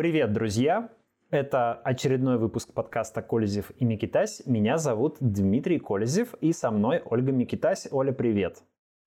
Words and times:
Привет, 0.00 0.32
друзья! 0.32 0.88
Это 1.28 1.74
очередной 1.74 2.38
выпуск 2.38 2.72
подкаста 2.72 3.20
«Колезев 3.20 3.70
и 3.76 3.84
Микитась». 3.84 4.40
Меня 4.46 4.78
зовут 4.78 5.18
Дмитрий 5.20 5.78
Колезев 5.78 6.32
и 6.40 6.54
со 6.54 6.70
мной 6.70 7.02
Ольга 7.04 7.32
Микитась. 7.32 7.86
Оля, 7.90 8.10
привет! 8.10 8.62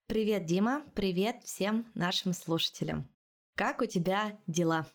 Привет, 0.05 0.45
Дима! 0.45 0.83
Привет 0.93 1.37
всем 1.45 1.87
нашим 1.95 2.33
слушателям! 2.33 3.09
Как 3.55 3.81
у 3.81 3.87
тебя 3.87 4.37
дела? 4.45 4.85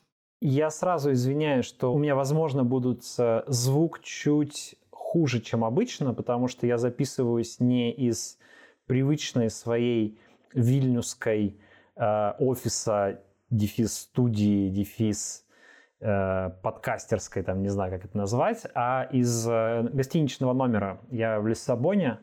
Я 0.40 0.70
сразу 0.70 1.10
извиняюсь, 1.10 1.64
что 1.64 1.92
у 1.92 1.98
меня, 1.98 2.14
возможно, 2.14 2.62
будут 2.62 3.02
э, 3.18 3.42
звук 3.48 4.00
чуть 4.00 4.76
хуже, 4.90 5.40
чем 5.40 5.64
обычно, 5.64 6.14
потому 6.14 6.46
что 6.46 6.68
я 6.68 6.78
записываюсь 6.78 7.58
не 7.58 7.90
из 7.90 8.38
привычной 8.86 9.50
своей 9.50 10.20
вильнюсской 10.54 11.58
э, 11.96 12.32
офиса, 12.38 13.20
дефис 13.50 13.94
студии, 13.94 14.68
дефис 14.68 15.44
э, 16.00 16.50
подкастерской, 16.62 17.42
там 17.42 17.62
не 17.62 17.68
знаю, 17.68 17.90
как 17.92 18.04
это 18.04 18.16
назвать, 18.16 18.66
а 18.74 19.08
из 19.10 19.48
э, 19.48 19.82
гостиничного 19.92 20.52
номера. 20.52 20.98
Я 21.10 21.40
в 21.40 21.46
Лиссабоне, 21.46 22.18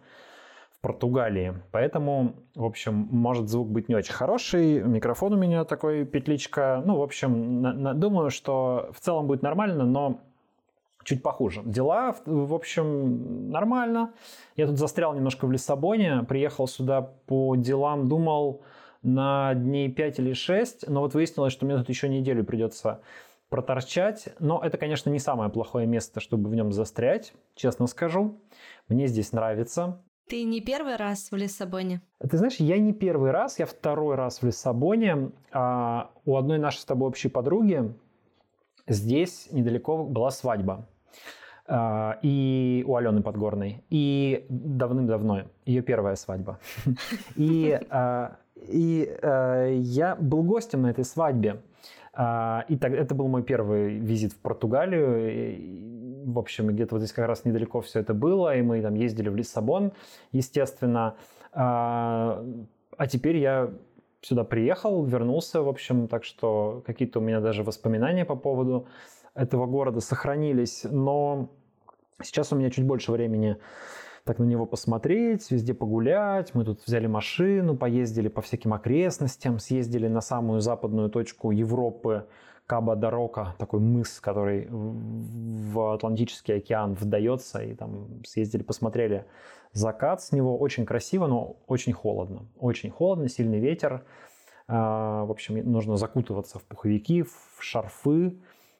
в 0.78 0.82
Португалии, 0.82 1.54
поэтому, 1.72 2.36
в 2.56 2.66
общем, 2.66 3.08
может 3.12 3.50
звук 3.50 3.70
быть 3.70 3.90
не 3.90 3.96
очень 3.96 4.14
хороший, 4.14 4.82
микрофон 4.82 5.34
у 5.34 5.38
меня 5.38 5.64
такой 5.66 6.06
петличка, 6.06 6.82
ну, 6.86 6.98
в 6.98 7.02
общем, 7.02 7.62
на, 7.62 7.74
на, 7.74 7.94
думаю, 7.94 8.30
что 8.30 8.92
в 8.94 9.00
целом 9.00 9.28
будет 9.28 9.42
нормально, 9.42 9.86
но 9.86 10.20
чуть 11.06 11.24
похуже. 11.24 11.62
Дела, 11.64 12.16
в 12.26 12.54
общем, 12.54 13.50
нормально. 13.50 14.12
Я 14.58 14.68
тут 14.68 14.78
застрял 14.78 15.14
немножко 15.14 15.46
в 15.46 15.52
Лиссабоне, 15.52 16.24
приехал 16.28 16.68
сюда 16.68 17.02
по 17.02 17.56
делам, 17.56 18.10
думал 18.10 18.62
на 19.04 19.54
дней 19.54 19.90
5 19.90 20.20
или 20.20 20.34
6, 20.34 20.90
но 20.90 21.02
вот 21.02 21.14
выяснилось, 21.14 21.54
что 21.54 21.66
мне 21.66 21.78
тут 21.78 21.88
еще 21.90 22.10
неделю 22.10 22.44
придется 22.44 23.02
проторчать. 23.50 24.30
Но 24.40 24.62
это, 24.64 24.78
конечно, 24.78 25.10
не 25.10 25.20
самое 25.20 25.50
плохое 25.50 25.88
место, 25.88 26.20
чтобы 26.20 26.50
в 26.50 26.56
нем 26.56 26.72
застрять, 26.72 27.34
честно 27.56 27.88
скажу. 27.88 28.40
Мне 28.88 29.08
здесь 29.08 29.32
нравится. 29.32 30.02
Ты 30.28 30.44
не 30.44 30.60
первый 30.60 30.96
раз 30.96 31.30
в 31.30 31.36
Лиссабоне? 31.36 32.02
Ты 32.20 32.38
знаешь, 32.38 32.56
я 32.56 32.80
не 32.80 32.94
первый 32.94 33.30
раз, 33.30 33.60
я 33.60 33.68
второй 33.68 34.16
раз 34.16 34.42
в 34.42 34.46
Лиссабоне. 34.46 35.32
А 35.52 36.10
у 36.26 36.36
одной 36.36 36.58
нашей 36.58 36.80
с 36.80 36.86
тобой 36.86 37.10
общей 37.10 37.30
подруги 37.30 37.94
здесь 38.88 39.48
недалеко 39.52 40.04
была 40.04 40.32
свадьба. 40.32 40.88
А, 41.68 42.18
и 42.24 42.84
у 42.88 42.96
Алены 42.96 43.22
Подгорной. 43.22 43.84
И 43.90 44.46
давным-давно 44.50 45.44
ее 45.66 45.82
первая 45.82 46.16
свадьба. 46.16 46.60
И, 47.36 47.80
а, 47.90 48.38
и 48.56 49.18
а, 49.22 49.68
я 49.70 50.16
был 50.16 50.44
гостем 50.44 50.84
на 50.84 50.88
этой 50.92 51.04
свадьбе. 51.04 51.62
И 52.16 52.78
так, 52.78 52.94
это 52.94 53.14
был 53.14 53.28
мой 53.28 53.44
первый 53.44 53.98
визит 53.98 54.34
в 54.34 54.38
Португалию. 54.40 56.32
В 56.32 56.40
общем, 56.40 56.68
где-то 56.68 56.96
вот 56.96 57.00
здесь 57.00 57.12
как 57.12 57.28
раз 57.28 57.46
недалеко 57.46 57.82
все 57.82 58.00
это 58.00 58.14
было, 58.14 58.56
и 58.56 58.62
мы 58.62 58.82
там 58.82 58.96
ездили 58.96 59.30
в 59.30 59.36
Лиссабон, 59.36 59.92
естественно. 60.32 61.16
А 61.54 62.44
теперь 63.10 63.38
я 63.38 63.70
сюда 64.22 64.44
приехал, 64.44 65.04
вернулся, 65.06 65.62
в 65.62 65.68
общем, 65.68 66.08
так 66.08 66.24
что 66.24 66.82
какие-то 66.86 67.20
у 67.20 67.22
меня 67.22 67.42
даже 67.42 67.64
воспоминания 67.64 68.26
по 68.26 68.36
поводу 68.36 68.88
этого 69.36 69.68
города 69.68 70.00
сохранились, 70.00 70.86
но 70.90 71.50
сейчас 72.24 72.52
у 72.54 72.56
меня 72.56 72.72
чуть 72.72 72.86
больше 72.86 73.12
времени 73.12 73.58
так 74.26 74.40
на 74.40 74.44
него 74.44 74.66
посмотреть, 74.66 75.50
везде 75.52 75.74
погулять. 75.76 76.56
Мы 76.56 76.66
тут 76.66 76.82
взяли 76.86 77.06
машину, 77.06 77.78
поездили 77.78 78.28
по 78.28 78.42
всяким 78.42 78.74
окрестностям, 78.74 79.60
съездили 79.60 80.08
на 80.08 80.20
самую 80.20 80.62
западную 80.62 81.10
точку 81.10 81.52
Европы, 81.52 82.26
Каба-Дорока, 82.66 83.54
такой 83.60 83.80
мыс, 83.80 84.20
который 84.20 84.68
в 84.72 85.94
Атлантический 85.94 86.58
океан 86.58 86.96
вдается, 86.96 87.62
и 87.62 87.76
там 87.76 88.24
съездили, 88.26 88.64
посмотрели 88.64 89.26
закат 89.72 90.24
с 90.24 90.32
него. 90.32 90.58
Очень 90.58 90.88
красиво, 90.88 91.28
но 91.28 91.58
очень 91.68 91.94
холодно. 91.94 92.48
Очень 92.58 92.90
холодно, 92.90 93.30
сильный 93.30 93.60
ветер. 93.60 94.04
А, 94.68 95.26
в 95.26 95.32
общем, 95.32 95.58
нужно 95.72 95.98
закутываться 95.98 96.58
в 96.58 96.64
пуховики, 96.64 97.22
в 97.22 97.58
шарфы. 97.60 98.40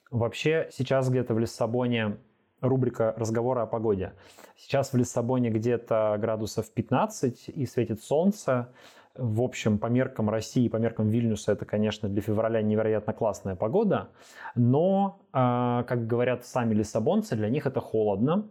Вообще 0.10 0.70
сейчас 0.72 1.08
где-то 1.08 1.36
в 1.36 1.40
Лиссабоне 1.40 2.18
рубрика 2.62 3.14
разговора 3.18 3.64
о 3.64 3.66
погоде. 3.66 4.14
Сейчас 4.58 4.94
в 4.94 4.98
Лиссабоне 4.98 5.50
где-то 5.50 6.18
градусов 6.20 6.70
15 6.72 7.50
и 7.50 7.66
светит 7.66 8.02
солнце. 8.02 8.70
В 9.16 9.42
общем, 9.42 9.78
по 9.78 9.88
меркам 9.88 10.30
России, 10.30 10.68
по 10.68 10.76
меркам 10.76 11.08
Вильнюса, 11.08 11.54
это, 11.54 11.66
конечно, 11.66 12.10
для 12.10 12.22
февраля 12.22 12.62
невероятно 12.62 13.14
классная 13.14 13.56
погода. 13.56 14.10
Но, 14.56 15.22
а, 15.32 15.84
как 15.84 16.06
говорят 16.06 16.46
сами 16.46 16.74
лиссабонцы, 16.74 17.36
для 17.36 17.50
них 17.50 17.66
это 17.66 17.80
холодно. 17.80 18.50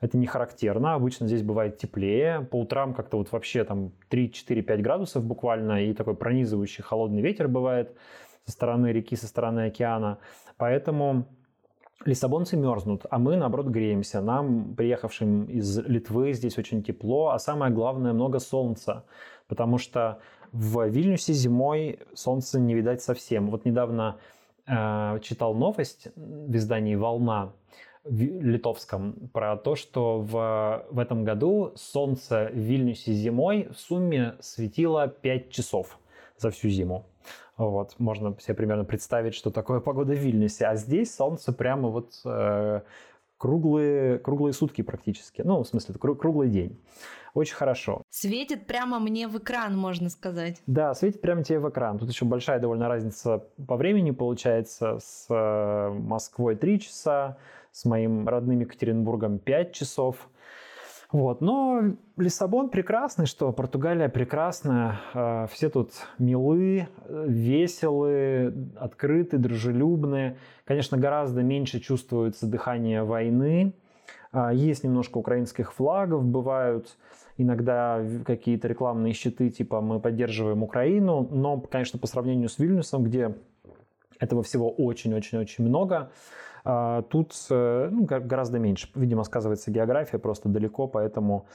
Это 0.00 0.18
не 0.18 0.26
характерно. 0.26 0.94
Обычно 0.94 1.26
здесь 1.26 1.42
бывает 1.42 1.78
теплее. 1.78 2.42
По 2.42 2.60
утрам 2.60 2.92
как-то 2.92 3.16
вот 3.16 3.32
вообще 3.32 3.64
там 3.64 3.92
3-4-5 4.10 4.82
градусов 4.82 5.24
буквально. 5.24 5.84
И 5.84 5.94
такой 5.94 6.14
пронизывающий 6.14 6.82
холодный 6.84 7.22
ветер 7.22 7.48
бывает 7.48 7.96
со 8.44 8.52
стороны 8.52 8.88
реки, 8.88 9.16
со 9.16 9.26
стороны 9.26 9.66
океана. 9.66 10.18
Поэтому 10.58 11.26
Лиссабонцы 12.06 12.56
мерзнут, 12.56 13.06
а 13.10 13.18
мы, 13.18 13.36
наоборот, 13.36 13.66
греемся. 13.66 14.20
Нам, 14.20 14.74
приехавшим 14.74 15.44
из 15.44 15.78
Литвы, 15.78 16.32
здесь 16.32 16.58
очень 16.58 16.82
тепло, 16.82 17.30
а 17.30 17.38
самое 17.38 17.72
главное, 17.72 18.12
много 18.12 18.38
солнца. 18.38 19.04
Потому 19.48 19.78
что 19.78 20.18
в 20.52 20.86
Вильнюсе 20.86 21.32
зимой 21.32 22.00
солнца 22.14 22.60
не 22.60 22.74
видать 22.74 23.02
совсем. 23.02 23.50
Вот 23.50 23.64
недавно 23.64 24.18
э, 24.66 25.18
читал 25.22 25.54
новость 25.54 26.08
в 26.16 26.54
издании 26.54 26.94
«Волна», 26.94 27.52
литовском 28.04 29.30
про 29.32 29.56
то, 29.56 29.76
что 29.76 30.20
в, 30.20 30.86
в 30.90 30.98
этом 30.98 31.24
году 31.24 31.72
солнце 31.74 32.50
в 32.52 32.58
Вильнюсе 32.58 33.12
зимой 33.12 33.68
в 33.74 33.78
сумме 33.78 34.34
светило 34.40 35.08
5 35.08 35.50
часов 35.50 35.98
за 36.36 36.50
всю 36.50 36.68
зиму. 36.68 37.06
Вот, 37.56 37.94
можно 37.98 38.36
себе 38.40 38.54
примерно 38.54 38.84
представить, 38.84 39.34
что 39.34 39.50
такое 39.50 39.80
погода 39.80 40.12
в 40.12 40.18
Вильнюсе. 40.18 40.66
А 40.66 40.76
здесь 40.76 41.14
солнце 41.14 41.52
прямо 41.52 41.88
вот 41.88 42.20
э, 42.24 42.80
круглые, 43.38 44.18
круглые 44.18 44.52
сутки 44.52 44.82
практически. 44.82 45.42
Ну, 45.42 45.62
в 45.62 45.68
смысле, 45.68 45.94
круглый 45.94 46.48
день. 46.48 46.80
Очень 47.34 47.56
хорошо. 47.56 48.02
Светит 48.10 48.66
прямо 48.66 48.98
мне 48.98 49.28
в 49.28 49.38
экран, 49.38 49.76
можно 49.76 50.08
сказать. 50.08 50.62
Да, 50.66 50.94
светит 50.94 51.20
прямо 51.20 51.42
тебе 51.42 51.58
в 51.58 51.68
экран. 51.68 51.98
Тут 51.98 52.08
еще 52.08 52.24
большая 52.24 52.60
довольно 52.60 52.88
разница 52.88 53.44
по 53.66 53.76
времени 53.76 54.12
получается. 54.12 54.98
С 55.00 55.26
э, 55.28 55.90
Москвой 55.90 56.56
3 56.56 56.80
часа, 56.80 57.36
с 57.70 57.84
моим 57.84 58.28
родным 58.28 58.60
Екатеринбургом 58.60 59.38
5 59.38 59.72
часов. 59.72 60.28
Вот. 61.12 61.40
Но 61.40 61.96
Лиссабон 62.16 62.70
прекрасный, 62.70 63.26
что 63.26 63.52
Португалия 63.52 64.08
прекрасная, 64.08 65.00
э, 65.12 65.46
все 65.50 65.68
тут 65.68 65.92
милы, 66.18 66.88
веселые, 67.08 68.52
открыты, 68.76 69.38
дружелюбные. 69.38 70.36
Конечно, 70.64 70.96
гораздо 70.98 71.42
меньше 71.42 71.80
чувствуется 71.80 72.46
дыхание 72.46 73.04
войны. 73.04 73.74
Э, 74.32 74.50
есть 74.52 74.84
немножко 74.84 75.18
украинских 75.18 75.72
флагов, 75.72 76.24
бывают 76.24 76.96
иногда 77.36 78.00
какие-то 78.24 78.68
рекламные 78.68 79.12
щиты, 79.12 79.50
типа 79.50 79.80
мы 79.80 80.00
поддерживаем 80.00 80.62
Украину, 80.62 81.28
но, 81.30 81.60
конечно, 81.60 81.98
по 81.98 82.06
сравнению 82.06 82.48
с 82.48 82.58
Вильнюсом, 82.58 83.04
где 83.04 83.34
этого 84.20 84.42
всего 84.42 84.70
очень-очень-очень 84.70 85.64
много, 85.64 86.10
а 86.53 86.53
тут 87.10 87.34
э, 87.50 87.88
ну, 87.90 88.04
гораздо 88.04 88.58
меньше. 88.58 88.88
Видимо, 88.94 89.24
сказывается 89.24 89.70
география 89.70 90.18
просто 90.18 90.48
далеко, 90.48 90.86
поэтому 90.86 91.46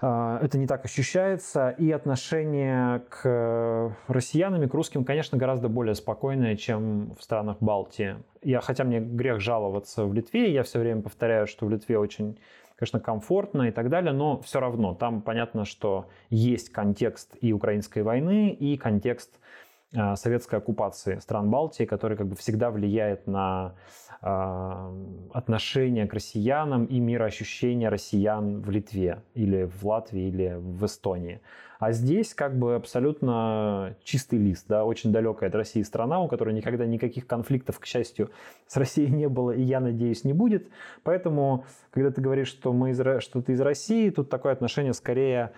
а, 0.00 0.38
это 0.42 0.58
не 0.58 0.66
так 0.66 0.84
ощущается. 0.84 1.70
И 1.70 1.90
отношение 1.90 3.00
к 3.08 3.92
россиянам 4.08 4.62
и 4.62 4.68
к 4.68 4.74
русским, 4.74 5.04
конечно, 5.04 5.38
гораздо 5.38 5.68
более 5.68 5.94
спокойное, 5.94 6.56
чем 6.56 7.14
в 7.18 7.22
странах 7.22 7.56
Балтии. 7.60 8.16
Я, 8.42 8.60
хотя 8.60 8.84
мне 8.84 9.00
грех 9.00 9.40
жаловаться 9.40 10.04
в 10.04 10.14
Литве, 10.14 10.52
я 10.52 10.62
все 10.62 10.78
время 10.78 11.02
повторяю, 11.02 11.46
что 11.46 11.66
в 11.66 11.70
Литве 11.70 11.98
очень 11.98 12.38
конечно, 12.76 13.00
комфортно 13.00 13.62
и 13.62 13.70
так 13.70 13.88
далее, 13.88 14.12
но 14.12 14.38
все 14.42 14.60
равно 14.60 14.94
там 14.94 15.22
понятно, 15.22 15.64
что 15.64 16.10
есть 16.28 16.68
контекст 16.68 17.34
и 17.40 17.52
украинской 17.54 18.02
войны, 18.02 18.50
и 18.50 18.76
контекст 18.76 19.30
а, 19.36 19.46
советской 20.16 20.56
оккупации 20.56 21.18
стран 21.18 21.50
Балтии, 21.50 21.84
который 21.84 22.16
как 22.16 22.26
бы 22.26 22.36
всегда 22.36 22.70
влияет 22.70 23.26
на 23.26 23.74
а, 24.20 24.92
отношение 25.32 26.06
к 26.06 26.14
россиянам 26.14 26.86
и 26.86 26.98
мироощущение 26.98 27.88
россиян 27.88 28.60
в 28.60 28.70
Литве 28.70 29.22
или 29.34 29.64
в 29.64 29.86
Латвии 29.86 30.28
или 30.28 30.56
в 30.58 30.84
Эстонии. 30.86 31.40
А 31.78 31.92
здесь 31.92 32.32
как 32.34 32.58
бы 32.58 32.74
абсолютно 32.74 33.96
чистый 34.02 34.38
лист, 34.38 34.64
да, 34.68 34.84
очень 34.84 35.12
далекая 35.12 35.50
от 35.50 35.54
России 35.54 35.82
страна, 35.82 36.20
у 36.20 36.28
которой 36.28 36.54
никогда 36.54 36.86
никаких 36.86 37.26
конфликтов, 37.26 37.78
к 37.78 37.84
счастью, 37.84 38.30
с 38.66 38.76
Россией 38.76 39.10
не 39.10 39.28
было 39.28 39.50
и, 39.50 39.62
я 39.62 39.80
надеюсь, 39.80 40.24
не 40.24 40.32
будет. 40.32 40.68
Поэтому, 41.02 41.66
когда 41.90 42.10
ты 42.10 42.20
говоришь, 42.20 42.48
что, 42.48 42.72
мы 42.72 42.90
из, 42.90 43.22
что 43.22 43.42
ты 43.42 43.52
из 43.52 43.60
России, 43.60 44.08
тут 44.08 44.30
такое 44.30 44.52
отношение 44.52 44.94
скорее 44.94 45.52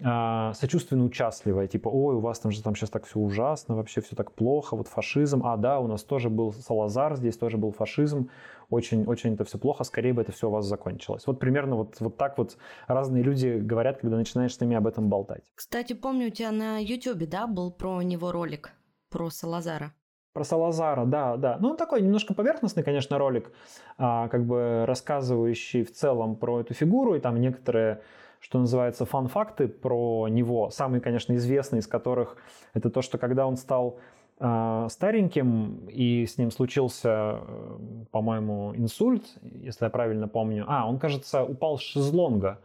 э, 0.00 0.52
сочувственно 0.54 1.04
участливая, 1.04 1.66
типа, 1.66 1.88
ой, 1.88 2.16
у 2.16 2.20
вас 2.20 2.38
там 2.38 2.52
же 2.52 2.62
там 2.62 2.74
сейчас 2.74 2.90
так 2.90 3.06
все 3.06 3.18
ужасно, 3.18 3.76
вообще 3.76 4.00
все 4.00 4.16
так 4.16 4.32
плохо, 4.32 4.76
вот 4.76 4.88
фашизм, 4.88 5.46
а 5.46 5.56
да, 5.56 5.80
у 5.80 5.86
нас 5.86 6.02
тоже 6.02 6.30
был 6.30 6.52
Салазар, 6.52 7.16
здесь 7.16 7.36
тоже 7.36 7.56
был 7.56 7.72
фашизм, 7.72 8.30
очень, 8.70 9.04
очень 9.04 9.34
это 9.34 9.44
все 9.44 9.58
плохо, 9.58 9.84
скорее 9.84 10.12
бы 10.12 10.22
это 10.22 10.32
все 10.32 10.48
у 10.48 10.50
вас 10.50 10.64
закончилось. 10.64 11.26
Вот 11.26 11.38
примерно 11.38 11.76
вот, 11.76 11.96
вот 12.00 12.16
так 12.16 12.38
вот 12.38 12.56
разные 12.86 13.22
люди 13.22 13.58
говорят, 13.58 13.98
когда 13.98 14.16
начинаешь 14.16 14.54
с 14.54 14.60
ними 14.60 14.76
об 14.76 14.86
этом 14.86 15.08
болтать. 15.08 15.44
Кстати, 15.54 15.92
помню, 15.92 16.28
у 16.28 16.30
тебя 16.30 16.50
на 16.50 16.78
YouTube, 16.78 17.28
да, 17.28 17.46
был 17.46 17.70
про 17.70 18.02
него 18.02 18.32
ролик, 18.32 18.72
про 19.10 19.30
Салазара. 19.30 19.92
Про 20.32 20.42
Салазара, 20.42 21.04
да, 21.04 21.36
да. 21.36 21.58
Ну, 21.60 21.70
он 21.70 21.76
такой 21.76 22.02
немножко 22.02 22.34
поверхностный, 22.34 22.82
конечно, 22.82 23.18
ролик, 23.18 23.52
а, 23.98 24.26
как 24.28 24.44
бы 24.44 24.84
рассказывающий 24.84 25.84
в 25.84 25.92
целом 25.92 26.34
про 26.34 26.60
эту 26.60 26.74
фигуру, 26.74 27.14
и 27.14 27.20
там 27.20 27.40
некоторые 27.40 28.02
что 28.44 28.58
называется, 28.58 29.06
фан-факты 29.06 29.68
про 29.68 30.28
него. 30.28 30.68
Самый, 30.68 31.00
конечно, 31.00 31.34
известный 31.34 31.78
из 31.78 31.86
которых 31.86 32.36
это 32.74 32.90
то, 32.90 33.00
что 33.00 33.16
когда 33.16 33.46
он 33.46 33.56
стал 33.56 33.98
э, 34.38 34.86
стареньким, 34.90 35.86
и 35.88 36.26
с 36.26 36.36
ним 36.36 36.50
случился, 36.50 37.38
э, 37.40 37.78
по-моему, 38.10 38.74
инсульт, 38.76 39.24
если 39.40 39.86
я 39.86 39.90
правильно 39.90 40.28
помню. 40.28 40.66
А, 40.68 40.86
он, 40.86 40.98
кажется, 40.98 41.42
упал 41.42 41.78
с 41.78 41.80
шезлонга, 41.80 42.60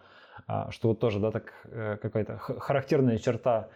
э, 0.49 0.65
что 0.71 0.89
вот 0.89 0.99
тоже, 0.99 1.21
да, 1.21 1.31
так 1.31 1.53
какая-то 2.01 2.37
характерная 2.37 3.17
черта 3.17 3.69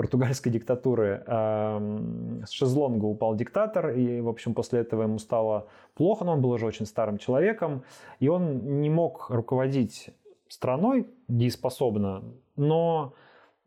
португальской 0.00 0.50
диктатуры. 0.50 1.22
Э, 1.26 2.40
с 2.46 2.50
шезлонга 2.52 3.04
упал 3.04 3.34
диктатор, 3.34 3.90
и, 3.90 4.22
в 4.22 4.28
общем, 4.30 4.54
после 4.54 4.80
этого 4.80 5.02
ему 5.02 5.18
стало 5.18 5.66
плохо, 5.94 6.24
но 6.24 6.32
он 6.32 6.40
был 6.40 6.52
уже 6.52 6.64
очень 6.64 6.86
старым 6.86 7.18
человеком, 7.18 7.82
и 8.18 8.28
он 8.28 8.80
не 8.80 8.88
мог 8.88 9.28
руководить 9.28 10.08
страной 10.50 11.06
дееспособна, 11.28 12.24
но 12.56 13.14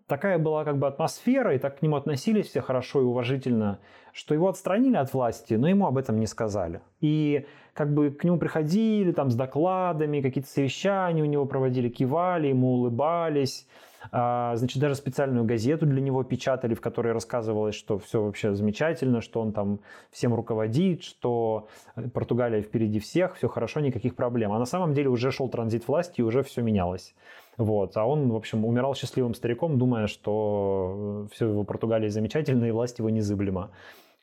такая 0.06 0.38
была 0.38 0.65
как 0.65 0.77
бы 0.77 0.88
атмосфера, 0.88 1.56
и 1.56 1.57
так 1.57 1.80
к 1.80 1.81
нему 1.81 1.95
относились 1.95 2.47
все 2.47 2.62
хорошо 2.62 3.01
и 3.01 3.06
уважительно, 3.06 3.80
что 4.12 4.33
его 4.33 4.50
отстранили 4.50 4.97
от 4.97 5.13
власти, 5.13 5.53
но 5.53 5.68
ему 5.68 5.88
об 5.88 5.97
этом 5.97 6.19
не 6.19 6.27
сказали. 6.27 6.81
И 7.00 7.47
как 7.74 7.94
бы 7.94 8.12
к 8.12 8.25
нему 8.25 8.38
приходили 8.38 9.13
там 9.13 9.31
с 9.31 9.35
докладами, 9.35 10.21
какие-то 10.21 10.50
совещания 10.50 11.24
у 11.24 11.25
него 11.25 11.45
проводили, 11.45 11.88
кивали, 11.88 12.47
ему 12.47 12.74
улыбались, 12.74 13.65
значит, 14.12 14.80
даже 14.80 14.96
специальную 14.96 15.46
газету 15.46 15.86
для 15.86 16.02
него 16.02 16.24
печатали, 16.24 16.74
в 16.74 16.82
которой 16.82 17.14
рассказывалось, 17.14 17.76
что 17.76 17.98
все 18.00 18.24
вообще 18.24 18.54
замечательно, 18.54 19.22
что 19.22 19.42
он 19.42 19.54
там 19.54 19.80
всем 20.12 20.34
руководит, 20.34 21.04
что 21.04 21.68
Португалия 22.14 22.62
впереди 22.62 23.00
всех, 23.00 23.36
все 23.36 23.48
хорошо, 23.48 23.80
никаких 23.80 24.16
проблем. 24.16 24.52
А 24.52 24.60
на 24.60 24.66
самом 24.66 24.94
деле 24.94 25.10
уже 25.10 25.32
шел 25.32 25.50
транзит 25.50 25.88
власти, 25.88 26.22
и 26.22 26.24
уже 26.24 26.44
все 26.44 26.62
менялось. 26.62 27.16
Вот. 27.58 27.96
А 27.98 28.06
он, 28.06 28.30
в 28.30 28.36
общем, 28.36 28.66
умирал 28.66 28.96
счастливым 28.96 29.34
стариком, 29.34 29.78
думая, 29.78 30.08
что 30.08 31.28
все 31.32 31.48
его 31.48 31.64
Португалии 31.64 32.10
замечательно, 32.10 32.66
и 32.66 32.72
власть 32.72 33.00
его 33.00 33.10
незыблема. 33.10 33.72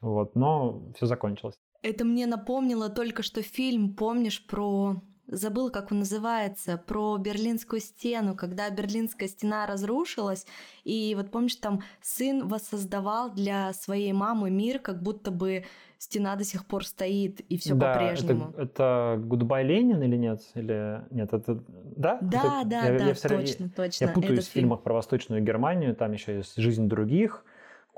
Вот. 0.01 0.35
Но 0.35 0.83
все 0.97 1.07
закончилось. 1.07 1.55
Это 1.83 2.05
мне 2.05 2.27
напомнило 2.27 2.91
только 2.91 3.23
что 3.23 3.43
фильм, 3.43 3.95
помнишь, 3.95 4.47
про 4.47 4.97
забыл, 5.31 5.71
как 5.71 5.93
он 5.93 6.01
называется, 6.01 6.77
про 6.77 7.17
Берлинскую 7.17 7.81
стену, 7.81 8.35
когда 8.35 8.69
Берлинская 8.71 9.29
стена 9.29 9.67
разрушилась, 9.67 10.47
и 10.85 11.15
вот 11.17 11.31
помнишь, 11.31 11.57
там 11.57 11.83
сын 12.03 12.49
воссоздавал 12.49 13.31
для 13.33 13.73
своей 13.73 14.13
мамы 14.13 14.51
мир, 14.51 14.79
как 14.79 15.03
будто 15.03 15.31
бы 15.31 15.65
стена 15.99 16.35
до 16.35 16.45
сих 16.45 16.65
пор 16.67 16.87
стоит, 16.87 17.41
и 17.41 17.59
все 17.59 17.75
да, 17.75 17.93
по-прежнему. 17.93 18.55
Это, 18.57 18.63
это 18.63 19.23
Goodbye 19.23 19.63
Ленин 19.63 20.03
или 20.03 20.17
нет? 20.17 20.41
Или 20.55 21.03
нет, 21.11 21.33
это 21.33 21.63
да? 21.97 22.19
Да, 22.23 22.63
это, 22.63 22.69
да, 22.71 22.85
я, 22.87 22.99
да, 22.99 23.05
я 23.07 23.15
точно, 23.15 23.65
я, 23.65 23.71
точно. 23.71 24.05
Я 24.07 24.11
путаюсь 24.11 24.49
в 24.49 24.51
фильмах 24.51 24.83
про 24.83 24.95
Восточную 24.95 25.43
Германию, 25.43 25.95
там 25.95 26.13
еще 26.13 26.39
есть 26.39 26.57
жизнь 26.57 26.89
других. 26.89 27.45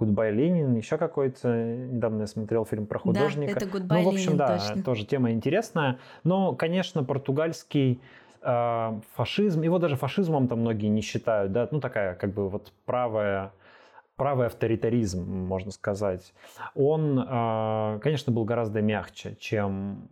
Goodbye 0.02 0.30
Ленин, 0.30 0.74
еще 0.74 0.98
какой-то. 0.98 1.48
Недавно 1.48 2.22
я 2.22 2.26
смотрел 2.26 2.64
фильм 2.64 2.86
про 2.86 2.98
художника. 2.98 3.54
Да, 3.54 3.66
это 3.66 3.76
Goodbye 3.78 4.02
Ну, 4.02 4.02
в 4.02 4.08
общем, 4.08 4.32
Ленин, 4.32 4.36
да, 4.36 4.58
точно. 4.58 4.82
тоже 4.82 5.06
тема 5.06 5.32
интересная. 5.32 5.98
Но, 6.24 6.54
конечно, 6.54 7.04
португальский 7.04 8.00
э, 8.42 9.00
фашизм, 9.14 9.62
его 9.62 9.78
даже 9.78 9.96
фашизмом 9.96 10.48
там 10.48 10.60
многие 10.60 10.88
не 10.88 11.00
считают, 11.00 11.52
да, 11.52 11.68
ну 11.70 11.80
такая 11.80 12.14
как 12.14 12.32
бы 12.32 12.48
вот 12.48 12.72
правая 12.84 13.52
правый 14.16 14.46
авторитаризм, 14.46 15.24
можно 15.24 15.72
сказать, 15.72 16.32
он, 16.74 17.18
э, 17.18 17.98
конечно, 18.02 18.32
был 18.32 18.44
гораздо 18.44 18.80
мягче, 18.80 19.36
чем 19.40 20.08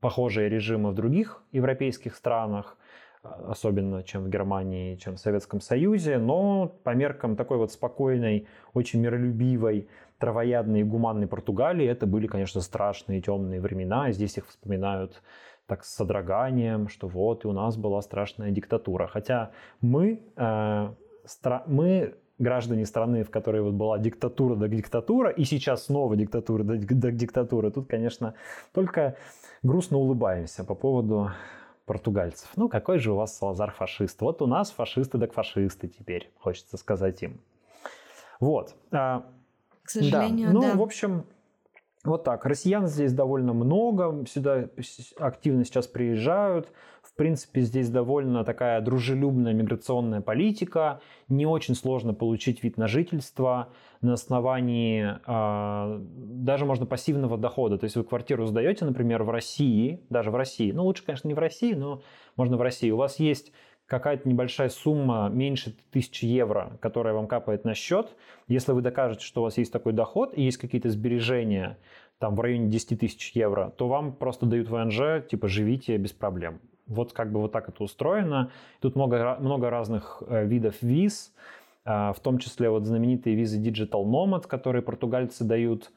похожие 0.00 0.48
режимы 0.48 0.90
в 0.90 0.94
других 0.94 1.42
европейских 1.52 2.14
странах 2.14 2.76
особенно 3.22 4.02
чем 4.02 4.24
в 4.24 4.28
Германии, 4.28 4.96
чем 4.96 5.16
в 5.16 5.20
Советском 5.20 5.60
Союзе, 5.60 6.18
но 6.18 6.72
по 6.82 6.90
меркам 6.94 7.36
такой 7.36 7.56
вот 7.56 7.72
спокойной, 7.72 8.46
очень 8.74 9.00
миролюбивой, 9.00 9.88
травоядной 10.18 10.80
и 10.80 10.84
гуманной 10.84 11.26
Португалии 11.26 11.86
это 11.86 12.06
были, 12.06 12.26
конечно, 12.26 12.60
страшные 12.60 13.20
темные 13.20 13.60
времена. 13.60 14.12
Здесь 14.12 14.38
их 14.38 14.48
вспоминают 14.48 15.22
так 15.66 15.84
с 15.84 15.94
содроганием, 15.94 16.88
что 16.88 17.08
вот 17.08 17.44
и 17.44 17.48
у 17.48 17.52
нас 17.52 17.76
была 17.76 18.02
страшная 18.02 18.50
диктатура. 18.50 19.06
Хотя 19.06 19.50
мы, 19.80 20.22
э, 20.36 20.88
стра- 21.24 21.62
мы 21.66 22.14
граждане 22.38 22.86
страны, 22.86 23.22
в 23.22 23.30
которой 23.30 23.62
вот 23.62 23.74
была 23.74 23.98
диктатура 23.98 24.56
да 24.56 24.68
диктатура, 24.68 25.30
и 25.30 25.44
сейчас 25.44 25.86
снова 25.86 26.16
диктатура 26.16 26.64
да 26.64 26.76
диктатура, 26.76 27.70
тут, 27.70 27.88
конечно, 27.88 28.34
только 28.72 29.16
грустно 29.62 29.98
улыбаемся 29.98 30.64
по 30.64 30.74
поводу 30.74 31.30
португальцев. 31.86 32.48
Ну, 32.56 32.68
какой 32.68 32.98
же 32.98 33.12
у 33.12 33.16
вас 33.16 33.36
Салазар 33.36 33.72
фашист? 33.72 34.20
Вот 34.20 34.42
у 34.42 34.46
нас 34.46 34.70
фашисты 34.70 35.18
так 35.18 35.32
фашисты 35.32 35.88
теперь, 35.88 36.30
хочется 36.38 36.76
сказать 36.76 37.22
им. 37.22 37.40
Вот. 38.40 38.74
А, 38.90 39.24
К 39.82 39.90
сожалению, 39.90 40.48
да. 40.48 40.52
Ну, 40.52 40.60
да. 40.62 40.74
в 40.74 40.82
общем, 40.82 41.24
вот 42.04 42.24
так. 42.24 42.44
Россиян 42.44 42.86
здесь 42.86 43.12
довольно 43.12 43.52
много, 43.52 44.24
сюда 44.26 44.68
активно 45.18 45.64
сейчас 45.64 45.86
приезжают. 45.86 46.68
В 47.14 47.18
принципе, 47.18 47.60
здесь 47.60 47.90
довольно 47.90 48.42
такая 48.42 48.80
дружелюбная 48.80 49.52
миграционная 49.52 50.22
политика. 50.22 51.02
Не 51.28 51.44
очень 51.44 51.74
сложно 51.74 52.14
получить 52.14 52.64
вид 52.64 52.78
на 52.78 52.88
жительство 52.88 53.68
на 54.00 54.14
основании 54.14 55.18
э, 55.26 55.98
даже 56.00 56.64
можно 56.64 56.86
пассивного 56.86 57.36
дохода. 57.36 57.76
То 57.76 57.84
есть 57.84 57.96
вы 57.96 58.04
квартиру 58.04 58.46
сдаете, 58.46 58.86
например, 58.86 59.24
в 59.24 59.30
России, 59.30 60.00
даже 60.08 60.30
в 60.30 60.36
России. 60.36 60.72
Ну, 60.72 60.84
лучше, 60.84 61.04
конечно, 61.04 61.28
не 61.28 61.34
в 61.34 61.38
России, 61.38 61.74
но 61.74 62.02
можно 62.36 62.56
в 62.56 62.62
России. 62.62 62.90
У 62.90 62.96
вас 62.96 63.20
есть 63.20 63.52
какая-то 63.84 64.26
небольшая 64.26 64.70
сумма, 64.70 65.28
меньше 65.28 65.76
тысячи 65.90 66.24
евро, 66.24 66.78
которая 66.80 67.12
вам 67.12 67.26
капает 67.26 67.64
на 67.66 67.74
счет, 67.74 68.16
если 68.48 68.72
вы 68.72 68.80
докажете, 68.80 69.22
что 69.26 69.42
у 69.42 69.44
вас 69.44 69.58
есть 69.58 69.70
такой 69.70 69.92
доход 69.92 70.32
и 70.34 70.42
есть 70.42 70.56
какие-то 70.56 70.88
сбережения 70.88 71.76
там 72.18 72.36
в 72.36 72.40
районе 72.40 72.68
10 72.68 73.00
тысяч 73.00 73.32
евро, 73.32 73.74
то 73.76 73.88
вам 73.88 74.14
просто 74.14 74.46
дают 74.46 74.70
ВНЖ, 74.70 75.26
типа 75.28 75.48
живите 75.48 75.96
без 75.98 76.12
проблем. 76.12 76.60
Вот 76.92 77.12
как 77.12 77.32
бы 77.32 77.40
вот 77.40 77.52
так 77.52 77.68
это 77.68 77.82
устроено. 77.82 78.50
Тут 78.80 78.96
много, 78.96 79.36
много 79.40 79.70
разных 79.70 80.22
э, 80.26 80.46
видов 80.46 80.82
виз, 80.82 81.32
э, 81.84 82.12
в 82.12 82.20
том 82.20 82.38
числе 82.38 82.70
вот 82.70 82.84
знаменитые 82.84 83.36
визы 83.36 83.60
Digital 83.60 84.04
Nomad, 84.04 84.46
которые 84.46 84.82
португальцы 84.82 85.44
дают 85.44 85.90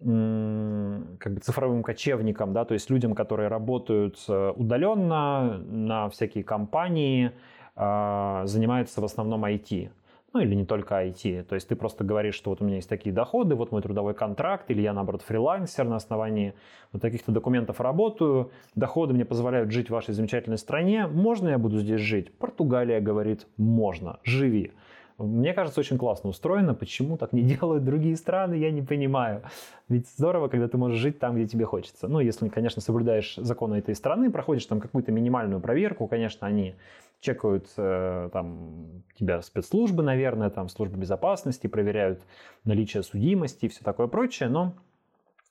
как 0.00 1.32
бы 1.32 1.40
цифровым 1.40 1.82
кочевникам, 1.82 2.52
да, 2.52 2.64
то 2.64 2.72
есть 2.72 2.88
людям, 2.88 3.16
которые 3.16 3.48
работают 3.48 4.16
э, 4.28 4.52
удаленно 4.54 5.58
на 5.58 6.08
всякие 6.08 6.44
компании, 6.44 7.32
а, 7.80 8.42
занимаются 8.46 9.00
в 9.00 9.04
основном 9.04 9.44
IT. 9.44 9.90
Ну 10.34 10.40
или 10.40 10.54
не 10.54 10.66
только 10.66 10.94
IT. 10.94 11.44
То 11.44 11.54
есть 11.54 11.68
ты 11.68 11.74
просто 11.74 12.04
говоришь, 12.04 12.34
что 12.34 12.50
вот 12.50 12.60
у 12.60 12.64
меня 12.64 12.76
есть 12.76 12.88
такие 12.88 13.14
доходы, 13.14 13.54
вот 13.54 13.72
мой 13.72 13.80
трудовой 13.80 14.12
контракт, 14.12 14.70
или 14.70 14.82
я, 14.82 14.92
наоборот, 14.92 15.22
фрилансер, 15.22 15.86
на 15.86 15.96
основании 15.96 16.52
вот 16.92 17.00
таких-то 17.00 17.32
документов 17.32 17.80
работаю, 17.80 18.50
доходы 18.74 19.14
мне 19.14 19.24
позволяют 19.24 19.70
жить 19.70 19.88
в 19.88 19.92
вашей 19.92 20.12
замечательной 20.12 20.58
стране, 20.58 21.06
можно 21.06 21.48
я 21.48 21.58
буду 21.58 21.78
здесь 21.78 22.00
жить? 22.00 22.30
Португалия 22.36 23.00
говорит, 23.00 23.46
можно, 23.56 24.18
живи. 24.22 24.72
Мне 25.18 25.52
кажется, 25.52 25.80
очень 25.80 25.98
классно 25.98 26.30
устроено. 26.30 26.74
Почему 26.74 27.16
так 27.16 27.32
не 27.32 27.42
делают 27.58 27.84
другие 27.84 28.16
страны, 28.16 28.54
я 28.54 28.70
не 28.70 28.82
понимаю. 28.82 29.42
Ведь 29.88 30.06
здорово, 30.08 30.48
когда 30.48 30.68
ты 30.68 30.76
можешь 30.78 30.98
жить 30.98 31.18
там, 31.18 31.34
где 31.34 31.46
тебе 31.46 31.64
хочется. 31.64 32.06
Ну, 32.06 32.20
если, 32.20 32.48
конечно, 32.48 32.80
соблюдаешь 32.80 33.34
законы 33.36 33.76
этой 33.76 33.94
страны, 33.94 34.30
проходишь 34.30 34.66
там 34.66 34.80
какую-то 34.80 35.10
минимальную 35.10 35.60
проверку, 35.60 36.06
конечно, 36.06 36.46
они 36.46 36.76
чекают 37.20 37.68
э, 37.76 38.30
там 38.32 39.02
тебя 39.14 39.42
спецслужбы, 39.42 40.02
наверное, 40.02 40.50
там 40.50 40.68
службы 40.68 40.98
безопасности, 40.98 41.66
проверяют 41.66 42.22
наличие 42.64 43.02
судимости 43.02 43.66
и 43.66 43.68
все 43.68 43.82
такое 43.82 44.06
прочее, 44.06 44.48
но 44.48 44.74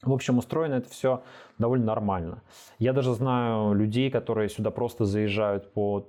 в 0.03 0.13
общем, 0.13 0.37
устроено 0.37 0.75
это 0.75 0.89
все 0.89 1.23
довольно 1.57 1.85
нормально. 1.85 2.43
Я 2.77 2.93
даже 2.93 3.13
знаю 3.13 3.73
людей, 3.73 4.11
которые 4.11 4.47
сюда 4.47 4.69
просто 4.69 5.05
заезжают 5.05 5.73
по 5.73 6.07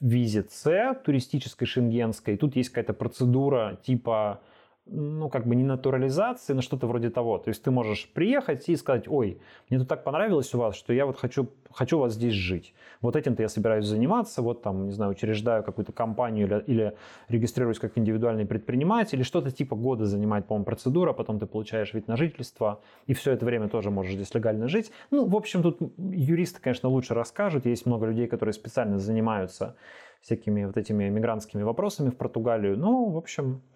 визе 0.00 0.46
С, 0.48 0.94
туристической 1.04 1.66
шенгенской. 1.66 2.36
Тут 2.36 2.54
есть 2.54 2.68
какая-то 2.68 2.94
процедура 2.94 3.76
типа 3.82 4.40
ну, 4.86 5.30
как 5.30 5.46
бы 5.46 5.56
не 5.56 5.64
натурализации, 5.64 6.52
но 6.52 6.60
что-то 6.60 6.86
вроде 6.86 7.08
того. 7.08 7.38
То 7.38 7.48
есть 7.48 7.62
ты 7.62 7.70
можешь 7.70 8.08
приехать 8.12 8.68
и 8.68 8.76
сказать, 8.76 9.08
ой, 9.08 9.38
мне 9.70 9.78
тут 9.78 9.88
так 9.88 10.04
понравилось 10.04 10.54
у 10.54 10.58
вас, 10.58 10.76
что 10.76 10.92
я 10.92 11.06
вот 11.06 11.16
хочу, 11.16 11.48
хочу 11.70 11.96
у 11.96 12.00
вас 12.00 12.12
здесь 12.12 12.34
жить. 12.34 12.74
Вот 13.00 13.16
этим-то 13.16 13.42
я 13.42 13.48
собираюсь 13.48 13.86
заниматься, 13.86 14.42
вот 14.42 14.62
там, 14.62 14.86
не 14.86 14.92
знаю, 14.92 15.12
учреждаю 15.12 15.64
какую-то 15.64 15.92
компанию 15.92 16.46
или, 16.46 16.64
или 16.66 16.96
регистрируюсь 17.28 17.78
как 17.78 17.96
индивидуальный 17.96 18.44
предприниматель, 18.44 19.16
или 19.16 19.22
что-то 19.22 19.50
типа 19.50 19.74
года 19.74 20.04
занимает, 20.04 20.46
по-моему, 20.46 20.66
процедура, 20.66 21.14
потом 21.14 21.38
ты 21.38 21.46
получаешь 21.46 21.94
вид 21.94 22.06
на 22.06 22.16
жительство, 22.16 22.80
и 23.06 23.14
все 23.14 23.32
это 23.32 23.46
время 23.46 23.68
тоже 23.68 23.90
можешь 23.90 24.12
здесь 24.12 24.34
легально 24.34 24.68
жить. 24.68 24.92
Ну, 25.10 25.26
в 25.26 25.34
общем, 25.34 25.62
тут 25.62 25.78
юристы, 25.96 26.60
конечно, 26.60 26.90
лучше 26.90 27.14
расскажут. 27.14 27.64
Есть 27.64 27.86
много 27.86 28.06
людей, 28.06 28.26
которые 28.26 28.52
специально 28.52 28.98
занимаются 28.98 29.76
всякими 30.20 30.64
вот 30.64 30.76
этими 30.76 31.08
мигрантскими 31.08 31.62
вопросами 31.62 32.10
в 32.10 32.16
Португалию. 32.16 32.78
Ну, 32.78 33.10
в 33.10 33.16
общем, 33.16 33.62
а, 33.72 33.73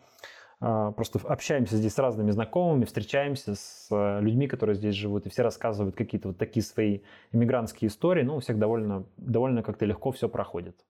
просто 0.60 1.20
общаемся 1.24 1.76
здесь 1.76 1.94
с 1.94 1.98
разными 1.98 2.30
знакомыми, 2.30 2.84
встречаемся 2.84 3.54
с 3.54 3.88
э, 3.90 4.20
людьми, 4.20 4.48
которые 4.48 4.76
здесь 4.76 4.94
живут, 4.94 5.26
и 5.26 5.30
все 5.30 5.42
рассказывают 5.42 5.94
какие-то 5.94 6.28
вот 6.28 6.38
такие 6.38 6.64
свои 6.64 7.00
иммигрантские 7.32 7.88
истории. 7.88 8.22
Ну, 8.22 8.36
у 8.36 8.40
всех 8.40 8.58
довольно, 8.58 9.06
довольно 9.16 9.62
как-то 9.62 9.84
легко 9.84 10.10
все 10.10 10.28
проходит. 10.28 10.84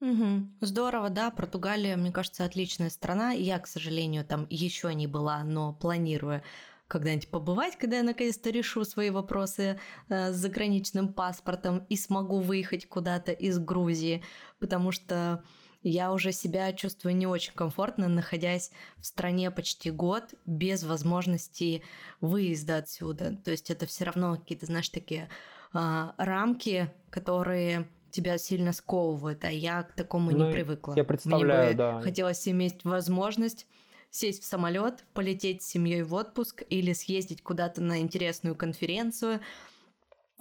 Угу. 0.00 0.48
Здорово, 0.62 1.10
да. 1.10 1.30
Португалия, 1.30 1.96
мне 1.96 2.10
кажется, 2.10 2.44
отличная 2.44 2.88
страна. 2.88 3.32
Я, 3.32 3.58
к 3.58 3.66
сожалению, 3.66 4.24
там 4.24 4.46
еще 4.48 4.94
не 4.94 5.06
была, 5.06 5.44
но 5.44 5.74
планирую 5.74 6.42
когда-нибудь 6.88 7.30
побывать, 7.30 7.76
когда 7.76 7.98
я 7.98 8.02
наконец-то 8.02 8.50
решу 8.50 8.84
свои 8.84 9.10
вопросы 9.10 9.78
э, 10.08 10.32
с 10.32 10.36
заграничным 10.36 11.12
паспортом 11.12 11.86
и 11.88 11.96
смогу 11.96 12.40
выехать 12.40 12.88
куда-то 12.88 13.30
из 13.30 13.58
Грузии, 13.60 14.24
потому 14.58 14.90
что 14.90 15.44
я 15.82 16.12
уже 16.12 16.32
себя 16.32 16.72
чувствую 16.72 17.16
не 17.16 17.26
очень 17.26 17.52
комфортно, 17.54 18.08
находясь 18.08 18.70
в 18.98 19.06
стране 19.06 19.50
почти 19.50 19.90
год 19.90 20.34
без 20.46 20.84
возможности 20.84 21.82
выезда 22.20 22.78
отсюда. 22.78 23.36
То 23.44 23.50
есть 23.50 23.70
это 23.70 23.86
все 23.86 24.04
равно 24.04 24.36
какие-то, 24.36 24.66
знаешь, 24.66 24.88
такие 24.88 25.28
а, 25.72 26.14
рамки, 26.18 26.92
которые 27.10 27.88
тебя 28.10 28.38
сильно 28.38 28.72
сковывают, 28.72 29.44
а 29.44 29.50
я 29.50 29.84
к 29.84 29.92
такому 29.92 30.30
ну, 30.32 30.46
не 30.46 30.52
привыкла. 30.52 30.94
Я 30.96 31.04
представляю, 31.04 31.66
Мне 31.66 31.72
бы 31.72 31.78
да. 31.78 32.00
хотелось 32.00 32.46
иметь 32.48 32.84
возможность 32.84 33.66
сесть 34.10 34.42
в 34.42 34.46
самолет, 34.46 35.04
полететь 35.14 35.62
с 35.62 35.66
семьей 35.68 36.02
в 36.02 36.14
отпуск 36.14 36.64
или 36.68 36.92
съездить 36.92 37.42
куда-то 37.42 37.80
на 37.80 38.00
интересную 38.00 38.56
конференцию, 38.56 39.40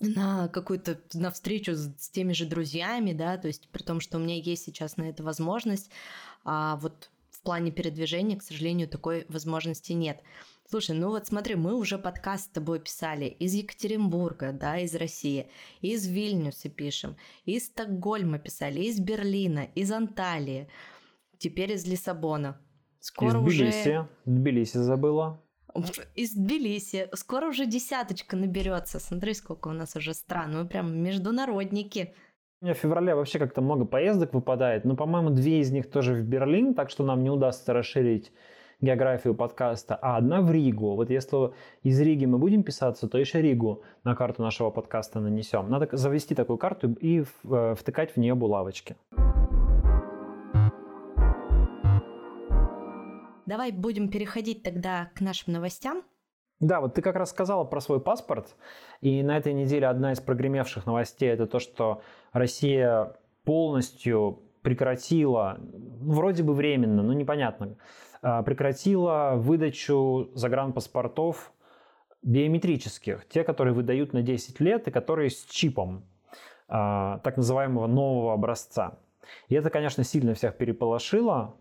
на 0.01 0.47
какую-то 0.47 0.99
на 1.13 1.31
встречу 1.31 1.73
с, 1.73 1.89
с 1.97 2.09
теми 2.09 2.33
же 2.33 2.45
друзьями, 2.45 3.13
да, 3.13 3.37
то 3.37 3.47
есть 3.47 3.69
при 3.69 3.83
том, 3.83 3.99
что 3.99 4.17
у 4.17 4.21
меня 4.21 4.35
есть 4.35 4.63
сейчас 4.63 4.97
на 4.97 5.03
это 5.03 5.23
возможность, 5.23 5.89
а 6.43 6.77
вот 6.77 7.09
в 7.31 7.41
плане 7.41 7.71
передвижения, 7.71 8.37
к 8.37 8.43
сожалению, 8.43 8.87
такой 8.87 9.25
возможности 9.29 9.93
нет. 9.93 10.21
Слушай, 10.69 10.95
ну 10.95 11.09
вот 11.09 11.25
смотри, 11.25 11.55
мы 11.55 11.73
уже 11.75 11.97
подкаст 11.97 12.45
с 12.45 12.49
тобой 12.49 12.79
писали 12.79 13.25
из 13.25 13.53
Екатеринбурга, 13.53 14.51
да, 14.51 14.77
из 14.77 14.93
России, 14.93 15.47
из 15.81 16.05
Вильнюса 16.05 16.69
пишем, 16.69 17.17
из 17.45 17.65
Стокгольма 17.65 18.37
писали, 18.37 18.81
из 18.81 18.99
Берлина, 18.99 19.67
из 19.73 19.91
Анталии, 19.91 20.67
теперь 21.39 21.71
из 21.71 21.87
Лиссабона. 21.87 22.61
Скоро 22.99 23.39
из 23.39 23.45
Тбилиси, 23.45 23.79
уже... 23.79 24.09
Тбилиси 24.25 24.77
забыла 24.77 25.41
из 26.15 26.33
Тбилиси. 26.33 27.09
Скоро 27.13 27.47
уже 27.47 27.65
десяточка 27.65 28.35
наберется. 28.35 28.99
Смотри, 28.99 29.33
сколько 29.33 29.69
у 29.69 29.73
нас 29.73 29.95
уже 29.95 30.13
стран. 30.13 30.57
Мы 30.57 30.65
прям 30.67 30.97
международники. 30.97 32.13
У 32.61 32.65
меня 32.65 32.73
в 32.73 32.77
феврале 32.77 33.15
вообще 33.15 33.39
как-то 33.39 33.61
много 33.61 33.85
поездок 33.85 34.33
выпадает, 34.33 34.83
но, 34.83 34.95
по-моему, 34.95 35.29
две 35.29 35.59
из 35.59 35.71
них 35.71 35.89
тоже 35.89 36.13
в 36.13 36.23
Берлин, 36.23 36.73
так 36.73 36.89
что 36.89 37.05
нам 37.05 37.23
не 37.23 37.29
удастся 37.29 37.71
расширить 37.71 38.33
географию 38.81 39.35
подкаста, 39.35 39.95
а 39.95 40.17
одна 40.17 40.41
в 40.41 40.51
Ригу. 40.51 40.95
Вот 40.95 41.09
если 41.09 41.51
из 41.83 41.99
Риги 41.99 42.25
мы 42.25 42.37
будем 42.37 42.63
писаться, 42.63 43.07
то 43.07 43.17
еще 43.17 43.41
Ригу 43.41 43.83
на 44.03 44.15
карту 44.15 44.41
нашего 44.41 44.71
подкаста 44.71 45.19
нанесем. 45.19 45.69
Надо 45.69 45.89
завести 45.91 46.35
такую 46.35 46.57
карту 46.57 46.93
и 46.93 47.23
э, 47.43 47.75
втыкать 47.77 48.11
в 48.11 48.17
нее 48.17 48.35
булавочки. 48.35 48.95
Давай 53.49 53.71
будем 53.71 54.09
переходить 54.09 54.61
тогда 54.61 55.09
к 55.15 55.21
нашим 55.21 55.53
новостям. 55.53 56.03
Да, 56.59 56.81
вот 56.81 56.93
ты 56.93 57.01
как 57.01 57.15
раз 57.15 57.31
сказала 57.31 57.63
про 57.63 57.81
свой 57.81 57.99
паспорт, 57.99 58.55
и 59.01 59.23
на 59.23 59.35
этой 59.35 59.53
неделе 59.53 59.87
одна 59.87 60.11
из 60.11 60.19
прогремевших 60.19 60.85
новостей 60.85 61.29
это 61.29 61.47
то, 61.47 61.57
что 61.57 62.03
Россия 62.31 63.15
полностью 63.45 64.43
прекратила, 64.61 65.57
ну, 65.59 66.13
вроде 66.13 66.43
бы 66.43 66.53
временно, 66.53 67.01
но 67.01 67.13
непонятно, 67.13 67.75
а, 68.21 68.43
прекратила 68.43 69.33
выдачу 69.35 70.29
загранпаспортов 70.35 71.51
биометрических, 72.21 73.27
те, 73.29 73.43
которые 73.43 73.73
выдают 73.73 74.13
на 74.13 74.21
10 74.21 74.59
лет 74.59 74.87
и 74.87 74.91
которые 74.91 75.31
с 75.31 75.43
чипом 75.45 76.05
а, 76.67 77.17
так 77.23 77.37
называемого 77.37 77.87
нового 77.87 78.31
образца. 78.31 78.99
И 79.47 79.55
это, 79.55 79.71
конечно, 79.71 80.03
сильно 80.03 80.35
всех 80.35 80.55
переполошило, 80.55 81.55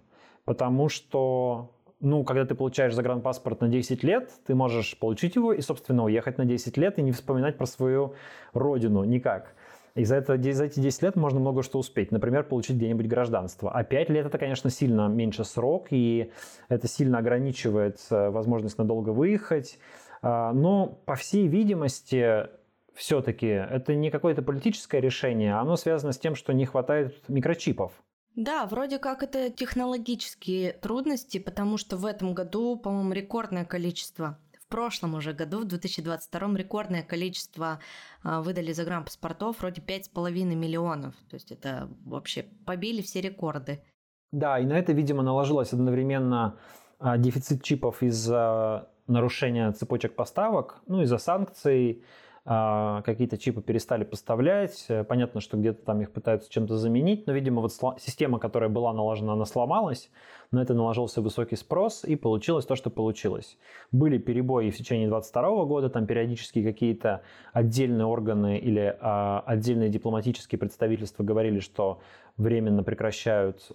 потому 0.45 0.91
что 0.91 1.78
ну, 2.01 2.25
когда 2.25 2.45
ты 2.45 2.55
получаешь 2.55 2.95
загранпаспорт 2.95 3.61
на 3.61 3.69
10 3.69 4.03
лет, 4.05 4.31
ты 4.47 4.55
можешь 4.55 4.99
получить 4.99 5.37
его 5.37 5.53
и, 5.53 5.61
собственно, 5.61 6.05
уехать 6.05 6.39
на 6.39 6.45
10 6.45 6.77
лет 6.77 6.99
и 6.99 7.03
не 7.03 7.13
вспоминать 7.13 7.57
про 7.57 7.67
свою 7.67 8.15
родину 8.53 9.05
никак. 9.05 9.55
И 9.95 10.05
за, 10.05 10.17
это, 10.17 10.41
за 10.53 10.65
эти 10.65 10.79
10 10.79 11.03
лет 11.03 11.17
можно 11.17 11.41
много 11.41 11.65
что 11.65 11.79
успеть. 11.79 12.13
Например, 12.13 12.45
получить 12.45 12.77
где-нибудь 12.77 13.09
гражданство. 13.09 13.73
А 13.73 13.83
5 13.83 14.11
лет 14.11 14.27
это, 14.27 14.39
конечно, 14.39 14.71
сильно 14.71 15.09
меньше 15.09 15.45
срок, 15.45 15.89
и 15.91 16.31
это 16.69 16.87
сильно 16.87 17.19
ограничивает 17.19 17.99
э, 18.11 18.31
возможность 18.31 18.79
надолго 18.79 19.11
выехать. 19.11 19.79
А, 20.23 20.53
но, 20.53 21.01
по 21.05 21.17
всей 21.17 21.49
видимости, 21.49 22.47
все-таки 22.95 23.47
это 23.47 23.95
не 23.95 24.11
какое-то 24.11 24.43
политическое 24.43 25.01
решение, 25.01 25.55
оно 25.55 25.77
связано 25.77 26.13
с 26.13 26.19
тем, 26.19 26.35
что 26.35 26.53
не 26.53 26.67
хватает 26.67 27.17
микрочипов. 27.29 27.93
Да, 28.39 28.67
вроде 28.67 29.01
как 29.01 29.25
это 29.25 29.51
технологические 29.51 30.73
трудности, 30.75 31.39
потому 31.39 31.77
что 31.77 31.97
в 31.97 32.07
этом 32.07 32.35
году, 32.35 32.77
по-моему, 32.77 33.13
рекордное 33.13 33.65
количество 33.65 34.39
в 34.61 34.69
прошлом 34.69 35.17
уже 35.17 35.33
году, 35.33 35.63
в 35.63 35.65
2022 35.65 36.57
рекордное 36.57 37.03
количество 37.03 37.81
а, 38.23 38.41
выдали 38.41 38.71
загранпаспортов, 38.71 39.59
вроде 39.59 39.83
5,5 39.83 40.55
миллионов. 40.55 41.17
То 41.29 41.35
есть 41.35 41.51
это 41.51 41.89
вообще 42.05 42.45
побили 42.65 43.03
все 43.03 43.21
рекорды. 43.23 43.83
Да, 44.31 44.61
и 44.61 44.67
на 44.67 44.75
это, 44.75 44.93
видимо, 44.93 45.25
наложилось 45.25 45.73
одновременно 45.73 46.61
а, 47.01 47.19
дефицит 47.19 47.65
чипов 47.65 48.05
из-за 48.05 48.89
нарушения 49.09 49.73
цепочек 49.73 50.15
поставок, 50.15 50.81
ну, 50.87 51.03
из-за 51.03 51.19
санкций, 51.19 52.05
какие-то 52.49 53.37
чипы 53.37 53.61
перестали 53.61 54.05
поставлять. 54.05 54.87
Э, 54.89 55.05
понятно, 55.05 55.41
что 55.41 55.59
где-то 55.59 55.85
там 55.85 56.01
их 56.01 56.11
пытаются 56.11 56.51
чем-то 56.51 56.79
заменить, 56.79 57.27
но, 57.27 57.35
видимо, 57.35 57.61
вот 57.61 57.73
система, 57.99 58.39
которая 58.39 58.71
была 58.71 58.95
наложена, 58.95 59.35
она 59.35 59.45
сломалась, 59.45 60.11
на 60.51 60.63
это 60.63 60.73
наложился 60.73 61.21
высокий 61.21 61.57
спрос, 61.57 62.05
и 62.05 62.17
получилось 62.17 62.65
то, 62.65 62.75
что 62.75 62.89
получилось. 62.89 63.59
Были 63.93 64.17
перебои 64.17 64.71
в 64.71 64.77
течение 64.77 65.09
2022 65.09 65.65
года, 65.67 65.91
там 65.91 66.07
периодически 66.07 66.63
какие-то 66.63 67.23
отдельные 67.53 68.07
органы 68.07 68.59
или 68.59 68.97
а, 69.01 69.43
отдельные 69.45 69.91
дипломатические 69.91 70.59
представительства 70.59 71.23
говорили, 71.23 71.61
что 71.61 72.01
временно 72.39 72.83
прекращают 72.83 73.73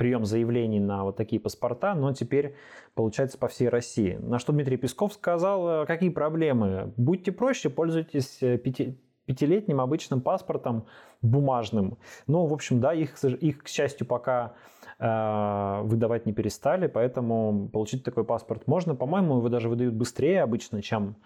прием 0.00 0.24
заявлений 0.24 0.80
на 0.80 1.04
вот 1.04 1.16
такие 1.16 1.38
паспорта, 1.38 1.94
но 1.94 2.14
теперь 2.14 2.54
получается 2.94 3.36
по 3.36 3.48
всей 3.48 3.68
России. 3.68 4.18
На 4.18 4.38
что 4.38 4.50
Дмитрий 4.50 4.78
Песков 4.78 5.12
сказал, 5.12 5.84
какие 5.84 6.08
проблемы. 6.08 6.94
Будьте 6.96 7.32
проще, 7.32 7.68
пользуйтесь 7.68 8.42
э, 8.42 8.56
пяти, 8.56 8.98
пятилетним 9.26 9.78
обычным 9.78 10.22
паспортом 10.22 10.86
бумажным. 11.20 11.98
Ну, 12.26 12.46
в 12.46 12.54
общем, 12.54 12.80
да, 12.80 12.94
их, 12.94 13.22
их 13.22 13.62
к 13.62 13.68
счастью, 13.68 14.06
пока 14.06 14.54
э, 14.98 15.80
выдавать 15.82 16.24
не 16.24 16.32
перестали, 16.32 16.86
поэтому 16.86 17.68
получить 17.68 18.02
такой 18.02 18.24
паспорт 18.24 18.66
можно. 18.66 18.94
По-моему, 18.94 19.36
его 19.36 19.50
даже 19.50 19.68
выдают 19.68 19.94
быстрее 19.94 20.42
обычно, 20.42 20.80
чем 20.80 21.16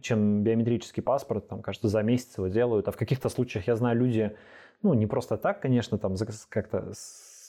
чем 0.00 0.44
биометрический 0.44 1.02
паспорт, 1.02 1.48
там, 1.48 1.60
кажется, 1.60 1.88
за 1.88 2.00
месяц 2.04 2.38
его 2.38 2.46
делают, 2.46 2.86
а 2.86 2.92
в 2.92 2.96
каких-то 2.96 3.28
случаях, 3.28 3.66
я 3.66 3.74
знаю, 3.74 3.98
люди, 3.98 4.36
ну, 4.82 4.94
не 4.94 5.08
просто 5.08 5.36
так, 5.36 5.60
конечно, 5.60 5.98
там, 5.98 6.14
как-то 6.48 6.92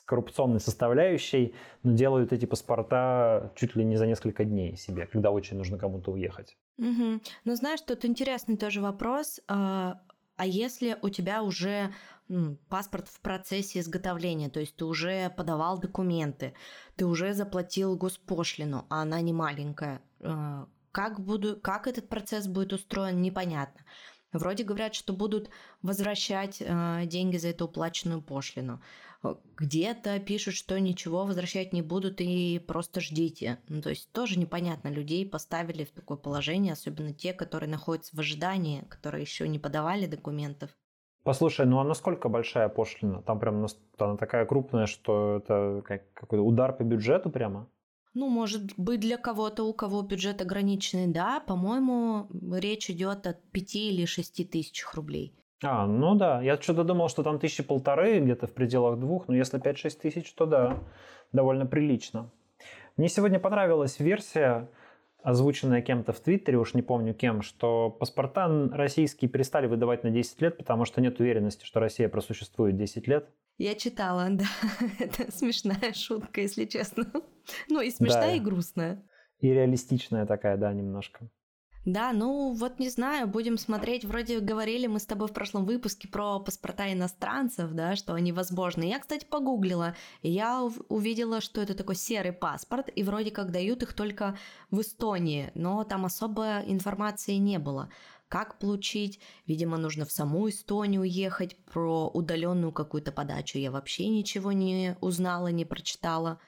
коррупционной 0.07 0.61
составляющей, 0.61 1.53
но 1.83 1.91
делают 1.91 2.31
эти 2.31 2.45
паспорта 2.45 3.51
чуть 3.55 3.75
ли 3.75 3.83
не 3.83 3.97
за 3.97 4.07
несколько 4.07 4.45
дней 4.45 4.77
себе, 4.77 5.05
когда 5.05 5.31
очень 5.31 5.57
нужно 5.57 5.77
кому-то 5.77 6.11
уехать. 6.11 6.57
Угу. 6.77 7.19
Ну, 7.43 7.55
знаешь, 7.55 7.81
тут 7.81 8.05
интересный 8.05 8.55
тоже 8.55 8.81
вопрос. 8.81 9.41
А, 9.49 9.99
а 10.37 10.45
если 10.45 10.97
у 11.01 11.09
тебя 11.09 11.43
уже 11.43 11.93
паспорт 12.69 13.09
в 13.09 13.19
процессе 13.19 13.79
изготовления, 13.79 14.49
то 14.49 14.61
есть 14.61 14.77
ты 14.77 14.85
уже 14.85 15.29
подавал 15.29 15.77
документы, 15.77 16.53
ты 16.95 17.05
уже 17.05 17.33
заплатил 17.33 17.97
госпошлину, 17.97 18.85
а 18.89 19.01
она 19.01 19.19
не 19.19 19.33
маленькая, 19.33 20.01
а, 20.21 20.67
как, 20.93 21.19
буду, 21.19 21.59
как 21.59 21.85
этот 21.85 22.07
процесс 22.07 22.47
будет 22.47 22.71
устроен, 22.71 23.21
непонятно. 23.21 23.81
Вроде 24.33 24.63
говорят, 24.63 24.93
что 24.93 25.13
будут 25.13 25.49
возвращать 25.81 26.57
э, 26.59 27.03
деньги 27.05 27.37
за 27.37 27.49
эту 27.49 27.65
уплаченную 27.65 28.21
пошлину. 28.21 28.81
Э, 29.23 29.35
где-то 29.57 30.19
пишут, 30.19 30.53
что 30.55 30.79
ничего 30.79 31.25
возвращать 31.25 31.73
не 31.73 31.81
будут 31.81 32.21
и 32.21 32.59
просто 32.59 33.01
ждите. 33.01 33.59
Ну, 33.67 33.81
то 33.81 33.89
есть 33.89 34.11
тоже 34.11 34.39
непонятно, 34.39 34.89
людей 34.89 35.27
поставили 35.27 35.85
в 35.85 35.91
такое 35.91 36.17
положение, 36.17 36.73
особенно 36.73 37.13
те, 37.13 37.33
которые 37.33 37.69
находятся 37.69 38.15
в 38.15 38.19
ожидании, 38.19 38.85
которые 38.89 39.21
еще 39.21 39.47
не 39.47 39.59
подавали 39.59 40.05
документов. 40.05 40.71
Послушай, 41.23 41.65
ну 41.65 41.79
а 41.79 41.83
насколько 41.83 42.29
большая 42.29 42.69
пошлина? 42.69 43.21
Там 43.21 43.39
прям 43.39 43.65
она 43.97 44.15
такая 44.17 44.45
крупная, 44.45 44.85
что 44.85 45.37
это 45.37 45.83
как, 45.85 46.13
какой-то 46.13 46.41
удар 46.41 46.71
по 46.71 46.83
бюджету 46.83 47.29
прямо? 47.29 47.67
Ну, 48.13 48.29
может 48.29 48.73
быть, 48.77 49.01
для 49.01 49.17
кого-то, 49.17 49.63
у 49.63 49.73
кого 49.73 50.01
бюджет 50.01 50.41
ограниченный, 50.41 51.07
да. 51.07 51.39
По-моему, 51.39 52.27
речь 52.51 52.89
идет 52.89 53.27
от 53.27 53.43
5 53.51 53.75
или 53.75 54.05
6 54.05 54.49
тысяч 54.49 54.85
рублей. 54.93 55.35
А, 55.63 55.87
ну 55.87 56.15
да. 56.15 56.41
Я 56.41 56.57
что-то 56.57 56.83
думал, 56.83 57.09
что 57.09 57.23
там 57.23 57.39
тысячи 57.39 57.63
полторы, 57.63 58.19
где-то 58.19 58.47
в 58.47 58.53
пределах 58.53 58.99
двух. 58.99 59.27
Но 59.27 59.35
если 59.35 59.59
5-6 59.59 59.99
тысяч, 60.01 60.31
то 60.33 60.45
да, 60.45 60.79
довольно 61.31 61.65
прилично. 61.65 62.31
Мне 62.95 63.09
сегодня 63.09 63.39
понравилась 63.39 63.99
версия, 63.99 64.69
озвученная 65.21 65.81
кем-то 65.81 66.13
в 66.13 66.19
Твиттере, 66.19 66.57
уж 66.57 66.73
не 66.73 66.81
помню 66.81 67.13
кем, 67.13 67.41
что 67.41 67.89
паспорта 67.89 68.47
российские 68.71 69.29
перестали 69.29 69.67
выдавать 69.67 70.03
на 70.03 70.09
10 70.09 70.41
лет, 70.41 70.57
потому 70.57 70.85
что 70.85 71.01
нет 71.01 71.19
уверенности, 71.19 71.65
что 71.65 71.79
Россия 71.79 72.09
просуществует 72.09 72.77
10 72.77 73.07
лет. 73.07 73.29
Я 73.57 73.75
читала, 73.75 74.27
да. 74.29 74.45
Это 74.99 75.31
смешная 75.31 75.93
шутка, 75.93 76.41
если 76.41 76.65
честно. 76.65 77.05
Ну 77.69 77.81
и 77.81 77.91
смешная, 77.91 78.29
да. 78.29 78.33
и 78.33 78.39
грустная. 78.39 79.03
И 79.39 79.49
реалистичная 79.49 80.25
такая, 80.25 80.57
да, 80.57 80.73
немножко. 80.73 81.29
Да, 81.87 82.11
ну 82.11 82.51
вот 82.51 82.79
не 82.79 82.89
знаю, 82.89 83.27
будем 83.27 83.57
смотреть. 83.57 84.03
Вроде 84.03 84.41
говорили 84.41 84.87
мы 84.87 84.99
с 84.99 85.05
тобой 85.05 85.29
в 85.29 85.31
прошлом 85.31 85.63
выпуске 85.63 86.09
про 86.09 86.37
паспорта 86.37 86.91
иностранцев, 86.91 87.71
да, 87.71 87.95
что 87.95 88.13
они 88.13 88.33
возможны. 88.33 88.83
Я, 88.83 88.99
кстати, 88.99 89.23
погуглила, 89.23 89.95
и 90.21 90.29
я 90.29 90.67
увидела, 90.89 91.39
что 91.39 91.61
это 91.61 91.75
такой 91.75 91.95
серый 91.95 92.33
паспорт, 92.33 92.89
и 92.93 93.03
вроде 93.03 93.31
как 93.31 93.51
дают 93.51 93.83
их 93.83 93.93
только 93.93 94.37
в 94.69 94.81
Эстонии, 94.81 95.49
но 95.55 95.85
там 95.85 96.03
особо 96.03 96.59
информации 96.67 97.35
не 97.35 97.57
было 97.57 97.89
как 98.27 98.59
получить. 98.59 99.21
Видимо, 99.45 99.77
нужно 99.77 100.03
в 100.03 100.11
саму 100.11 100.49
Эстонию 100.49 101.03
ехать, 101.03 101.55
про 101.71 102.09
удаленную 102.09 102.73
какую-то 102.73 103.13
подачу 103.13 103.59
я 103.59 103.71
вообще 103.71 104.09
ничего 104.09 104.51
не 104.51 104.97
узнала, 104.99 105.47
не 105.47 105.63
прочитала. 105.63 106.41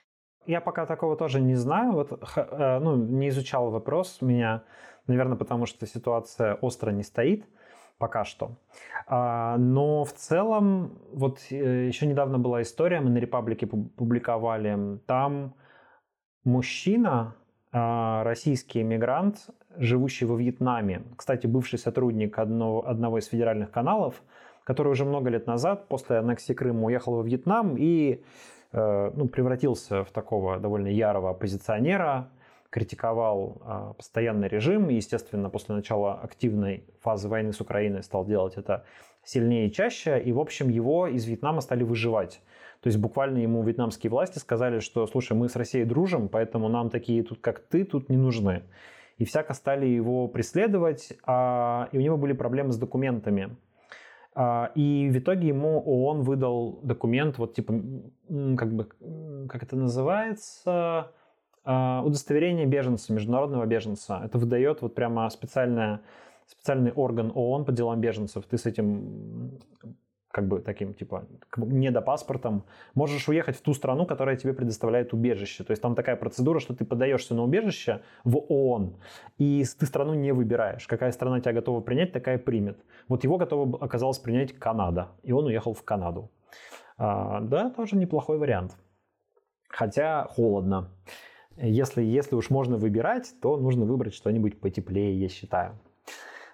Я 0.46 0.60
пока 0.60 0.86
такого 0.86 1.16
тоже 1.16 1.40
не 1.40 1.56
знаю, 1.56 1.94
вот, 1.94 2.12
э, 2.36 2.80
ну, 2.80 2.98
не 2.98 3.30
изучал 3.30 3.72
вопрос 3.72 4.18
меня, 4.20 4.64
наверное, 5.08 5.38
потому 5.38 5.66
что 5.66 5.86
ситуация 5.86 6.56
остро 6.56 6.92
не 6.92 7.04
стоит 7.04 7.46
пока 8.00 8.24
что. 8.24 8.56
А, 9.08 9.58
но 9.58 10.04
в 10.06 10.14
целом, 10.14 10.98
вот 11.14 11.40
э, 11.52 11.88
еще 11.88 12.08
недавно 12.08 12.40
была 12.40 12.62
история, 12.62 13.02
мы 13.02 13.10
на 13.10 13.18
Репаблике 13.18 13.68
публиковали, 13.68 15.00
там 15.06 15.54
мужчина, 16.46 17.36
а, 17.72 18.24
российский 18.24 18.82
иммигрант, 18.82 19.50
живущий 19.78 20.26
во 20.26 20.36
Вьетнаме, 20.36 21.04
кстати, 21.16 21.46
бывший 21.46 21.78
сотрудник 21.78 22.40
одного, 22.40 22.88
одного 22.88 23.20
из 23.20 23.28
федеральных 23.28 23.70
каналов, 23.70 24.24
который 24.64 24.92
уже 24.92 25.06
много 25.06 25.30
лет 25.30 25.46
назад, 25.46 25.88
после 25.88 26.18
аннексии 26.18 26.54
Крыма, 26.54 26.86
уехал 26.86 27.16
во 27.16 27.24
Вьетнам 27.24 27.76
и 27.78 28.24
э, 28.72 29.12
ну, 29.14 29.28
превратился 29.28 30.04
в 30.04 30.12
такого 30.12 30.58
довольно 30.58 30.88
ярого 30.88 31.32
оппозиционера, 31.32 32.30
критиковал 32.70 33.62
э, 33.62 33.94
постоянный 33.98 34.48
режим 34.48 34.90
и, 34.90 34.96
естественно, 34.96 35.50
после 35.50 35.76
начала 35.76 36.20
активной 36.20 36.84
фазы 37.02 37.28
войны 37.28 37.54
с 37.54 37.62
Украиной 37.62 38.04
стал 38.04 38.26
делать 38.26 38.56
это 38.58 38.86
сильнее 39.24 39.68
и 39.68 39.72
чаще, 39.72 40.20
и, 40.20 40.32
в 40.32 40.40
общем, 40.40 40.70
его 40.70 41.08
из 41.08 41.26
Вьетнама 41.26 41.62
стали 41.62 41.84
выживать. 41.84 42.42
То 42.82 42.88
есть 42.88 42.98
буквально 42.98 43.40
ему 43.40 43.62
вьетнамские 43.62 44.10
власти 44.10 44.40
сказали, 44.40 44.80
что, 44.80 45.06
слушай, 45.06 45.34
мы 45.34 45.50
с 45.50 45.56
Россией 45.56 45.86
дружим, 45.86 46.30
поэтому 46.30 46.70
нам 46.70 46.90
такие 46.90 47.24
тут, 47.24 47.40
как 47.42 47.60
ты, 47.60 47.84
тут 47.84 48.10
не 48.10 48.18
нужны. 48.18 48.64
И 49.18 49.26
всяко 49.26 49.54
стали 49.54 49.86
его 49.86 50.28
преследовать, 50.30 51.14
а, 51.26 51.90
и 51.92 51.98
у 51.98 52.02
него 52.02 52.16
были 52.16 52.32
проблемы 52.32 52.72
с 52.72 52.78
документами. 52.78 53.58
А, 54.34 54.72
и 54.76 55.10
в 55.10 55.18
итоге 55.18 55.50
ему 55.50 55.82
ООН 55.82 56.22
выдал 56.22 56.80
документ, 56.84 57.38
вот 57.38 57.54
типа, 57.54 57.74
как 58.58 58.74
бы, 58.74 58.88
как 59.50 59.64
это 59.64 59.76
называется, 59.76 60.64
а, 60.66 61.12
удостоверение 61.70 62.66
беженца, 62.66 63.14
международного 63.14 63.66
беженца. 63.66 64.22
Это 64.24 64.38
выдает 64.38 64.82
вот 64.82 64.96
прямо 64.96 65.30
специальная, 65.30 66.02
специальный 66.48 66.92
орган 66.92 67.32
ООН 67.36 67.66
по 67.66 67.72
делам 67.72 68.02
беженцев. 68.02 68.46
Ты 68.46 68.58
с 68.58 68.66
этим 68.66 69.60
как 70.32 70.48
бы 70.48 70.60
таким, 70.60 70.94
типа, 70.94 71.26
недопаспортом, 71.58 72.64
можешь 72.94 73.28
уехать 73.28 73.56
в 73.56 73.62
ту 73.62 73.74
страну, 73.74 74.06
которая 74.06 74.36
тебе 74.36 74.54
предоставляет 74.54 75.12
убежище. 75.12 75.64
То 75.64 75.72
есть 75.72 75.82
там 75.82 75.96
такая 75.96 76.16
процедура, 76.16 76.60
что 76.60 76.76
ты 76.76 76.86
подаешься 76.86 77.34
на 77.34 77.44
убежище 77.44 78.02
в 78.24 78.38
ООН, 78.38 78.96
и 79.40 79.66
ты 79.80 79.86
страну 79.86 80.14
не 80.14 80.32
выбираешь. 80.32 80.86
Какая 80.88 81.12
страна 81.12 81.40
тебя 81.40 81.54
готова 81.54 81.82
принять, 81.82 82.12
такая 82.12 82.38
примет. 82.38 82.78
Вот 83.08 83.24
его 83.24 83.38
готова 83.38 83.80
оказалась 83.84 84.20
принять 84.20 84.54
Канада, 84.54 85.10
и 85.24 85.32
он 85.32 85.46
уехал 85.46 85.74
в 85.74 85.84
Канаду. 85.84 86.30
А, 86.98 87.42
да, 87.42 87.72
тоже 87.72 87.96
неплохой 87.96 88.38
вариант. 88.38 88.78
Хотя 89.68 90.26
холодно. 90.26 90.90
Если, 91.62 92.02
если 92.02 92.36
уж 92.36 92.50
можно 92.50 92.78
выбирать, 92.78 93.34
то 93.42 93.58
нужно 93.58 93.86
выбрать 93.86 94.14
что-нибудь 94.14 94.60
потеплее, 94.60 95.20
я 95.20 95.30
считаю. 95.30 95.78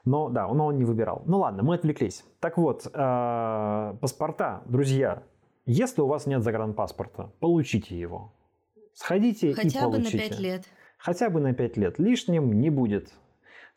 Но 0.04 0.30
да, 0.30 0.48
но 0.48 0.68
он 0.68 0.78
не 0.78 0.86
выбирал. 0.86 1.24
Ну 1.26 1.40
ладно, 1.40 1.64
мы 1.64 1.76
отвлеклись. 1.76 2.24
Так 2.40 2.58
вот, 2.58 2.88
э, 2.92 3.96
паспорта, 4.00 4.62
друзья, 4.66 5.24
если 5.66 6.02
у 6.02 6.08
вас 6.08 6.28
нет 6.28 6.44
загранпаспорта, 6.44 7.32
получите 7.40 8.00
его. 8.00 8.32
Сходите 8.94 9.54
Хотя 9.54 9.80
и 9.80 9.82
получите. 9.82 10.18
Хотя 10.18 10.20
бы 10.20 10.24
на 10.24 10.30
5 10.30 10.40
лет. 10.40 10.64
Хотя 10.98 11.30
бы 11.30 11.40
на 11.40 11.54
5 11.54 11.78
лет. 11.78 12.00
Лишним 12.00 12.60
не 12.60 12.70
будет. 12.70 13.12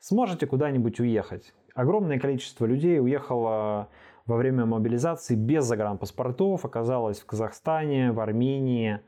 Сможете 0.01 0.47
куда-нибудь 0.47 1.01
уехать. 1.01 1.55
Огромное 1.75 2.19
количество 2.19 2.67
людей 2.67 3.01
уехало 3.01 3.89
во 4.27 4.37
время 4.37 4.67
мобилизации 4.67 5.35
без 5.35 5.65
загранпаспортов, 5.65 6.65
оказалось 6.65 7.21
в 7.21 7.27
Казахстане, 7.27 8.13
в 8.13 8.21
Армении, 8.21 9.01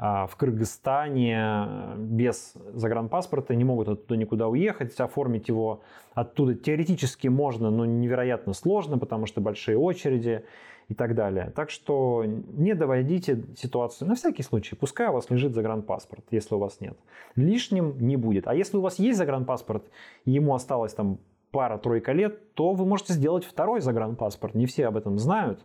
в 0.00 0.30
Кыргызстане 0.36 1.36
э, 1.36 1.94
без 1.98 2.54
загранпаспорта, 2.72 3.54
не 3.54 3.64
могут 3.64 3.88
оттуда 3.88 4.16
никуда 4.16 4.48
уехать, 4.48 4.98
оформить 4.98 5.48
его 5.48 5.82
оттуда 6.14 6.54
теоретически 6.54 7.28
можно, 7.28 7.70
но 7.70 7.84
невероятно 7.84 8.54
сложно, 8.54 8.96
потому 8.96 9.26
что 9.26 9.42
большие 9.42 9.76
очереди 9.76 10.44
и 10.88 10.94
так 10.94 11.14
далее. 11.14 11.52
Так 11.54 11.68
что 11.68 12.24
не 12.24 12.74
доводите 12.74 13.44
ситуацию, 13.58 14.08
на 14.08 14.14
всякий 14.14 14.42
случай, 14.42 14.74
пускай 14.74 15.08
у 15.08 15.12
вас 15.12 15.28
лежит 15.28 15.54
загранпаспорт, 15.54 16.24
если 16.30 16.54
у 16.54 16.58
вас 16.58 16.80
нет. 16.80 16.96
Лишним 17.36 17.98
не 17.98 18.16
будет. 18.16 18.48
А 18.48 18.54
если 18.54 18.78
у 18.78 18.80
вас 18.80 18.98
есть 18.98 19.18
загранпаспорт, 19.18 19.84
ему 20.24 20.54
осталось 20.54 20.94
там 20.94 21.18
пара-тройка 21.50 22.12
лет, 22.12 22.54
то 22.54 22.72
вы 22.72 22.86
можете 22.86 23.12
сделать 23.12 23.44
второй 23.44 23.82
загранпаспорт. 23.82 24.54
Не 24.54 24.64
все 24.64 24.86
об 24.86 24.96
этом 24.96 25.18
знают. 25.18 25.60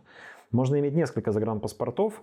Можно 0.50 0.78
иметь 0.78 0.94
несколько 0.94 1.32
загранпаспортов, 1.32 2.22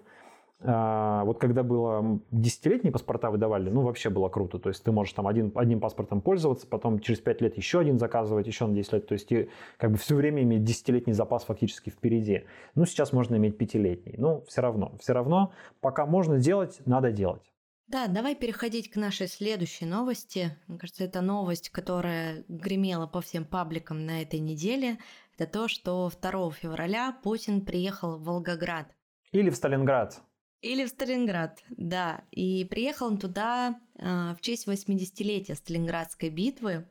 а, 0.61 1.25
вот 1.25 1.39
когда 1.39 1.63
было 1.63 2.19
десятилетние 2.31 2.91
паспорта 2.93 3.29
выдавали, 3.31 3.69
ну 3.69 3.81
вообще 3.81 4.09
было 4.09 4.29
круто. 4.29 4.59
То 4.59 4.69
есть 4.69 4.83
ты 4.83 4.91
можешь 4.91 5.13
там 5.13 5.27
один, 5.27 5.51
одним 5.55 5.79
паспортом 5.79 6.21
пользоваться, 6.21 6.67
потом 6.67 6.99
через 6.99 7.19
5 7.19 7.41
лет 7.41 7.57
еще 7.57 7.79
один 7.79 7.99
заказывать, 7.99 8.47
еще 8.47 8.67
на 8.67 8.73
10 8.73 8.93
лет. 8.93 9.07
То 9.07 9.13
есть 9.13 9.27
ты 9.27 9.49
как 9.77 9.91
бы 9.91 9.97
все 9.97 10.15
время 10.15 10.43
иметь 10.43 10.63
десятилетний 10.63 11.13
запас 11.13 11.43
фактически 11.43 11.89
впереди. 11.89 12.45
Ну 12.75 12.85
сейчас 12.85 13.11
можно 13.11 13.35
иметь 13.35 13.57
пятилетний. 13.57 14.15
Но 14.17 14.41
все 14.45 14.61
равно, 14.61 14.95
все 14.99 15.13
равно 15.13 15.51
пока 15.81 16.05
можно 16.05 16.39
делать, 16.39 16.79
надо 16.85 17.11
делать. 17.11 17.43
Да, 17.87 18.07
давай 18.07 18.33
переходить 18.33 18.89
к 18.89 18.95
нашей 18.95 19.27
следующей 19.27 19.85
новости. 19.85 20.57
Мне 20.67 20.79
кажется, 20.79 21.03
это 21.03 21.21
новость, 21.21 21.69
которая 21.69 22.45
гремела 22.47 23.07
по 23.07 23.19
всем 23.19 23.43
пабликам 23.43 24.05
на 24.05 24.21
этой 24.21 24.39
неделе. 24.39 24.97
Это 25.37 25.51
то, 25.51 25.67
что 25.67 26.09
2 26.09 26.51
февраля 26.51 27.15
Путин 27.23 27.61
приехал 27.61 28.17
в 28.17 28.23
Волгоград. 28.23 28.87
Или 29.31 29.49
в 29.49 29.55
Сталинград. 29.55 30.21
Или 30.63 30.85
в 30.85 30.89
Сталинград, 30.89 31.61
да. 31.71 32.23
И 32.31 32.63
приехал 32.63 33.07
он 33.07 33.17
туда 33.17 33.81
э, 33.95 34.33
в 34.33 34.37
честь 34.39 34.65
80-летия 34.65 35.55
Сталинградской 35.55 36.29
битвы. 36.29 36.87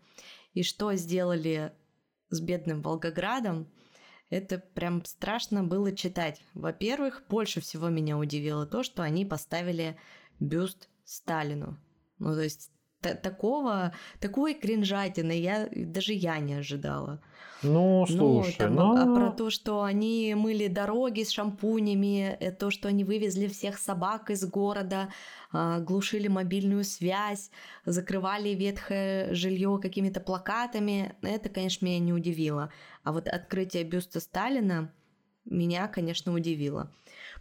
И 0.52 0.62
что 0.62 0.92
сделали 0.92 1.72
с 2.28 2.38
бедным 2.40 2.82
Волгоградом, 2.82 3.72
это 4.28 4.58
прям 4.58 5.02
страшно 5.06 5.64
было 5.64 5.96
читать. 5.96 6.42
Во-первых, 6.52 7.22
больше 7.30 7.62
всего 7.62 7.88
меня 7.88 8.18
удивило 8.18 8.66
то, 8.66 8.82
что 8.82 9.02
они 9.02 9.24
поставили 9.24 9.96
бюст 10.38 10.90
Сталину. 11.06 11.78
Ну, 12.18 12.34
то 12.34 12.42
есть 12.42 12.70
такого, 13.02 13.92
такой 14.20 14.54
кринжатины 14.54 15.32
я, 15.32 15.68
даже 15.74 16.12
я 16.12 16.38
не 16.38 16.54
ожидала. 16.54 17.20
Ну, 17.62 18.04
слушай, 18.08 18.56
ну, 18.58 18.58
там, 18.58 18.74
но... 18.74 18.92
а, 18.96 19.28
про 19.28 19.36
то, 19.36 19.50
что 19.50 19.82
они 19.82 20.34
мыли 20.36 20.66
дороги 20.66 21.22
с 21.22 21.30
шампунями, 21.30 22.36
э, 22.40 22.50
то, 22.50 22.70
что 22.70 22.88
они 22.88 23.04
вывезли 23.04 23.46
всех 23.46 23.78
собак 23.78 24.30
из 24.30 24.44
города, 24.44 25.10
а, 25.52 25.78
глушили 25.78 26.26
мобильную 26.26 26.82
связь, 26.82 27.50
закрывали 27.84 28.48
ветхое 28.50 29.32
жилье 29.34 29.78
какими-то 29.80 30.20
плакатами, 30.20 31.14
это, 31.22 31.48
конечно, 31.50 31.86
меня 31.86 32.00
не 32.00 32.12
удивило. 32.12 32.72
А 33.04 33.12
вот 33.12 33.28
открытие 33.28 33.84
бюста 33.84 34.18
Сталина 34.18 34.92
меня, 35.44 35.86
конечно, 35.86 36.32
удивило. 36.32 36.92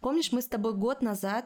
Помнишь, 0.02 0.32
мы 0.32 0.42
с 0.42 0.48
тобой 0.48 0.74
год 0.74 1.02
назад 1.02 1.46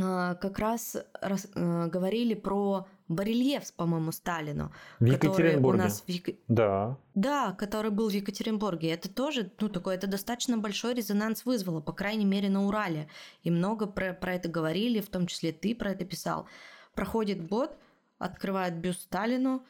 а, 0.00 0.34
как 0.34 0.58
раз 0.58 0.96
раз, 1.20 1.46
э, 1.54 1.86
говорили 1.86 2.34
про 2.34 2.86
барельеф, 3.08 3.72
по-моему, 3.74 4.12
Сталину. 4.12 4.72
В 5.00 5.04
Екатеринбурге. 5.04 5.80
У 5.80 5.84
нас 5.84 6.02
в 6.02 6.08
Ек... 6.08 6.36
Да. 6.48 6.96
Да, 7.14 7.52
который 7.52 7.90
был 7.90 8.08
в 8.08 8.12
Екатеринбурге. 8.12 8.90
Это 8.90 9.08
тоже, 9.12 9.50
ну, 9.60 9.68
такой, 9.68 9.94
это 9.94 10.06
достаточно 10.06 10.58
большой 10.58 10.94
резонанс 10.94 11.44
вызвало, 11.44 11.80
по 11.80 11.92
крайней 11.92 12.24
мере, 12.24 12.48
на 12.48 12.66
Урале. 12.66 13.08
И 13.42 13.50
много 13.50 13.86
про, 13.86 14.14
про 14.14 14.34
это 14.34 14.48
говорили, 14.48 15.00
в 15.00 15.08
том 15.08 15.26
числе 15.26 15.52
ты 15.52 15.74
про 15.74 15.92
это 15.92 16.04
писал. 16.04 16.46
Проходит 16.94 17.46
год, 17.46 17.76
открывает 18.18 18.76
бюст 18.76 19.02
Сталину, 19.02 19.62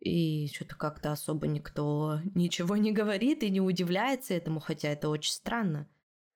и 0.00 0.48
что-то 0.54 0.76
как-то 0.76 1.12
особо 1.12 1.46
никто 1.46 2.20
ничего 2.34 2.76
не 2.76 2.90
говорит 2.90 3.42
и 3.42 3.50
не 3.50 3.60
удивляется 3.60 4.32
этому, 4.32 4.60
хотя 4.60 4.88
это 4.88 5.10
очень 5.10 5.32
странно. 5.32 5.86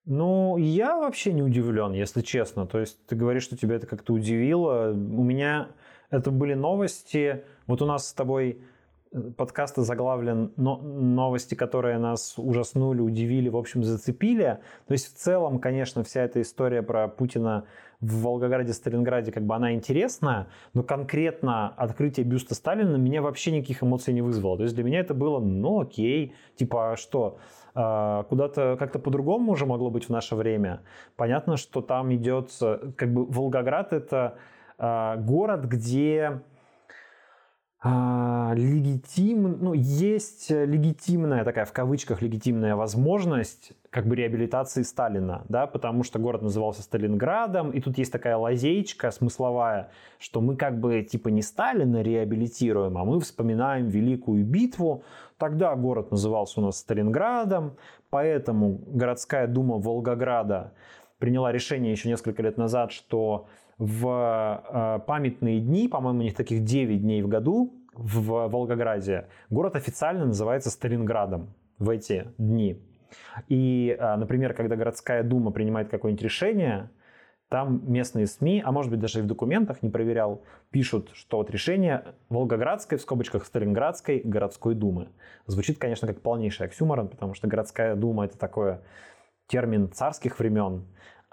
Ну, 0.07 0.59
я 0.59 0.99
вообще 0.99 1.33
не 1.33 1.43
удивлен, 1.43 1.93
если 1.93 2.21
честно. 2.21 2.67
То 2.67 2.79
есть 2.81 3.07
ты 3.07 3.17
говоришь, 3.17 3.45
что 3.45 3.57
тебя 3.57 3.77
это 3.77 3.87
как-то 3.87 4.13
удивило. 4.13 4.91
У 4.93 5.23
меня 5.23 5.71
это 6.11 6.31
были 6.31 6.55
новости. 6.55 7.45
Вот 7.67 7.83
у 7.83 7.87
нас 7.87 8.09
с 8.09 8.13
тобой 8.13 8.63
э, 9.13 9.21
подкаст 9.37 9.77
заглавлен 9.77 10.53
но, 10.57 10.77
новости, 10.79 11.55
которые 11.55 11.99
нас 11.99 12.35
ужаснули, 12.37 13.01
удивили, 13.01 13.49
в 13.49 13.57
общем, 13.57 13.85
зацепили. 13.85 14.59
То 14.87 14.93
есть 14.93 15.15
в 15.15 15.19
целом, 15.19 15.59
конечно, 15.59 16.03
вся 16.05 16.23
эта 16.23 16.43
история 16.43 16.83
про 16.83 17.09
Путина 17.09 17.65
в 18.01 18.23
Волгограде, 18.23 18.73
Сталинграде, 18.73 19.33
как 19.33 19.45
бы 19.45 19.55
она 19.55 19.73
интересная, 19.73 20.49
но 20.75 20.83
конкретно 20.83 21.69
открытие 21.69 22.27
бюста 22.27 22.55
Сталина 22.55 22.97
меня 22.97 23.23
вообще 23.23 23.51
никаких 23.51 23.83
эмоций 23.83 24.13
не 24.13 24.23
вызвало. 24.23 24.59
То 24.59 24.65
есть 24.65 24.75
для 24.75 24.85
меня 24.85 25.01
это 25.01 25.15
было, 25.15 25.41
ну 25.41 25.81
окей, 25.81 26.35
типа 26.57 26.93
а 26.93 26.97
что, 26.97 27.39
а, 27.75 28.25
куда-то 28.25 28.77
как-то 28.79 28.99
по-другому 28.99 29.53
уже 29.53 29.67
могло 29.67 29.91
быть 29.91 30.07
в 30.07 30.11
наше 30.11 30.37
время. 30.37 30.83
Понятно, 31.17 31.57
что 31.57 31.81
там 31.81 32.15
идет, 32.15 32.51
как 32.97 33.13
бы 33.13 33.25
Волгоград 33.25 33.93
это 33.93 34.37
город, 34.79 35.65
где 35.65 36.41
а, 37.87 38.55
легитим, 38.57 39.59
ну, 39.61 39.75
есть 39.75 40.49
легитимная 40.49 41.45
такая, 41.45 41.67
в 41.67 41.73
кавычках, 41.75 42.23
легитимная 42.23 42.77
возможность 42.77 43.73
как 43.91 44.07
бы 44.07 44.17
реабилитации 44.17 44.81
Сталина, 44.81 45.45
да, 45.51 45.67
потому 45.67 46.03
что 46.03 46.19
город 46.19 46.41
назывался 46.41 46.83
Сталинградом, 46.83 47.73
и 47.73 47.83
тут 47.83 47.99
есть 47.99 48.11
такая 48.11 48.39
лазейка 48.39 49.11
смысловая, 49.11 49.91
что 50.19 50.41
мы 50.41 50.57
как 50.57 50.81
бы 50.81 51.03
типа 51.03 51.29
не 51.29 51.43
Сталина 51.43 52.01
реабилитируем, 52.01 52.97
а 52.97 53.05
мы 53.05 53.21
вспоминаем 53.21 53.89
Великую 53.89 54.47
битву. 54.47 55.05
Тогда 55.37 55.77
город 55.77 56.11
назывался 56.11 56.61
у 56.61 56.65
нас 56.65 56.79
Сталинградом, 56.79 57.77
поэтому 58.09 58.81
городская 58.87 59.47
дума 59.47 59.77
Волгограда 59.77 60.73
приняла 61.19 61.53
решение 61.53 61.93
еще 61.93 62.09
несколько 62.09 62.43
лет 62.43 62.57
назад, 62.57 62.93
что 62.93 63.47
в 63.79 64.65
э, 64.73 65.07
памятные 65.07 65.61
дни, 65.61 65.89
по-моему, 65.89 66.21
у 66.21 66.23
них 66.23 66.35
таких 66.35 66.65
9 66.65 67.01
дней 67.03 67.23
в 67.23 67.29
году 67.29 67.75
в 67.93 68.49
Волгограде, 68.49 69.29
город 69.51 69.77
официально 69.77 70.27
называется 70.27 70.71
Сталинградом 70.71 71.55
в 71.79 71.91
эти 71.91 72.29
дни. 72.39 72.81
И, 73.49 73.97
э, 73.99 74.17
например, 74.17 74.55
когда 74.55 74.77
городская 74.77 75.23
дума 75.23 75.51
принимает 75.51 75.89
какое-нибудь 75.89 76.23
решение, 76.23 76.91
там 77.49 77.83
местные 77.91 78.27
СМИ, 78.27 78.63
а 78.65 78.73
может 78.73 78.91
быть 78.91 79.01
даже 79.01 79.21
и 79.21 79.23
в 79.23 79.27
документах, 79.27 79.83
не 79.83 79.91
проверял, 79.91 80.43
пишут, 80.71 81.11
что 81.13 81.37
вот 81.37 81.51
решение 81.51 82.05
Волгоградской, 82.29 82.99
в 82.99 83.03
скобочках 83.03 83.45
Сталинградской 83.45 84.21
городской 84.25 84.75
думы. 84.75 85.09
Звучит, 85.47 85.79
конечно, 85.79 86.09
как 86.09 86.21
полнейший 86.21 86.67
оксюморон, 86.67 87.09
потому 87.09 87.35
что 87.35 87.47
городская 87.47 87.95
дума 87.95 88.25
это 88.25 88.39
такое 88.39 88.83
термин 89.47 89.93
царских 89.93 90.39
времен, 90.39 90.85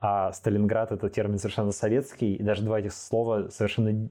а 0.01 0.33
Сталинград 0.33 0.91
это 0.91 1.09
термин 1.09 1.37
совершенно 1.37 1.71
советский, 1.71 2.35
и 2.35 2.43
даже 2.43 2.63
два 2.63 2.79
этих 2.79 2.91
слова 2.91 3.49
совершенно 3.49 4.09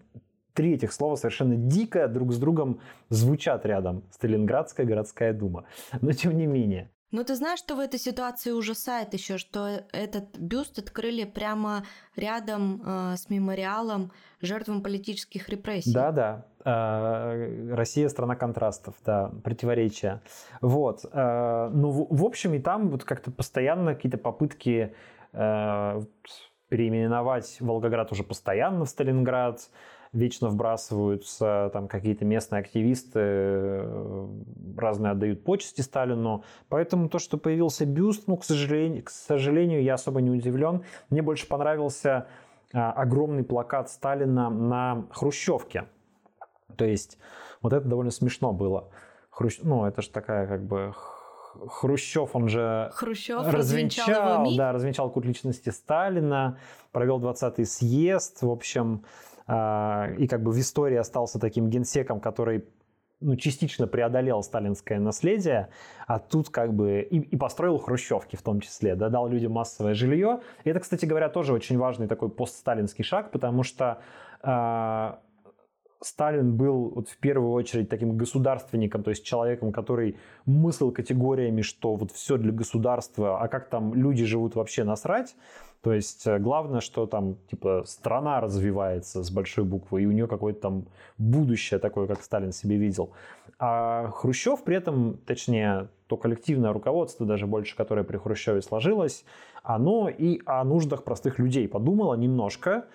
три 0.55 0.75
этих 0.75 0.93
слова 0.93 1.17
совершенно 1.17 1.57
дико 1.57 2.09
друг 2.09 2.33
с 2.33 2.39
другом 2.39 2.81
звучат 3.09 3.67
рядом. 3.67 4.05
Сталинградская 4.11 4.87
городская 4.87 5.33
дума. 5.33 5.65
Но 6.01 6.13
тем 6.13 6.37
не 6.37 6.47
менее. 6.47 6.91
Но 7.13 7.25
ты 7.25 7.35
знаешь, 7.35 7.59
что 7.59 7.75
в 7.75 7.81
этой 7.81 7.99
ситуации 7.99 8.53
ужасает 8.53 9.15
еще, 9.15 9.37
что 9.37 9.83
этот 9.93 10.39
бюст 10.39 10.79
открыли 10.79 11.25
прямо 11.25 11.85
рядом 12.15 12.83
э, 12.85 13.17
с 13.17 13.29
мемориалом 13.29 14.13
жертвам 14.41 14.81
политических 14.81 15.49
репрессий. 15.49 15.93
Да, 15.93 16.13
да. 16.13 16.47
Э, 16.65 17.75
Россия 17.75 18.09
страна 18.09 18.37
контрастов, 18.37 18.95
да, 19.05 19.33
противоречия. 19.43 20.23
Вот. 20.61 21.05
Э, 21.13 21.69
ну, 21.73 21.91
в, 21.91 22.17
в 22.17 22.25
общем, 22.25 22.55
и 22.55 22.61
там 22.61 22.91
вот 22.91 23.03
как-то 23.03 23.33
постоянно 23.33 23.95
какие-то 23.95 24.19
попытки 24.19 24.95
переименовать 25.33 27.57
Волгоград 27.61 28.13
уже 28.13 28.23
постоянно 28.23 28.85
в 28.85 28.89
Сталинград, 28.89 29.69
вечно 30.13 30.49
вбрасываются 30.49 31.71
там 31.73 31.89
какие-то 31.89 32.25
местные 32.25 32.61
активисты, 32.61 33.21
э, 33.21 34.29
разные 34.77 35.13
отдают 35.13 35.45
почести 35.45 35.83
Сталину. 35.83 36.45
Поэтому 36.69 37.09
то, 37.09 37.19
что 37.19 37.39
появился 37.39 37.87
бюст, 37.87 38.27
ну, 38.27 38.37
к 38.37 38.45
сожалению, 38.45 39.05
к 39.05 39.11
сожалению 39.11 39.83
я 39.83 39.95
особо 39.95 40.21
не 40.21 40.31
удивлен. 40.31 40.83
Мне 41.11 41.23
больше 41.23 41.47
понравился 41.47 42.27
а, 42.73 42.93
огромный 42.93 43.45
плакат 43.45 43.91
Сталина 43.91 44.51
на 44.51 45.07
Хрущевке. 45.13 45.87
То 46.77 46.85
есть 46.85 47.19
вот 47.63 47.73
это 47.73 47.87
довольно 47.87 48.11
смешно 48.11 48.53
было. 48.53 48.89
Хрущ... 49.31 49.61
Ну, 49.63 49.85
это 49.85 50.03
же 50.03 50.11
такая 50.11 50.47
как 50.47 50.65
бы 50.65 50.93
Хрущев, 51.69 52.35
он 52.35 52.49
же 52.49 52.91
Хрущев 52.95 53.41
развенчал, 53.47 54.07
развенчал 54.07 54.45
его 54.45 54.57
да, 54.57 54.73
развенчал 54.73 55.11
культ 55.11 55.27
личности 55.27 55.71
Сталина, 55.71 56.59
провел 56.93 57.21
20-й 57.21 57.65
съезд, 57.65 58.43
в 58.43 58.51
общем, 58.51 59.05
э, 59.47 60.15
и 60.19 60.27
как 60.29 60.43
бы 60.43 60.53
в 60.53 60.61
истории 60.61 60.97
остался 60.97 61.39
таким 61.39 61.69
генсеком, 61.69 62.21
который 62.21 62.65
ну, 63.21 63.37
частично 63.37 63.87
преодолел 63.87 64.43
сталинское 64.43 64.99
наследие, 64.99 65.69
а 66.07 66.19
тут 66.19 66.49
как 66.49 66.73
бы 66.75 67.03
и, 67.03 67.19
и 67.19 67.37
построил 67.37 67.79
хрущевки 67.79 68.37
в 68.37 68.43
том 68.43 68.61
числе, 68.61 68.95
да, 68.95 69.09
дал 69.09 69.29
людям 69.29 69.53
массовое 69.53 69.95
жилье. 69.95 70.41
И 70.65 70.71
это, 70.71 70.81
кстати 70.81 71.05
говоря, 71.05 71.29
тоже 71.29 71.53
очень 71.53 71.79
важный 71.79 72.09
такой 72.09 72.31
постсталинский 72.31 73.05
шаг, 73.05 73.31
потому 73.31 73.63
что 73.63 74.01
э, 74.43 75.15
Сталин 76.03 76.57
был 76.57 76.93
вот 76.95 77.09
в 77.09 77.19
первую 77.19 77.53
очередь 77.53 77.89
таким 77.89 78.17
государственником, 78.17 79.03
то 79.03 79.11
есть 79.11 79.25
человеком, 79.25 79.71
который 79.71 80.17
мыслил 80.47 80.93
категориями, 80.93 81.61
что 81.61 81.95
вот 81.95 82.11
все 82.13 82.39
для 82.39 82.53
государства, 82.53 83.41
а 83.41 83.49
как 83.49 83.69
там 83.69 83.95
люди 83.95 84.25
живут 84.25 84.55
вообще 84.55 84.85
насрать. 84.85 85.37
То 85.83 85.93
есть 85.95 86.27
э, 86.27 86.39
главное, 86.39 86.81
что 86.81 87.07
там 87.07 87.37
типа 87.51 87.85
страна 87.87 88.41
развивается 88.41 89.23
с 89.23 89.31
большой 89.31 89.65
буквы, 89.65 90.03
и 90.03 90.07
у 90.07 90.13
нее 90.13 90.27
какое-то 90.27 90.61
там 90.61 90.87
будущее 91.17 91.81
такое, 91.81 92.07
как 92.07 92.23
Сталин 92.23 92.53
себе 92.53 92.77
видел. 92.77 93.13
А 93.59 94.11
Хрущев 94.11 94.63
при 94.63 94.77
этом, 94.77 95.19
точнее, 95.27 95.89
то 96.07 96.17
коллективное 96.17 96.73
руководство, 96.73 97.27
даже 97.27 97.47
больше, 97.47 97.77
которое 97.77 98.05
при 98.05 98.17
Хрущеве 98.17 98.63
сложилось, 98.63 99.25
оно 99.63 100.09
и 100.09 100.41
о 100.45 100.65
нуждах 100.65 101.05
простых 101.05 101.39
людей 101.39 101.69
подумало 101.69 102.15
немножко, 102.15 102.87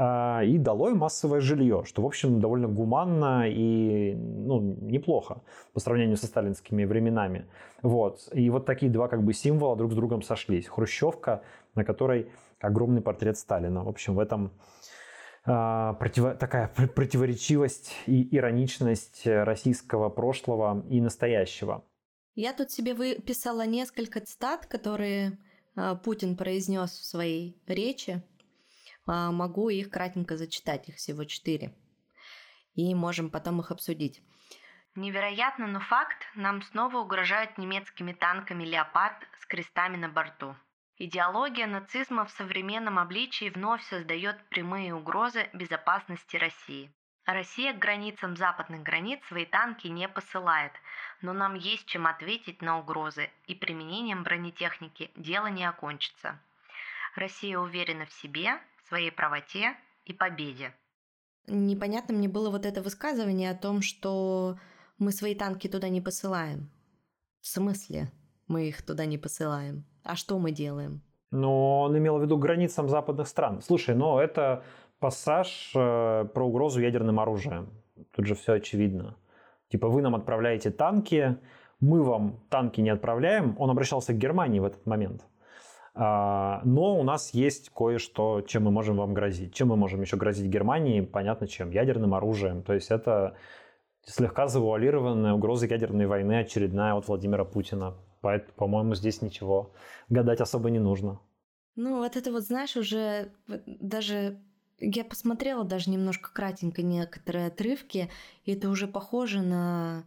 и 0.00 0.56
дало 0.58 0.88
им 0.88 0.98
массовое 0.98 1.40
жилье, 1.40 1.82
что, 1.84 2.02
в 2.02 2.06
общем, 2.06 2.40
довольно 2.40 2.68
гуманно 2.68 3.44
и 3.46 4.14
ну, 4.14 4.60
неплохо 4.60 5.42
по 5.74 5.80
сравнению 5.80 6.16
со 6.16 6.26
сталинскими 6.26 6.84
временами. 6.84 7.46
Вот. 7.82 8.28
И 8.32 8.48
вот 8.48 8.64
такие 8.64 8.90
два 8.90 9.08
как 9.08 9.22
бы 9.22 9.34
символа 9.34 9.76
друг 9.76 9.92
с 9.92 9.94
другом 9.94 10.22
сошлись. 10.22 10.68
Хрущевка, 10.68 11.42
на 11.74 11.84
которой 11.84 12.30
огромный 12.60 13.02
портрет 13.02 13.36
Сталина. 13.36 13.84
В 13.84 13.88
общем, 13.88 14.14
в 14.14 14.20
этом 14.20 14.52
а, 15.44 15.94
против... 15.94 16.38
такая 16.38 16.68
противоречивость 16.68 17.94
и 18.06 18.36
ироничность 18.36 19.26
российского 19.26 20.08
прошлого 20.08 20.84
и 20.88 21.00
настоящего. 21.00 21.84
Я 22.34 22.52
тут 22.52 22.70
себе 22.70 22.94
выписала 22.94 23.66
несколько 23.66 24.20
цитат, 24.20 24.66
которые 24.66 25.38
а, 25.74 25.96
Путин 25.96 26.36
произнес 26.36 26.90
в 26.90 27.04
своей 27.04 27.60
речи 27.66 28.12
а, 28.12 28.29
могу 29.10 29.68
их 29.70 29.90
кратенько 29.90 30.36
зачитать, 30.36 30.88
их 30.88 30.96
всего 30.96 31.24
четыре. 31.24 31.74
И 32.74 32.94
можем 32.94 33.30
потом 33.30 33.60
их 33.60 33.70
обсудить. 33.70 34.22
Невероятно, 34.94 35.66
но 35.66 35.80
факт, 35.80 36.18
нам 36.34 36.62
снова 36.62 36.98
угрожают 36.98 37.58
немецкими 37.58 38.12
танками 38.12 38.64
«Леопард» 38.64 39.16
с 39.40 39.46
крестами 39.46 39.96
на 39.96 40.08
борту. 40.08 40.56
Идеология 40.96 41.66
нацизма 41.66 42.26
в 42.26 42.30
современном 42.30 42.98
обличии 42.98 43.50
вновь 43.50 43.82
создает 43.84 44.36
прямые 44.48 44.94
угрозы 44.94 45.48
безопасности 45.54 46.36
России. 46.36 46.92
Россия 47.24 47.72
к 47.72 47.78
границам 47.78 48.36
западных 48.36 48.82
границ 48.82 49.20
свои 49.24 49.46
танки 49.46 49.86
не 49.86 50.08
посылает, 50.08 50.72
но 51.22 51.32
нам 51.32 51.54
есть 51.54 51.86
чем 51.86 52.06
ответить 52.06 52.60
на 52.60 52.78
угрозы, 52.78 53.30
и 53.46 53.54
применением 53.54 54.24
бронетехники 54.24 55.10
дело 55.16 55.46
не 55.46 55.64
окончится. 55.64 56.38
Россия 57.14 57.58
уверена 57.58 58.06
в 58.06 58.12
себе, 58.12 58.60
своей 58.90 59.12
правоте 59.12 59.76
и 60.04 60.12
победе. 60.12 60.74
Непонятно 61.46 62.14
мне 62.14 62.28
было 62.28 62.50
вот 62.50 62.66
это 62.66 62.82
высказывание 62.82 63.50
о 63.50 63.56
том, 63.56 63.82
что 63.82 64.58
мы 64.98 65.12
свои 65.12 65.34
танки 65.34 65.68
туда 65.68 65.88
не 65.88 66.00
посылаем. 66.00 66.70
В 67.40 67.46
смысле 67.46 68.10
мы 68.48 68.68
их 68.68 68.82
туда 68.82 69.06
не 69.06 69.16
посылаем? 69.16 69.84
А 70.04 70.16
что 70.16 70.38
мы 70.38 70.50
делаем? 70.50 71.02
Но 71.30 71.82
он 71.82 71.96
имел 71.96 72.18
в 72.18 72.22
виду 72.22 72.36
границам 72.36 72.88
западных 72.88 73.28
стран. 73.28 73.62
Слушай, 73.62 73.94
но 73.94 74.20
это 74.20 74.64
пассаж 74.98 75.72
э, 75.74 76.24
про 76.34 76.44
угрозу 76.44 76.80
ядерным 76.80 77.20
оружием. 77.20 77.70
Тут 78.10 78.26
же 78.26 78.34
все 78.34 78.54
очевидно. 78.54 79.16
Типа 79.68 79.88
вы 79.88 80.02
нам 80.02 80.16
отправляете 80.16 80.70
танки, 80.70 81.36
мы 81.78 82.02
вам 82.02 82.40
танки 82.50 82.80
не 82.80 82.90
отправляем. 82.90 83.54
Он 83.58 83.70
обращался 83.70 84.12
к 84.12 84.18
Германии 84.18 84.58
в 84.58 84.64
этот 84.64 84.84
момент. 84.86 85.24
А, 85.94 86.62
но 86.64 86.98
у 86.98 87.02
нас 87.02 87.34
есть 87.34 87.70
кое-что, 87.70 88.42
чем 88.42 88.64
мы 88.64 88.70
можем 88.70 88.96
вам 88.96 89.14
грозить. 89.14 89.54
Чем 89.54 89.68
мы 89.68 89.76
можем 89.76 90.00
еще 90.00 90.16
грозить 90.16 90.46
Германии? 90.46 91.00
Понятно, 91.00 91.46
чем. 91.46 91.70
Ядерным 91.70 92.14
оружием. 92.14 92.62
То 92.62 92.74
есть 92.74 92.90
это 92.90 93.36
слегка 94.04 94.48
завуалированная 94.48 95.32
угроза 95.32 95.66
ядерной 95.66 96.06
войны 96.06 96.40
очередная 96.40 96.94
от 96.94 97.08
Владимира 97.08 97.44
Путина. 97.44 97.96
Поэтому, 98.20 98.52
по-моему, 98.56 98.94
здесь 98.94 99.22
ничего 99.22 99.72
гадать 100.08 100.40
особо 100.40 100.70
не 100.70 100.78
нужно. 100.78 101.20
Ну, 101.76 101.98
вот 101.98 102.16
это 102.16 102.30
вот, 102.30 102.42
знаешь, 102.42 102.76
уже 102.76 103.32
даже 103.66 104.38
я 104.78 105.04
посмотрела 105.04 105.64
даже 105.64 105.90
немножко 105.90 106.30
кратенько 106.32 106.82
некоторые 106.82 107.46
отрывки, 107.46 108.10
и 108.44 108.52
это 108.52 108.68
уже 108.68 108.86
похоже 108.86 109.40
на. 109.40 110.04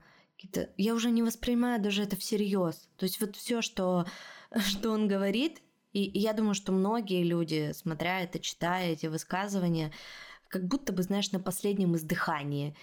Я 0.78 0.94
уже 0.94 1.10
не 1.10 1.24
воспринимаю 1.24 1.82
даже 1.82 2.04
это 2.04 2.16
всерьез. 2.16 2.90
То 2.98 3.06
есть 3.06 3.22
вот 3.22 3.36
все, 3.36 3.62
что, 3.62 4.06
что 4.58 4.92
он 4.92 5.08
говорит, 5.08 5.62
и, 5.94 6.20
я 6.20 6.34
думаю, 6.34 6.54
что 6.54 6.72
многие 6.72 7.24
люди, 7.24 7.72
смотря 7.74 8.22
это, 8.22 8.40
читая 8.40 8.92
эти 8.92 9.06
высказывания, 9.06 9.92
как 10.48 10.68
будто 10.68 10.94
бы, 10.94 11.04
знаешь, 11.04 11.32
на 11.32 11.40
последнем 11.40 11.96
издыхании 11.96 12.76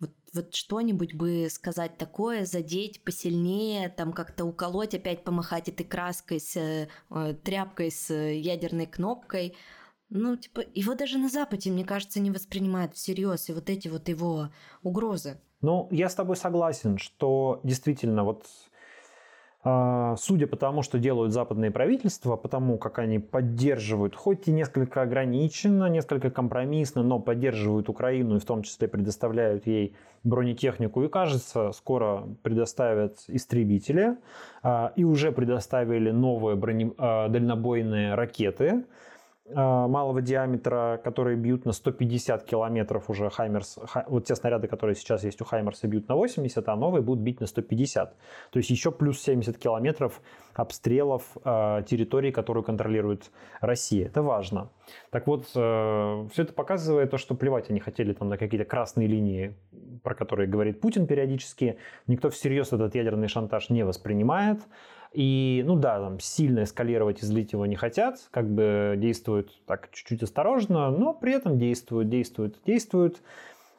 вот, 0.00 0.10
вот 0.32 0.54
что-нибудь 0.54 1.14
бы 1.14 1.48
сказать 1.50 1.98
такое, 1.98 2.44
задеть 2.44 3.02
посильнее, 3.02 3.88
там 3.88 4.12
как-то 4.12 4.44
уколоть, 4.44 4.94
опять 4.94 5.24
помахать 5.24 5.68
этой 5.68 5.84
краской 5.84 6.40
с 6.40 6.56
э, 6.56 7.34
тряпкой 7.44 7.90
с 7.90 8.12
ядерной 8.12 8.86
кнопкой. 8.86 9.56
Ну, 10.10 10.36
типа, 10.36 10.62
его 10.74 10.94
даже 10.94 11.18
на 11.18 11.28
Западе, 11.28 11.70
мне 11.70 11.84
кажется, 11.84 12.20
не 12.20 12.30
воспринимают 12.30 12.94
всерьез, 12.94 13.48
и 13.48 13.52
вот 13.52 13.68
эти 13.68 13.88
вот 13.88 14.08
его 14.08 14.50
угрозы. 14.82 15.40
Ну, 15.60 15.88
я 15.90 16.08
с 16.08 16.14
тобой 16.14 16.36
согласен, 16.36 16.98
что 16.98 17.60
действительно 17.64 18.24
вот 18.24 18.46
Судя 20.18 20.46
по 20.46 20.56
тому, 20.56 20.82
что 20.82 20.98
делают 20.98 21.32
западные 21.32 21.70
правительства, 21.70 22.36
потому 22.36 22.78
как 22.78 22.98
они 22.98 23.18
поддерживают, 23.18 24.14
хоть 24.14 24.48
и 24.48 24.52
несколько 24.52 25.02
ограниченно, 25.02 25.88
несколько 25.88 26.30
компромиссно, 26.30 27.02
но 27.02 27.18
поддерживают 27.18 27.88
Украину 27.88 28.36
и 28.36 28.38
в 28.38 28.44
том 28.44 28.62
числе 28.62 28.88
предоставляют 28.88 29.66
ей 29.66 29.94
бронетехнику 30.24 31.02
и, 31.02 31.08
кажется, 31.08 31.72
скоро 31.72 32.28
предоставят 32.42 33.18
истребители 33.28 34.16
а, 34.62 34.92
и 34.96 35.04
уже 35.04 35.32
предоставили 35.32 36.10
новые 36.10 36.56
броне... 36.56 36.92
А, 36.98 37.28
дальнобойные 37.28 38.14
ракеты. 38.14 38.70
а, 38.70 38.84
малого 39.54 40.20
диаметра, 40.20 41.00
которые 41.02 41.36
бьют 41.36 41.64
на 41.64 41.72
150 41.72 42.44
километров 42.44 43.08
уже 43.10 43.30
Хаймерс. 43.30 43.78
Вот 44.06 44.24
те 44.26 44.34
снаряды, 44.34 44.68
которые 44.68 44.96
сейчас 44.96 45.24
есть 45.24 45.40
у 45.40 45.44
Хаймерса, 45.44 45.88
бьют 45.88 46.08
на 46.08 46.14
80, 46.16 46.68
а 46.68 46.76
новые 46.76 47.02
будут 47.02 47.22
бить 47.22 47.40
на 47.40 47.46
150. 47.46 48.16
То 48.50 48.58
есть 48.58 48.70
еще 48.70 48.90
плюс 48.90 49.20
70 49.22 49.58
километров 49.58 50.20
обстрелов 50.54 51.36
э, 51.44 51.82
территории, 51.86 52.30
которую 52.30 52.64
контролирует 52.64 53.30
Россия. 53.60 54.06
Это 54.06 54.22
важно. 54.22 54.70
Так 55.10 55.26
вот, 55.26 55.46
э, 55.54 56.28
все 56.32 56.42
это 56.42 56.52
показывает 56.52 57.10
то, 57.10 57.18
что 57.18 57.34
плевать 57.34 57.70
они 57.70 57.80
хотели 57.80 58.12
там 58.12 58.28
на 58.28 58.36
какие-то 58.36 58.64
красные 58.64 59.06
линии, 59.06 59.54
про 60.02 60.14
которые 60.14 60.48
говорит 60.48 60.80
Путин 60.80 61.06
периодически. 61.06 61.78
Никто 62.06 62.30
всерьез 62.30 62.72
этот 62.72 62.94
ядерный 62.94 63.28
шантаж 63.28 63.70
не 63.70 63.84
воспринимает. 63.84 64.60
И, 65.12 65.62
ну 65.66 65.76
да, 65.76 65.98
там 65.98 66.20
сильно 66.20 66.64
эскалировать 66.64 67.22
и 67.22 67.26
злить 67.26 67.52
его 67.52 67.66
не 67.66 67.76
хотят, 67.76 68.28
как 68.30 68.48
бы 68.48 68.94
действуют 68.98 69.50
так 69.66 69.90
чуть-чуть 69.90 70.22
осторожно, 70.22 70.90
но 70.90 71.14
при 71.14 71.32
этом 71.32 71.58
действуют, 71.58 72.08
действуют, 72.08 72.58
действуют 72.66 73.22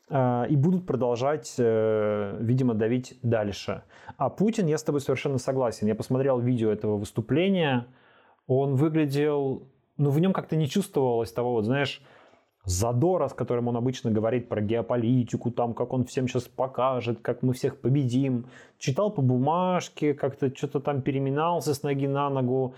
а, 0.10 0.46
и 0.50 0.56
будут 0.56 0.88
продолжать, 0.88 1.54
э, 1.60 2.38
видимо, 2.40 2.74
давить 2.74 3.20
дальше. 3.22 3.84
А 4.18 4.30
Путин, 4.30 4.66
я 4.66 4.78
с 4.80 4.84
тобой 4.84 5.02
совершенно 5.02 5.38
согласен. 5.38 5.88
Я 5.88 5.94
посмотрел 5.94 6.40
видео 6.40 6.72
этого 6.72 6.98
выступления, 6.98 7.86
он 8.48 8.76
выглядел, 8.76 9.68
ну 9.98 10.10
в 10.10 10.20
нем 10.20 10.34
как-то 10.34 10.56
не 10.56 10.68
чувствовалось 10.68 11.32
того, 11.32 11.52
вот 11.52 11.66
знаешь, 11.66 12.02
задора, 12.66 13.28
с 13.28 13.34
которым 13.34 13.68
он 13.68 13.78
обычно 13.78 14.12
говорит 14.12 14.50
про 14.50 14.62
геополитику, 14.62 15.52
там, 15.52 15.74
как 15.74 15.94
он 15.94 16.06
всем 16.06 16.28
сейчас 16.28 16.44
покажет, 16.44 17.20
как 17.22 17.42
мы 17.42 17.54
всех 17.54 17.80
победим. 17.82 18.48
Читал 18.78 19.12
по 19.12 19.22
бумажке, 19.22 20.14
как-то 20.14 20.54
что-то 20.56 20.80
там 20.80 21.02
переминался 21.02 21.74
с 21.74 21.84
ноги 21.84 22.08
на 22.08 22.30
ногу. 22.30 22.76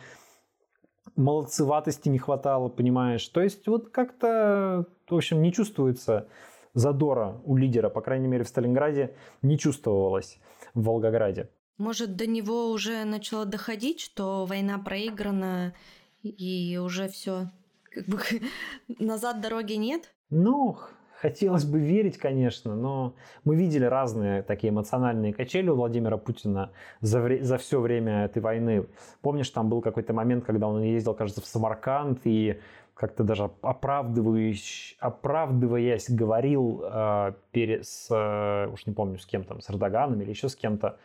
Молодцеватости 1.15 2.10
не 2.10 2.20
хватало, 2.20 2.70
понимаешь. 2.70 3.28
То 3.28 3.41
есть 3.41 3.67
вот 3.67 3.89
как-то, 3.89 4.86
в 5.10 5.15
общем, 5.15 5.41
не 5.41 5.52
чувствуется 5.52 6.28
задора 6.74 7.41
у 7.44 7.58
лидера, 7.58 7.89
по 7.89 8.02
крайней 8.02 8.28
мере 8.28 8.44
в 8.44 8.48
Сталинграде, 8.48 9.15
не 9.41 9.58
чувствовалось 9.58 10.39
в 10.74 10.84
Волгограде. 10.84 11.50
Может, 11.78 12.15
до 12.15 12.28
него 12.28 12.70
уже 12.70 13.04
начало 13.06 13.46
доходить, 13.46 14.00
что 14.00 14.46
война 14.46 14.78
проиграна 14.78 15.74
и 16.22 16.80
уже 16.82 17.10
все 17.10 17.50
как 17.94 18.06
бы 18.06 18.20
назад 19.00 19.42
дороги 19.42 19.74
нет? 19.74 20.14
Ну, 20.30 20.78
хотелось 21.22 21.66
бы 21.66 21.80
верить, 21.80 22.18
конечно, 22.18 22.76
но 22.76 23.14
мы 23.44 23.56
видели 23.56 23.86
разные 23.86 24.42
такие 24.42 24.72
эмоциональные 24.72 25.34
качели 25.34 25.70
у 25.70 25.76
Владимира 25.76 26.18
Путина 26.18 26.72
за, 27.02 27.20
вре- 27.20 27.44
за 27.44 27.58
все 27.58 27.80
время 27.80 28.26
этой 28.26 28.42
войны. 28.42 28.88
Помнишь, 29.22 29.50
там 29.50 29.70
был 29.70 29.82
какой-то 29.82 30.14
момент, 30.14 30.46
когда 30.46 30.68
он 30.68 30.82
ездил, 30.82 31.14
кажется, 31.14 31.42
в 31.42 31.46
Самарканд 31.46 32.22
и 32.24 32.60
как-то 32.94 33.24
даже 33.24 33.50
оправдываясь, 33.62 34.96
оправдываясь 35.00 36.10
говорил 36.10 36.84
э, 36.84 37.34
перед, 37.52 37.86
с, 37.86 38.08
э, 38.12 38.72
уж 38.72 38.86
не 38.86 38.94
помню, 38.94 39.18
с 39.18 39.26
кем 39.26 39.44
там, 39.44 39.62
с 39.62 39.70
Эрдоганом 39.70 40.22
или 40.22 40.30
еще 40.30 40.50
с 40.50 40.56
кем-то, 40.56 40.98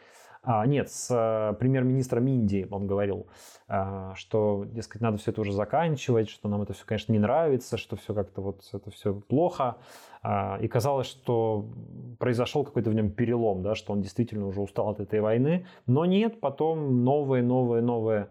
а, 0.48 0.64
нет, 0.64 0.88
с 0.92 1.11
э, 1.11 1.54
премьер-министром 1.59 2.28
Индии 2.28 2.68
он 2.70 2.87
говорил, 2.87 3.26
э, 3.68 4.12
что, 4.14 4.64
дескать, 4.64 5.00
надо 5.00 5.18
все 5.18 5.32
это 5.32 5.40
уже 5.40 5.52
заканчивать, 5.52 6.28
что 6.28 6.48
нам 6.48 6.62
это 6.62 6.72
все, 6.72 6.85
конечно, 6.87 7.12
не 7.12 7.18
нравится, 7.18 7.76
что 7.76 7.96
все 7.96 8.14
как-то 8.14 8.40
вот 8.42 8.62
это 8.72 8.88
все 8.92 9.12
плохо. 9.12 9.78
Э, 10.22 10.61
и 10.61 10.68
казалось, 10.68 11.09
что 11.09 11.66
произошел 12.20 12.62
какой-то 12.62 12.90
в 12.90 12.94
нем 12.94 13.11
перелом, 13.11 13.64
да, 13.64 13.74
что 13.74 13.92
он 13.92 14.02
действительно 14.02 14.46
уже 14.46 14.61
устал 14.61 14.88
от 14.90 15.00
этой 15.00 15.20
войны. 15.20 15.66
Но 15.87 16.04
нет, 16.04 16.38
потом 16.38 17.02
новые, 17.02 17.42
новые, 17.42 17.82
новые 17.82 18.28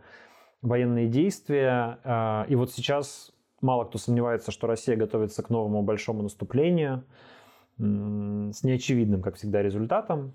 военные 0.62 1.10
действия. 1.10 2.00
Э, 2.06 2.46
и 2.48 2.56
вот 2.56 2.72
сейчас 2.72 3.34
мало 3.60 3.84
кто 3.84 3.98
сомневается, 3.98 4.52
что 4.52 4.68
Россия 4.68 4.96
готовится 4.96 5.44
к 5.44 5.50
новому 5.50 5.84
большому 5.84 6.24
наступлению 6.24 7.04
с 7.78 8.64
неочевидным, 8.64 9.22
как 9.22 9.36
всегда, 9.36 9.62
результатом. 9.62 10.34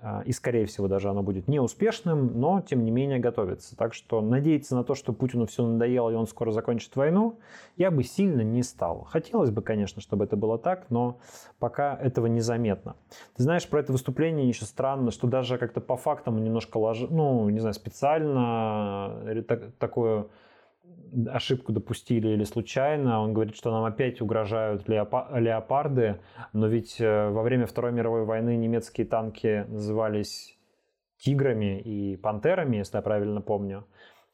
А, 0.00 0.22
и, 0.24 0.30
скорее 0.30 0.66
всего, 0.66 0.86
даже 0.86 1.10
оно 1.10 1.24
будет 1.24 1.48
неуспешным, 1.48 2.38
но, 2.38 2.60
тем 2.60 2.84
не 2.84 2.92
менее, 2.92 3.18
готовится. 3.18 3.76
Так 3.76 3.94
что 3.94 4.20
надеяться 4.20 4.76
на 4.76 4.84
то, 4.84 4.94
что 4.94 5.12
Путину 5.12 5.46
все 5.46 5.66
надоело 5.66 6.10
и 6.10 6.14
он 6.14 6.28
скоро 6.28 6.52
закончит 6.52 6.94
войну, 6.94 7.40
я 7.76 7.90
бы 7.90 8.04
сильно 8.04 8.42
не 8.42 8.62
стал. 8.62 9.08
Хотелось 9.10 9.50
бы, 9.50 9.60
конечно, 9.60 10.00
чтобы 10.00 10.24
это 10.24 10.36
было 10.36 10.56
так, 10.56 10.86
но 10.90 11.18
пока 11.58 11.96
этого 11.96 12.26
незаметно. 12.26 12.94
Ты 13.36 13.42
знаешь, 13.42 13.68
про 13.68 13.80
это 13.80 13.90
выступление 13.90 14.46
еще 14.46 14.66
странно, 14.66 15.10
что 15.10 15.26
даже 15.26 15.58
как-то 15.58 15.80
по 15.80 15.96
фактам 15.96 16.44
немножко, 16.44 16.76
лож... 16.78 17.00
ну, 17.10 17.48
не 17.48 17.58
знаю, 17.58 17.74
специально 17.74 19.20
э, 19.24 19.42
такое 19.80 20.28
ошибку 21.28 21.72
допустили 21.72 22.28
или 22.28 22.44
случайно. 22.44 23.22
Он 23.22 23.32
говорит, 23.32 23.56
что 23.56 23.70
нам 23.70 23.84
опять 23.84 24.20
угрожают 24.20 24.88
леопарды, 24.88 26.20
но 26.52 26.66
ведь 26.66 27.00
э, 27.00 27.30
во 27.30 27.42
время 27.42 27.66
Второй 27.66 27.92
мировой 27.92 28.24
войны 28.24 28.56
немецкие 28.56 29.06
танки 29.06 29.64
назывались 29.68 30.56
тиграми 31.18 31.80
и 31.80 32.16
пантерами, 32.16 32.76
если 32.76 32.96
я 32.96 33.02
правильно 33.02 33.40
помню. 33.40 33.86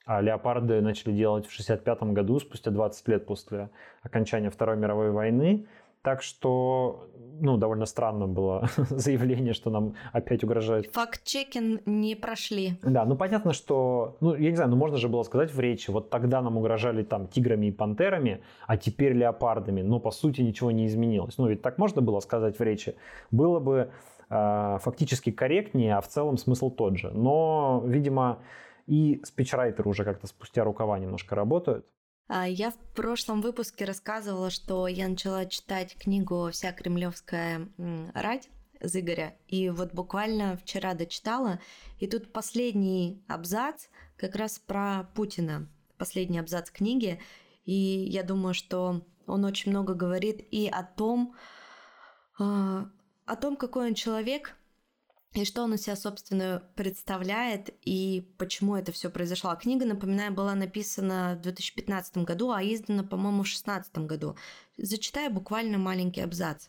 А 0.06 0.20
леопарды 0.20 0.80
начали 0.82 1.12
делать 1.12 1.46
в 1.46 1.52
1965 1.52 2.12
году, 2.12 2.38
спустя 2.38 2.70
20 2.70 3.08
лет 3.08 3.26
после 3.26 3.70
окончания 4.02 4.50
Второй 4.50 4.76
мировой 4.76 5.10
войны. 5.10 5.66
Так 6.04 6.22
что, 6.22 7.08
ну, 7.40 7.56
довольно 7.56 7.86
странно 7.86 8.26
было 8.26 8.68
заявление, 8.76 9.54
что 9.54 9.70
нам 9.70 9.94
опять 10.12 10.44
угрожает. 10.44 10.92
Факт-чекинг 10.92 11.80
не 11.86 12.14
прошли. 12.14 12.78
Да, 12.82 13.06
ну 13.06 13.16
понятно, 13.16 13.54
что, 13.54 14.18
ну, 14.20 14.34
я 14.34 14.50
не 14.50 14.56
знаю, 14.56 14.70
ну 14.70 14.76
можно 14.76 14.98
же 14.98 15.08
было 15.08 15.22
сказать 15.22 15.50
в 15.50 15.58
речи, 15.58 15.90
вот 15.90 16.10
тогда 16.10 16.42
нам 16.42 16.58
угрожали 16.58 17.04
там 17.04 17.26
тиграми 17.26 17.68
и 17.68 17.72
пантерами, 17.72 18.42
а 18.66 18.76
теперь 18.76 19.14
леопардами, 19.14 19.80
но 19.80 19.98
по 19.98 20.10
сути 20.10 20.42
ничего 20.42 20.70
не 20.70 20.86
изменилось. 20.86 21.38
Ну, 21.38 21.48
ведь 21.48 21.62
так 21.62 21.78
можно 21.78 22.02
было 22.02 22.20
сказать 22.20 22.58
в 22.58 22.62
речи. 22.62 22.96
Было 23.30 23.58
бы 23.58 23.90
э, 24.28 24.78
фактически 24.82 25.32
корректнее, 25.32 25.96
а 25.96 26.02
в 26.02 26.08
целом 26.08 26.36
смысл 26.36 26.70
тот 26.70 26.98
же. 26.98 27.12
Но, 27.12 27.82
видимо, 27.86 28.40
и 28.86 29.22
спичрайтеры 29.24 29.88
уже 29.88 30.04
как-то 30.04 30.26
спустя 30.26 30.64
рукава 30.64 30.98
немножко 30.98 31.34
работают. 31.34 31.86
А, 32.26 32.48
я 32.48 32.70
в 32.70 32.78
прошлом 32.94 33.40
выпуске 33.40 33.84
рассказывала, 33.84 34.50
что 34.50 34.86
я 34.86 35.08
начала 35.08 35.46
читать 35.46 35.96
книгу 35.96 36.50
«Вся 36.52 36.72
кремлевская 36.72 37.68
рать» 38.14 38.48
Зыгоря. 38.80 39.36
И 39.48 39.70
вот 39.70 39.92
буквально 39.92 40.56
вчера 40.56 40.94
дочитала. 40.94 41.60
И 41.98 42.06
тут 42.06 42.32
последний 42.32 43.24
абзац 43.28 43.86
как 44.16 44.36
раз 44.36 44.58
про 44.58 45.04
Путина. 45.14 45.68
Последний 45.96 46.38
абзац 46.38 46.70
книги. 46.70 47.20
И 47.64 47.72
я 47.72 48.22
думаю, 48.22 48.54
что 48.54 49.06
он 49.26 49.44
очень 49.44 49.70
много 49.70 49.94
говорит 49.94 50.46
и 50.50 50.68
о 50.68 50.82
том, 50.82 51.34
а, 52.38 52.90
о 53.24 53.36
том, 53.36 53.56
какой 53.56 53.88
он 53.88 53.94
человек, 53.94 54.56
и 55.34 55.44
что 55.44 55.62
он 55.62 55.74
из 55.74 55.82
себя, 55.82 55.96
собственно, 55.96 56.62
представляет 56.76 57.74
и 57.82 58.30
почему 58.38 58.76
это 58.76 58.92
все 58.92 59.10
произошло. 59.10 59.50
А 59.50 59.56
книга, 59.56 59.84
напоминаю, 59.84 60.32
была 60.32 60.54
написана 60.54 61.36
в 61.38 61.42
2015 61.42 62.18
году, 62.18 62.52
а 62.52 62.62
издана, 62.62 63.02
по-моему, 63.02 63.42
в 63.42 63.46
2016 63.46 63.98
году. 63.98 64.36
Зачитаю 64.78 65.32
буквально 65.32 65.78
маленький 65.78 66.20
абзац. 66.20 66.68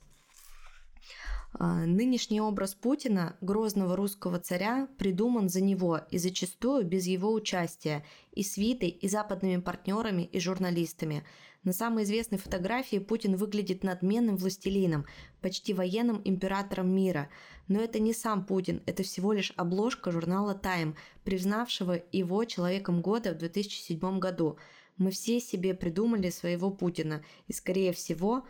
А, 1.53 1.85
Нынешний 1.85 2.41
образ 2.41 2.73
Путина, 2.73 3.37
грозного 3.39 3.95
русского 3.95 4.39
царя, 4.39 4.87
придуман 4.97 5.47
за 5.47 5.61
него 5.61 6.01
и 6.09 6.17
зачастую 6.17 6.85
без 6.85 7.05
его 7.05 7.31
участия, 7.31 8.03
и 8.31 8.43
свитой, 8.43 8.89
и 8.89 9.07
западными 9.07 9.61
партнерами, 9.61 10.23
и 10.23 10.39
журналистами– 10.39 11.23
на 11.65 11.73
самой 11.73 12.03
известной 12.03 12.37
фотографии 12.37 12.99
Путин 12.99 13.35
выглядит 13.35 13.83
надменным 13.83 14.37
властелином, 14.37 15.05
почти 15.41 15.73
военным 15.73 16.21
императором 16.23 16.95
мира. 16.95 17.27
Но 17.67 17.81
это 17.81 17.99
не 17.99 18.13
сам 18.13 18.45
Путин, 18.45 18.81
это 18.85 19.03
всего 19.03 19.33
лишь 19.33 19.51
обложка 19.57 20.11
журнала 20.11 20.57
Time, 20.61 20.93
признавшего 21.23 21.99
его 22.11 22.45
человеком 22.45 23.01
года 23.01 23.33
в 23.33 23.37
2007 23.37 24.19
году. 24.19 24.57
Мы 24.97 25.09
все 25.11 25.39
себе 25.39 25.73
придумали 25.73 26.29
своего 26.29 26.69
Путина, 26.69 27.23
и 27.47 27.53
скорее 27.53 27.91
всего, 27.91 28.45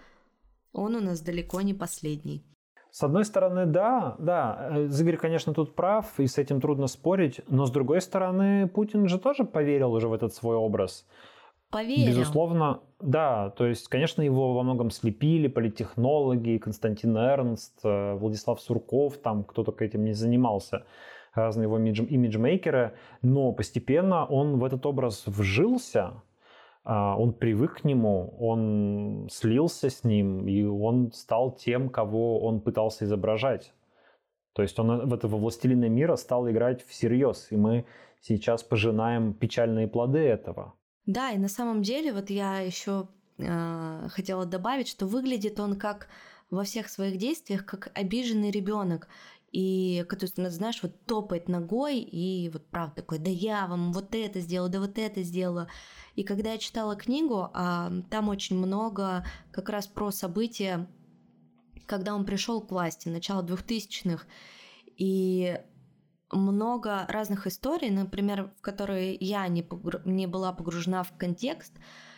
он 0.74 0.96
у 0.96 1.00
нас 1.00 1.22
далеко 1.22 1.62
не 1.62 1.74
последний. 1.74 2.44
С 2.92 3.04
одной 3.04 3.26
стороны, 3.26 3.66
да, 3.66 4.16
да, 4.20 4.70
э, 4.72 4.88
Зыгорь, 4.88 5.18
конечно, 5.18 5.54
тут 5.54 5.76
прав, 5.76 6.18
и 6.20 6.28
с 6.28 6.38
этим 6.38 6.62
трудно 6.62 6.88
спорить, 6.88 7.42
но 7.48 7.66
с 7.66 7.72
другой 7.72 8.02
стороны, 8.02 8.68
Путин 8.68 9.08
же 9.08 9.20
тоже 9.20 9.44
поверил 9.44 9.92
уже 9.94 10.08
в 10.08 10.14
этот 10.14 10.34
свой 10.34 10.56
образ 10.56 11.06
поверил. 11.76 12.08
Безусловно, 12.08 12.80
да. 13.02 13.50
То 13.50 13.66
есть, 13.66 13.90
конечно, 13.90 14.22
его 14.22 14.54
во 14.54 14.64
многом 14.64 14.92
слепили 14.92 15.50
политтехнологи, 15.50 16.58
Константин 16.58 17.18
Эрнст, 17.18 17.80
э, 17.84 18.14
Владислав 18.14 18.62
Сурков, 18.62 19.18
там 19.18 19.44
кто 19.44 19.64
только 19.64 19.84
этим 19.84 20.06
не 20.06 20.14
занимался, 20.14 20.86
разные 21.34 21.64
его 21.64 21.78
имиджмейкеры. 21.78 22.94
Но 23.22 23.52
постепенно 23.52 24.26
он 24.26 24.58
в 24.58 24.64
этот 24.64 24.86
образ 24.86 25.28
вжился, 25.28 26.24
а, 26.86 27.18
он 27.18 27.34
привык 27.34 27.82
к 27.82 27.84
нему, 27.84 28.34
он 28.40 29.28
слился 29.30 29.90
с 29.90 30.06
ним, 30.06 30.48
и 30.48 30.64
он 30.64 31.12
стал 31.12 31.52
тем, 31.52 31.90
кого 31.90 32.40
он 32.40 32.62
пытался 32.62 33.04
изображать. 33.04 33.74
То 34.54 34.62
есть 34.62 34.80
он 34.80 35.10
в 35.10 35.14
этого 35.14 35.36
властелина 35.36 35.90
мира 35.90 36.16
стал 36.16 36.50
играть 36.50 36.86
всерьез, 36.86 37.48
и 37.52 37.58
мы 37.58 37.86
сейчас 38.22 38.64
пожинаем 38.64 39.34
печальные 39.34 39.88
плоды 39.88 40.20
этого. 40.20 40.74
Да, 41.06 41.32
и 41.32 41.38
на 41.38 41.48
самом 41.48 41.84
деле 41.84 42.14
вот 42.14 42.30
я 42.30 42.60
еще 42.60 43.08
э, 43.38 44.08
хотела 44.10 44.46
добавить, 44.46 44.88
что 44.88 45.06
выглядит 45.06 45.60
он 45.60 45.78
как 45.78 46.08
во 46.50 46.64
всех 46.64 46.90
своих 46.90 47.18
действиях 47.18 47.66
как 47.66 47.92
обиженный 47.94 48.52
ребенок. 48.52 49.08
И, 49.52 50.04
который, 50.10 50.50
знаешь, 50.50 50.84
вот 50.84 51.06
топает 51.06 51.48
ногой 51.48 52.00
и 52.00 52.50
вот 52.50 52.68
правда 52.68 52.96
такой, 52.98 53.20
да 53.20 53.30
я 53.30 53.68
вам 53.68 53.94
вот 53.94 54.14
это 54.14 54.42
сделала, 54.42 54.68
да 54.68 54.82
вот 54.82 54.98
это 54.98 55.24
сделала. 55.24 55.70
И 56.16 56.24
когда 56.24 56.52
я 56.52 56.58
читала 56.58 56.98
книгу, 56.98 57.50
а, 57.54 57.90
там 58.10 58.28
очень 58.28 58.58
много 58.58 59.26
как 59.54 59.70
раз 59.70 59.88
про 59.88 60.12
события, 60.12 60.90
когда 61.86 62.16
он 62.16 62.26
пришел 62.26 62.60
к 62.60 62.72
власти, 62.72 63.08
начало 63.08 63.44
2000-х. 63.44 64.26
И 64.98 65.58
много 66.36 67.06
разных 67.08 67.48
историй, 67.48 67.90
например, 67.90 68.52
в 68.58 68.62
которые 68.62 69.16
я 69.16 69.48
не, 69.48 69.64
погру... 69.64 70.00
не 70.06 70.28
была 70.28 70.54
погружена 70.54 71.04
в 71.04 71.12
контекст, 71.18 71.74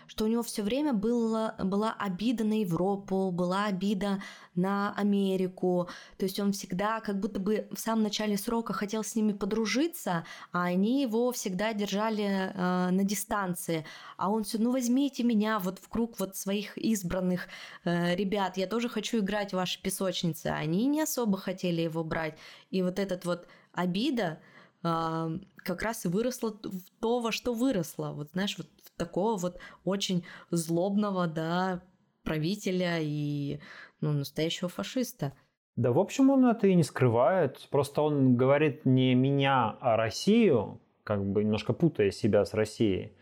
что 0.08 0.26
у 0.26 0.28
него 0.28 0.42
все 0.42 0.64
время 0.64 0.94
было, 0.94 1.56
была 1.60 1.94
обида 1.94 2.44
на 2.44 2.62
Европу, 2.62 3.30
была 3.32 3.66
обида 3.66 4.22
на 4.56 4.94
Америку. 4.94 5.90
То 6.18 6.26
есть 6.26 6.40
он 6.40 6.54
всегда 6.54 7.02
как 7.02 7.20
будто 7.20 7.40
бы 7.40 7.68
в 7.72 7.80
самом 7.80 8.04
начале 8.04 8.38
срока 8.38 8.74
хотел 8.74 9.04
с 9.04 9.16
ними 9.16 9.34
подружиться, 9.34 10.26
а 10.52 10.64
они 10.64 11.02
его 11.02 11.32
всегда 11.32 11.74
держали 11.74 12.24
э, 12.54 12.90
на 12.90 13.04
дистанции. 13.04 13.86
А 14.16 14.32
он 14.32 14.44
все, 14.44 14.58
ну 14.58 14.72
возьмите 14.72 15.24
меня 15.24 15.60
вот 15.60 15.80
в 15.80 15.90
круг 15.90 16.20
вот 16.20 16.36
своих 16.36 16.78
избранных 16.78 17.48
э, 17.84 18.16
ребят, 18.16 18.58
я 18.58 18.66
тоже 18.66 18.90
хочу 18.90 19.20
играть 19.20 19.52
в 19.52 19.58
ваши 19.58 19.82
песочницы. 19.82 20.48
Они 20.48 20.86
не 20.88 21.02
особо 21.02 21.38
хотели 21.38 21.82
его 21.82 22.04
брать. 22.04 22.38
И 22.72 22.82
вот 22.82 22.98
этот 22.98 23.26
вот 23.26 23.48
обида 23.78 24.40
а, 24.84 25.30
как 25.58 25.82
раз 25.82 26.06
и 26.06 26.10
выросла 26.10 26.52
в 26.52 26.90
то, 27.00 27.20
во 27.20 27.32
что 27.32 27.54
выросла. 27.54 28.12
Вот 28.14 28.32
знаешь, 28.32 28.58
вот 28.58 28.68
такого 28.98 29.38
вот 29.38 29.60
очень 29.86 30.26
злобного, 30.50 31.28
да, 31.28 31.82
правителя 32.24 32.98
и 33.00 33.60
ну, 34.02 34.12
настоящего 34.12 34.70
фашиста. 34.70 35.34
Да, 35.76 35.92
в 35.92 36.00
общем, 36.00 36.32
он 36.32 36.46
это 36.46 36.68
и 36.68 36.76
не 36.76 36.84
скрывает. 36.84 37.68
Просто 37.70 38.02
он 38.02 38.36
говорит 38.36 38.86
не 38.86 39.14
меня, 39.14 39.78
а 39.80 39.96
Россию, 39.96 40.82
как 41.04 41.24
бы 41.24 41.44
немножко 41.44 41.74
путая 41.74 42.10
себя 42.12 42.44
с 42.44 42.54
Россией. 42.54 43.14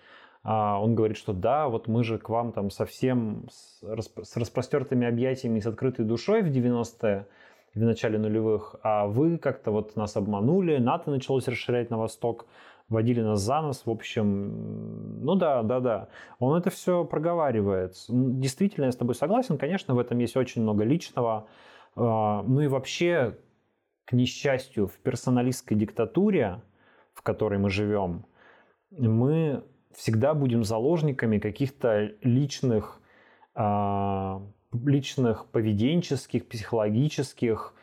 А 0.44 0.80
он 0.80 0.96
говорит, 0.96 1.18
что 1.18 1.34
да, 1.34 1.68
вот 1.68 1.88
мы 1.88 2.04
же 2.04 2.20
к 2.20 2.30
вам 2.30 2.54
там 2.54 2.70
совсем 2.70 3.50
с, 3.52 3.82
с 3.82 4.38
распростертыми 4.38 5.08
объятиями 5.08 5.58
и 5.58 5.62
с 5.62 5.65
открытой 5.65 6.06
душой 6.06 6.44
в 6.44 6.48
90-е, 6.48 7.28
в 7.76 7.80
начале 7.80 8.18
нулевых, 8.18 8.76
а 8.84 9.06
вы 9.06 9.38
как-то 9.38 9.72
вот 9.72 9.96
нас 9.96 10.16
обманули, 10.16 10.78
НАТО 10.78 11.12
началось 11.12 11.48
расширять 11.48 11.90
на 11.90 11.98
восток, 11.98 12.48
водили 12.88 13.22
нас 13.22 13.42
за 13.42 13.62
нос, 13.62 13.84
в 13.86 13.90
общем, 13.90 15.24
ну 15.24 15.36
да, 15.36 15.62
да, 15.64 15.80
да. 15.80 16.08
Он 16.40 16.58
это 16.58 16.70
все 16.70 17.04
проговаривает. 17.04 17.96
Действительно, 18.08 18.86
я 18.86 18.92
с 18.92 18.96
тобой 18.96 19.16
согласен, 19.16 19.58
конечно, 19.58 19.94
в 19.94 20.00
этом 20.00 20.18
есть 20.20 20.38
очень 20.38 20.62
много 20.62 20.84
личного. 20.84 21.48
А, 21.96 22.44
ну 22.44 22.62
и 22.62 22.68
вообще, 22.68 23.38
к 24.06 24.14
несчастью, 24.14 24.88
в 24.88 24.98
персоналистской 25.00 25.76
диктатуре, 25.76 26.62
в 27.14 27.22
которой 27.24 27.60
мы 27.60 27.70
живем, 27.70 28.26
мы 28.92 29.64
всегда 29.94 30.34
будем 30.34 30.64
заложниками 30.64 31.40
каких-то 31.40 32.12
личных 32.22 33.02
а, 33.54 34.42
личных 34.86 35.46
поведенческих, 35.48 36.48
психологических 36.48 37.74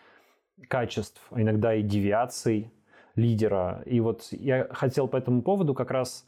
качеств, 0.69 1.21
а 1.31 1.41
иногда 1.41 1.75
и 1.75 1.83
девиаций 1.83 2.71
лидера. 3.17 3.83
И 3.87 4.01
вот 4.01 4.29
я 4.31 4.69
хотел 4.71 5.09
по 5.09 5.17
этому 5.17 5.43
поводу 5.43 5.75
как 5.75 5.91
раз 5.91 6.27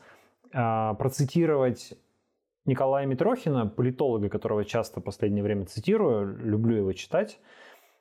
э, 0.52 0.94
процитировать 0.98 1.94
Николая 2.66 3.06
Митрохина, 3.06 3.66
политолога, 3.66 4.28
которого 4.28 4.64
часто 4.64 5.00
в 5.00 5.04
последнее 5.04 5.42
время 5.42 5.66
цитирую, 5.66 6.38
люблю 6.38 6.76
его 6.76 6.92
читать, 6.92 7.38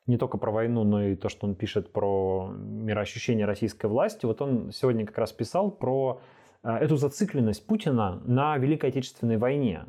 не 0.07 0.17
только 0.17 0.37
про 0.37 0.51
войну, 0.51 0.83
но 0.83 1.03
и 1.03 1.15
то, 1.15 1.29
что 1.29 1.47
он 1.47 1.55
пишет 1.55 1.91
про 1.91 2.49
мироощущение 2.53 3.45
российской 3.45 3.85
власти. 3.87 4.25
Вот 4.25 4.41
он 4.41 4.71
сегодня 4.71 5.05
как 5.05 5.17
раз 5.17 5.31
писал 5.31 5.71
про 5.71 6.21
а, 6.61 6.77
эту 6.77 6.97
зацикленность 6.97 7.65
Путина 7.65 8.21
на 8.25 8.57
Великой 8.57 8.89
Отечественной 8.89 9.37
войне. 9.37 9.85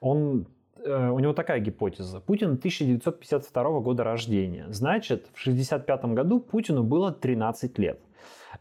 Он 0.00 0.46
Э, 0.84 1.10
у 1.10 1.18
него 1.18 1.32
такая 1.32 1.60
гипотеза. 1.60 2.20
Путин 2.20 2.52
1952 2.52 3.80
года 3.80 4.04
рождения. 4.04 4.66
Значит, 4.68 5.26
в 5.32 5.40
1965 5.40 6.04
году 6.14 6.40
Путину 6.40 6.82
было 6.82 7.12
13 7.12 7.78
лет. 7.78 8.00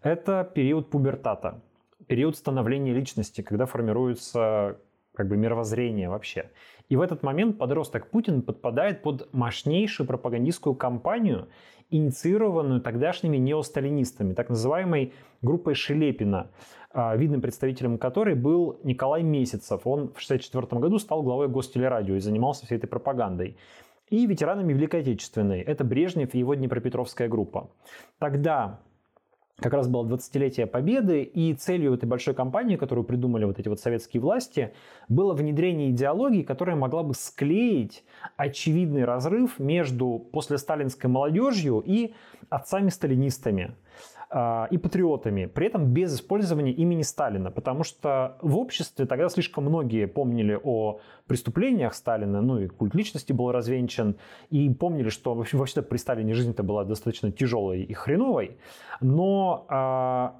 Это 0.02 0.50
период 0.54 0.90
пубертата, 0.90 1.62
период 2.08 2.36
становления 2.36 2.94
личности, 2.94 3.42
когда 3.42 3.66
формируется 3.66 4.78
как 5.14 5.28
бы 5.28 5.38
мировоззрение 5.38 6.10
вообще. 6.10 6.50
И 6.90 6.96
в 6.96 7.02
этот 7.02 7.24
момент 7.24 7.58
подросток 7.58 8.10
Путин 8.10 8.42
подпадает 8.42 9.04
под 9.04 9.32
мощнейшую 9.34 10.08
пропагандистскую 10.08 10.76
кампанию, 10.76 11.50
инициированную 11.94 12.82
тогдашними 12.82 13.38
неосталинистами, 13.38 14.34
так 14.34 14.50
называемой 14.50 15.14
группой 15.42 15.76
Шелепина, 15.76 16.50
а, 16.92 17.16
видным 17.16 17.40
представителем 17.40 17.98
которой 17.98 18.34
был 18.36 18.80
Николай 18.84 19.22
Месяцев. 19.22 19.82
Он 19.86 20.08
в 20.10 20.18
1964 20.18 20.82
году 20.82 20.98
стал 20.98 21.22
главой 21.22 21.48
Гостелерадио 21.48 22.16
и 22.16 22.20
занимался 22.20 22.66
всей 22.66 22.78
этой 22.78 22.88
пропагандой. 22.88 23.58
и 24.10 24.28
ветеранами 24.28 24.74
Великой 24.74 25.02
Отечественной. 25.02 25.62
Это 25.62 25.84
Брежнев 25.84 26.36
и 26.36 26.40
его 26.40 26.54
Днепропетровская 26.54 27.28
группа. 27.28 27.72
Тогда 28.20 28.80
как 29.60 29.74
раз 29.74 29.88
было 29.88 30.06
20-летие 30.06 30.66
Победы, 30.66 31.24
и 31.24 31.54
целью 31.54 31.94
этой 31.94 32.06
большой 32.06 32.34
кампании, 32.34 32.76
которую 32.76 33.06
придумали 33.06 33.46
вот 33.46 33.60
эти 33.60 33.68
вот 33.68 33.80
советские 33.80 34.22
власти, 34.22 34.74
было 35.10 35.34
внедрение 35.34 35.92
идеологии, 35.92 36.42
которая 36.42 36.76
могла 36.76 37.04
бы 37.04 37.14
склеить 37.14 38.04
очевидный 38.36 39.06
разрыв 39.06 39.60
между 39.60 40.20
послесталинской 40.32 41.10
молодежью 41.10 41.84
и 41.86 42.14
отцами-сталинистами. 42.50 43.76
А, 44.36 44.68
и 44.72 44.80
патриотами, 44.80 45.46
при 45.46 45.68
этом 45.68 45.94
без 45.94 46.16
использования 46.16 46.72
имени 46.72 47.04
Сталина, 47.04 47.52
потому 47.52 47.84
что 47.84 48.36
в 48.42 48.58
обществе 48.58 49.06
тогда 49.06 49.30
слишком 49.30 49.66
многие 49.66 50.08
помнили 50.08 50.60
о 50.64 51.02
преступлениях 51.28 51.94
Сталина, 51.94 52.42
ну 52.42 52.58
и 52.58 52.68
культ 52.68 52.96
личности 52.96 53.32
был 53.32 53.52
развенчан, 53.52 54.16
и 54.50 54.68
помнили, 54.74 55.10
что 55.10 55.36
вообще-то 55.36 55.84
при 55.84 55.98
Сталине 55.98 56.34
жизнь-то 56.34 56.64
была 56.64 56.84
достаточно 56.84 57.32
тяжелой 57.32 57.84
и 57.84 57.94
хреновой, 57.94 58.58
но 59.02 59.68
а, 59.70 60.38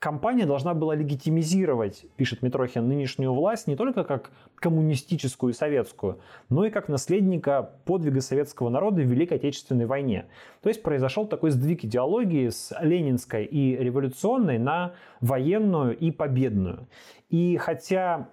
компания 0.00 0.46
должна 0.46 0.74
была 0.74 0.94
легитимизировать, 0.96 2.06
пишет 2.16 2.42
Митрохин, 2.42 2.88
нынешнюю 2.88 3.32
власть 3.34 3.68
не 3.68 3.76
только 3.76 4.02
как 4.02 4.32
коммунистическую 4.56 5.52
и 5.52 5.54
советскую, 5.54 6.18
но 6.48 6.64
и 6.64 6.70
как 6.70 6.88
наследника 6.88 7.70
подвига 7.84 8.22
советского 8.22 8.70
народа 8.70 9.02
в 9.02 9.04
Великой 9.04 9.34
Отечественной 9.36 9.86
войне. 9.86 10.24
То 10.62 10.70
есть 10.70 10.82
произошел 10.82 11.26
такой 11.26 11.50
сдвиг 11.50 11.84
идеологии 11.84 12.48
с 12.48 12.74
ленинской 12.80 13.44
и 13.44 13.76
революционной 13.76 14.58
на 14.58 14.94
военную 15.20 15.96
и 15.96 16.10
победную. 16.10 16.88
И 17.28 17.58
хотя 17.58 18.28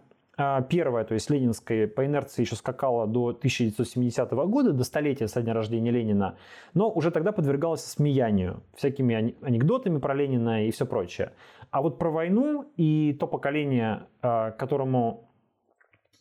Первая, 0.70 1.04
то 1.04 1.16
есть 1.16 1.32
ленинская, 1.32 1.88
по 1.88 2.06
инерции 2.06 2.44
еще 2.44 2.56
скакала 2.56 3.08
до 3.08 3.30
1970 3.30 4.32
года, 4.32 4.72
до 4.72 4.84
столетия 4.84 5.28
со 5.28 5.42
дня 5.42 5.56
рождения 5.56 5.90
Ленина, 5.90 6.38
но 6.76 6.92
уже 6.92 7.10
тогда 7.10 7.32
подвергалась 7.32 7.84
смеянию, 7.84 8.62
всякими 8.76 9.36
анекдотами 9.42 9.98
про 9.98 10.14
Ленина 10.14 10.68
и 10.68 10.72
все 10.72 10.86
прочее. 10.86 11.34
А 11.72 11.82
вот 11.82 11.98
про 11.98 12.12
войну 12.12 12.72
и 12.78 13.18
то 13.20 13.26
поколение, 13.26 14.06
а, 14.22 14.52
которому 14.52 15.28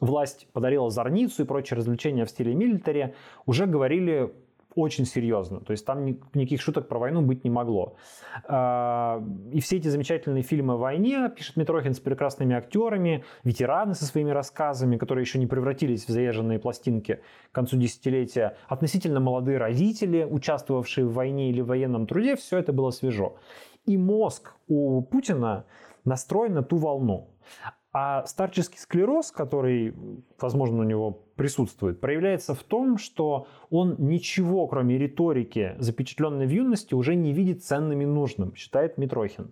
власть 0.01 0.49
подарила 0.55 0.89
зорницу 0.91 1.43
и 1.43 1.47
прочие 1.47 1.77
развлечения 1.77 2.25
в 2.25 2.31
стиле 2.31 2.55
милитари, 2.55 3.15
уже 3.45 3.67
говорили 3.67 4.33
очень 4.77 5.07
серьезно. 5.07 5.61
То 5.61 5.73
есть 5.73 5.85
там 5.85 6.05
никаких 6.05 6.61
шуток 6.61 6.87
про 6.87 6.99
войну 6.99 7.23
быть 7.23 7.45
не 7.45 7.51
могло. 7.51 7.97
А, 8.45 9.23
и 9.51 9.61
все 9.61 9.79
эти 9.79 9.89
замечательные 9.89 10.43
фильмы 10.43 10.75
о 10.75 10.77
войне, 10.77 11.33
пишет 11.35 11.57
Митрохин, 11.57 11.95
с 11.95 11.99
прекрасными 11.99 12.55
актерами, 12.55 13.25
ветераны 13.43 13.95
со 13.95 14.05
своими 14.05 14.31
рассказами, 14.31 14.99
которые 14.99 15.23
еще 15.23 15.39
не 15.39 15.47
превратились 15.47 16.05
в 16.05 16.11
заезженные 16.11 16.59
пластинки 16.59 17.21
к 17.51 17.55
концу 17.55 17.79
десятилетия, 17.79 18.57
относительно 18.69 19.19
молодые 19.19 19.59
родители, 19.59 20.25
участвовавшие 20.25 21.07
в 21.07 21.15
войне 21.15 21.51
или 21.51 21.63
в 21.63 21.67
военном 21.67 22.07
труде, 22.07 22.37
все 22.37 22.59
это 22.59 22.73
было 22.73 22.91
свежо. 22.91 23.39
И 23.87 23.97
мозг 23.97 24.53
у 24.69 25.01
Путина 25.03 25.65
настроен 26.05 26.53
на 26.53 26.63
ту 26.63 26.77
волну. 26.77 27.31
А 27.99 28.27
старческий 28.27 28.79
склероз, 28.79 29.33
который, 29.33 29.95
возможно, 30.39 30.81
у 30.81 30.83
него 30.83 31.23
присутствует, 31.35 31.99
проявляется 31.99 32.55
в 32.55 32.63
том, 32.63 32.99
что 32.99 33.47
он 33.71 33.97
ничего, 33.97 34.67
кроме 34.67 34.99
риторики, 34.99 35.75
запечатленной 35.79 36.47
в 36.47 36.51
юности, 36.51 36.93
уже 36.93 37.15
не 37.15 37.33
видит 37.33 37.65
ценным 37.65 38.03
и 38.03 38.05
нужным, 38.05 38.55
считает 38.55 38.99
Митрохин. 38.99 39.51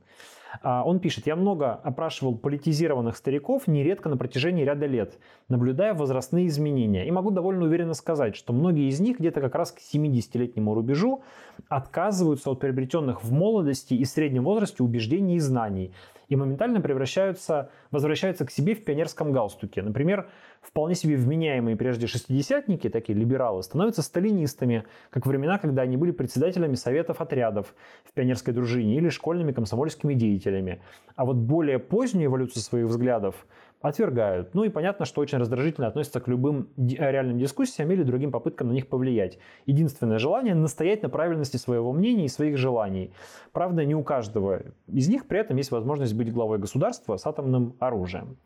А, 0.62 0.84
он 0.84 1.01
пишет, 1.01 1.26
я 1.26 1.36
много 1.36 1.72
опрашивал 1.72 2.36
политизированных 2.36 3.16
стариков, 3.16 3.66
нередко 3.66 4.11
на 4.11 4.18
протяжении 4.18 4.62
ряда 4.62 4.84
лет, 4.84 5.18
наблюдая 5.49 5.95
возрастные 5.95 6.49
изменения. 6.49 7.07
И 7.09 7.11
могу 7.11 7.30
довольно 7.30 7.64
уверенно 7.64 7.95
сказать, 7.95 8.36
что 8.36 8.53
многие 8.53 8.90
из 8.90 9.01
них 9.01 9.20
где-то 9.20 9.40
как 9.40 9.55
раз 9.55 9.72
к 9.72 9.78
70-летнему 9.78 10.74
рубежу 10.74 11.22
отказываются 11.70 12.51
от 12.51 12.61
приобретенных 12.61 13.24
в 13.24 13.32
молодости 13.32 13.95
и 13.95 14.05
среднем 14.05 14.45
возрасте 14.45 14.82
убеждений 14.82 15.36
и 15.36 15.40
знаний, 15.40 15.95
и 16.28 16.36
моментально 16.36 16.80
превращаются, 16.80 17.70
возвращаются 17.90 18.44
к 18.44 18.50
себе 18.50 18.74
в 18.74 18.84
пионерском 18.84 19.32
галстуке. 19.32 19.82
Например, 19.82 20.28
вполне 20.62 20.94
себе 20.94 21.16
вменяемые 21.16 21.76
прежде 21.76 22.06
шестидесятники, 22.06 22.88
такие 22.88 23.18
либералы, 23.18 23.62
становятся 23.62 24.02
сталинистами, 24.02 24.84
как 25.10 25.26
времена, 25.26 25.58
когда 25.58 25.82
они 25.82 25.96
были 25.96 26.10
председателями 26.10 26.74
советов 26.74 27.20
отрядов 27.20 27.74
в 28.04 28.12
пионерской 28.12 28.54
дружине 28.54 28.96
или 28.96 29.08
школьными 29.08 29.52
комсомольскими 29.52 30.14
деятелями. 30.14 30.80
А 31.16 31.24
вот 31.24 31.36
более 31.36 31.78
позднюю 31.78 32.26
эволюцию 32.26 32.62
своих 32.62 32.86
взглядов 32.86 33.46
отвергают. 33.85 34.55
Ну 34.55 34.64
и 34.64 34.70
понятно, 34.70 35.05
что 35.05 35.20
очень 35.20 35.37
раздражительно 35.37 35.87
относятся 35.87 36.18
к 36.18 36.26
любым 36.26 36.70
реальным 36.78 37.39
дискуссиям 37.39 37.91
или 37.91 38.03
другим 38.03 38.32
попыткам 38.32 38.68
на 38.68 38.72
них 38.72 38.89
повлиять. 38.89 39.39
Единственное 39.66 40.18
желание– 40.18 40.55
настоять 40.57 41.03
на 41.03 41.11
правильности 41.11 41.59
своего 41.59 41.93
мнения 41.93 42.24
и 42.24 42.28
своих 42.28 42.57
желаний. 42.57 43.12
Правда, 43.53 43.85
не 43.85 43.95
у 43.95 44.03
каждого 44.03 44.62
из 44.87 45.09
них 45.09 45.26
при 45.26 45.39
этом 45.39 45.59
есть 45.59 45.70
возможность 45.70 46.14
быть 46.14 46.32
главой 46.32 46.59
государства 46.59 47.18
с 47.18 47.26
атомным 47.26 47.76
оружием. 47.78 48.39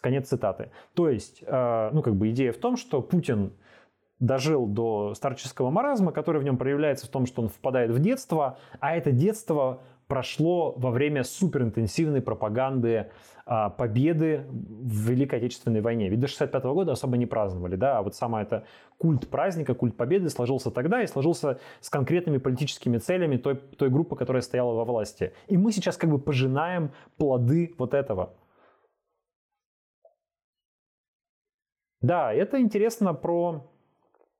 Конец 0.00 0.28
цитаты. 0.28 0.70
То 0.94 1.08
есть, 1.08 1.42
э, 1.46 1.90
ну 1.92 2.02
как 2.02 2.16
бы 2.16 2.30
идея 2.30 2.52
в 2.52 2.56
том, 2.56 2.76
что 2.76 3.02
Путин 3.02 3.52
дожил 4.18 4.66
до 4.66 5.14
старческого 5.14 5.70
маразма, 5.70 6.10
который 6.10 6.40
в 6.40 6.44
нем 6.44 6.56
проявляется 6.56 7.06
в 7.06 7.10
том, 7.10 7.26
что 7.26 7.42
он 7.42 7.48
впадает 7.48 7.90
в 7.90 7.98
детство, 8.00 8.58
а 8.80 8.96
это 8.96 9.12
детство 9.12 9.82
прошло 10.10 10.74
во 10.76 10.90
время 10.90 11.22
суперинтенсивной 11.22 12.20
пропаганды 12.20 13.12
а, 13.46 13.70
победы 13.70 14.44
в 14.50 15.08
Великой 15.08 15.38
Отечественной 15.38 15.80
войне. 15.80 16.08
Ведь 16.08 16.18
до 16.18 16.26
65 16.26 16.64
года 16.64 16.92
особо 16.92 17.16
не 17.16 17.26
праздновали, 17.26 17.76
да, 17.76 17.98
а 17.98 18.02
вот 18.02 18.16
сама 18.16 18.42
эта 18.42 18.64
культ 18.98 19.28
праздника, 19.28 19.72
культ 19.72 19.96
победы 19.96 20.28
сложился 20.28 20.72
тогда 20.72 21.00
и 21.00 21.06
сложился 21.06 21.60
с 21.80 21.88
конкретными 21.88 22.38
политическими 22.38 22.98
целями 22.98 23.36
той, 23.36 23.54
той 23.54 23.88
группы, 23.88 24.16
которая 24.16 24.42
стояла 24.42 24.74
во 24.74 24.84
власти. 24.84 25.32
И 25.46 25.56
мы 25.56 25.70
сейчас 25.70 25.96
как 25.96 26.10
бы 26.10 26.18
пожинаем 26.18 26.90
плоды 27.16 27.72
вот 27.78 27.94
этого. 27.94 28.34
Да, 32.00 32.32
это 32.32 32.60
интересно 32.60 33.14
про, 33.14 33.70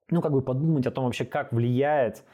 ну, 0.09 0.21
как 0.21 0.33
бы 0.33 0.41
подумать 0.41 0.85
о 0.85 0.91
том 0.91 1.05
вообще, 1.05 1.23
как 1.23 1.53
влияет 1.53 2.25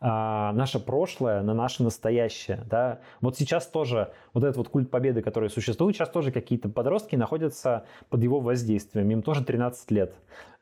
а, 0.00 0.52
наше 0.52 0.78
прошлое 0.78 1.42
на 1.42 1.54
наше 1.54 1.82
настоящее. 1.82 2.64
Да? 2.68 3.00
Вот 3.20 3.36
сейчас 3.36 3.66
тоже 3.66 4.12
вот 4.34 4.44
этот 4.44 4.56
вот 4.56 4.68
культ 4.68 4.90
победы, 4.90 5.22
который 5.22 5.50
существует, 5.50 5.96
сейчас 5.96 6.10
тоже 6.10 6.32
какие-то 6.32 6.68
подростки 6.68 7.16
находятся 7.16 7.84
под 8.08 8.22
его 8.22 8.40
воздействием. 8.40 9.10
Им 9.10 9.22
тоже 9.22 9.44
13 9.44 9.90
лет. 9.90 10.14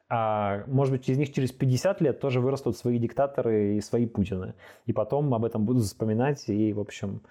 А 0.08 0.64
может 0.66 0.92
быть, 0.92 1.08
из 1.08 1.16
них 1.16 1.32
через 1.32 1.50
50 1.50 2.00
лет 2.00 2.20
тоже 2.20 2.40
вырастут 2.40 2.76
свои 2.76 2.98
диктаторы 2.98 3.76
и 3.76 3.80
свои 3.80 4.06
Путины. 4.06 4.54
И 4.86 4.92
потом 4.92 5.32
об 5.34 5.44
этом 5.44 5.64
будут 5.64 5.84
вспоминать, 5.84 6.48
и, 6.48 6.72
в 6.72 6.80
общем, 6.80 7.22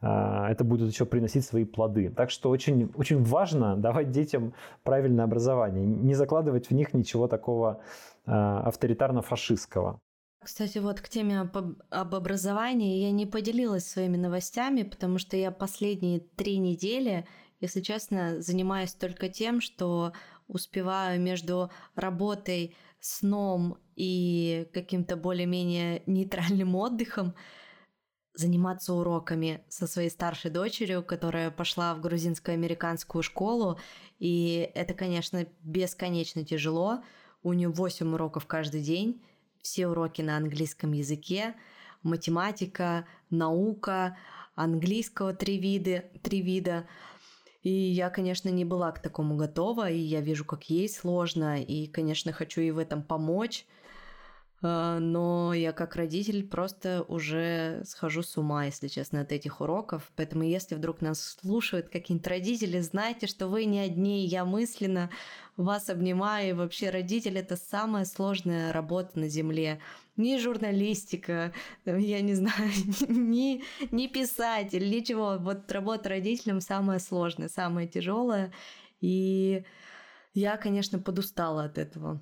а, 0.00 0.50
это 0.50 0.62
будет 0.62 0.88
еще 0.90 1.06
приносить 1.06 1.44
свои 1.44 1.64
плоды. 1.64 2.10
Так 2.10 2.30
что 2.30 2.50
очень, 2.50 2.92
очень 2.94 3.22
важно 3.22 3.76
давать 3.80 4.10
детям 4.10 4.54
правильное 4.84 5.24
образование, 5.24 5.84
не 5.84 6.14
закладывать 6.14 6.68
в 6.68 6.74
них 6.74 6.94
ничего 6.94 7.28
такого 7.28 7.80
а, 8.26 8.68
авторитарно-фашистского. 8.68 9.98
Кстати, 10.40 10.78
вот 10.78 11.00
к 11.00 11.08
теме 11.08 11.40
об, 11.40 11.56
об 11.90 12.14
образовании 12.14 13.02
я 13.02 13.10
не 13.10 13.26
поделилась 13.26 13.86
своими 13.86 14.16
новостями, 14.16 14.82
потому 14.84 15.18
что 15.18 15.36
я 15.36 15.50
последние 15.50 16.20
три 16.20 16.58
недели, 16.58 17.26
если 17.60 17.80
честно, 17.80 18.40
занимаюсь 18.40 18.92
только 18.92 19.28
тем, 19.28 19.60
что 19.60 20.12
успеваю 20.46 21.20
между 21.20 21.70
работой, 21.96 22.76
сном 23.00 23.78
и 23.96 24.68
каким-то 24.72 25.16
более-менее 25.16 26.02
нейтральным 26.06 26.74
отдыхом 26.74 27.34
заниматься 28.34 28.94
уроками 28.94 29.64
со 29.68 29.88
своей 29.88 30.10
старшей 30.10 30.50
дочерью, 30.50 31.02
которая 31.02 31.50
пошла 31.50 31.94
в 31.94 32.00
грузинско-американскую 32.00 33.22
школу. 33.22 33.78
И 34.20 34.70
это, 34.74 34.94
конечно, 34.94 35.46
бесконечно 35.62 36.44
тяжело. 36.44 37.02
У 37.42 37.52
нее 37.52 37.68
8 37.68 38.14
уроков 38.14 38.46
каждый 38.46 38.82
день 38.82 39.20
все 39.68 39.86
уроки 39.86 40.22
на 40.22 40.38
английском 40.38 40.92
языке, 40.92 41.54
математика, 42.02 43.06
наука, 43.28 44.16
английского 44.54 45.34
три 45.34 45.58
вида, 45.58 46.04
три 46.22 46.40
вида. 46.40 46.86
И 47.62 47.70
я, 47.70 48.08
конечно, 48.08 48.48
не 48.48 48.64
была 48.64 48.90
к 48.92 49.02
такому 49.02 49.36
готова, 49.36 49.90
и 49.90 49.98
я 49.98 50.22
вижу, 50.22 50.46
как 50.46 50.70
ей 50.70 50.88
сложно, 50.88 51.62
и, 51.62 51.86
конечно, 51.86 52.32
хочу 52.32 52.62
ей 52.62 52.70
в 52.70 52.78
этом 52.78 53.02
помочь. 53.02 53.66
А, 54.60 54.98
но 54.98 55.54
я 55.54 55.72
как 55.72 55.94
родитель 55.94 56.46
просто 56.46 57.04
уже 57.06 57.82
схожу 57.84 58.22
с 58.22 58.36
ума, 58.36 58.64
если 58.64 58.88
честно, 58.88 59.20
от 59.20 59.30
этих 59.30 59.60
уроков. 59.60 60.10
Поэтому 60.16 60.42
если 60.42 60.74
вдруг 60.74 61.00
нас 61.00 61.38
слушают 61.40 61.88
какие-нибудь 61.88 62.26
родители, 62.26 62.80
знайте, 62.80 63.26
что 63.28 63.46
вы 63.46 63.66
не 63.66 63.78
одни, 63.78 64.26
я 64.26 64.44
мысленно 64.44 65.10
вас 65.56 65.88
обнимаю. 65.88 66.50
И 66.50 66.52
вообще 66.54 66.90
родитель— 66.90 67.38
это 67.38 67.56
самая 67.56 68.04
сложная 68.04 68.72
работа 68.72 69.18
на 69.18 69.28
Земле. 69.28 69.80
Ни 70.16 70.36
журналистика, 70.38 71.52
я 71.84 72.20
не 72.20 72.34
знаю, 72.34 72.70
ни, 73.08 73.62
ни 73.92 74.08
писатель, 74.08 74.90
ничего. 74.90 75.36
Вот 75.38 75.70
работа 75.70 76.08
родителем 76.08 76.60
самая 76.60 76.98
сложная, 76.98 77.48
самая 77.48 77.86
тяжелая. 77.86 78.52
И 79.00 79.62
я, 80.34 80.56
конечно, 80.56 80.98
подустала 80.98 81.64
от 81.64 81.78
этого. 81.78 82.20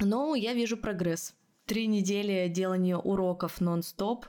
Но 0.00 0.34
я 0.34 0.54
вижу 0.54 0.76
прогресс 0.76 1.36
три 1.66 1.86
недели 1.86 2.48
делания 2.48 2.96
уроков 2.96 3.60
нон-стоп 3.60 4.26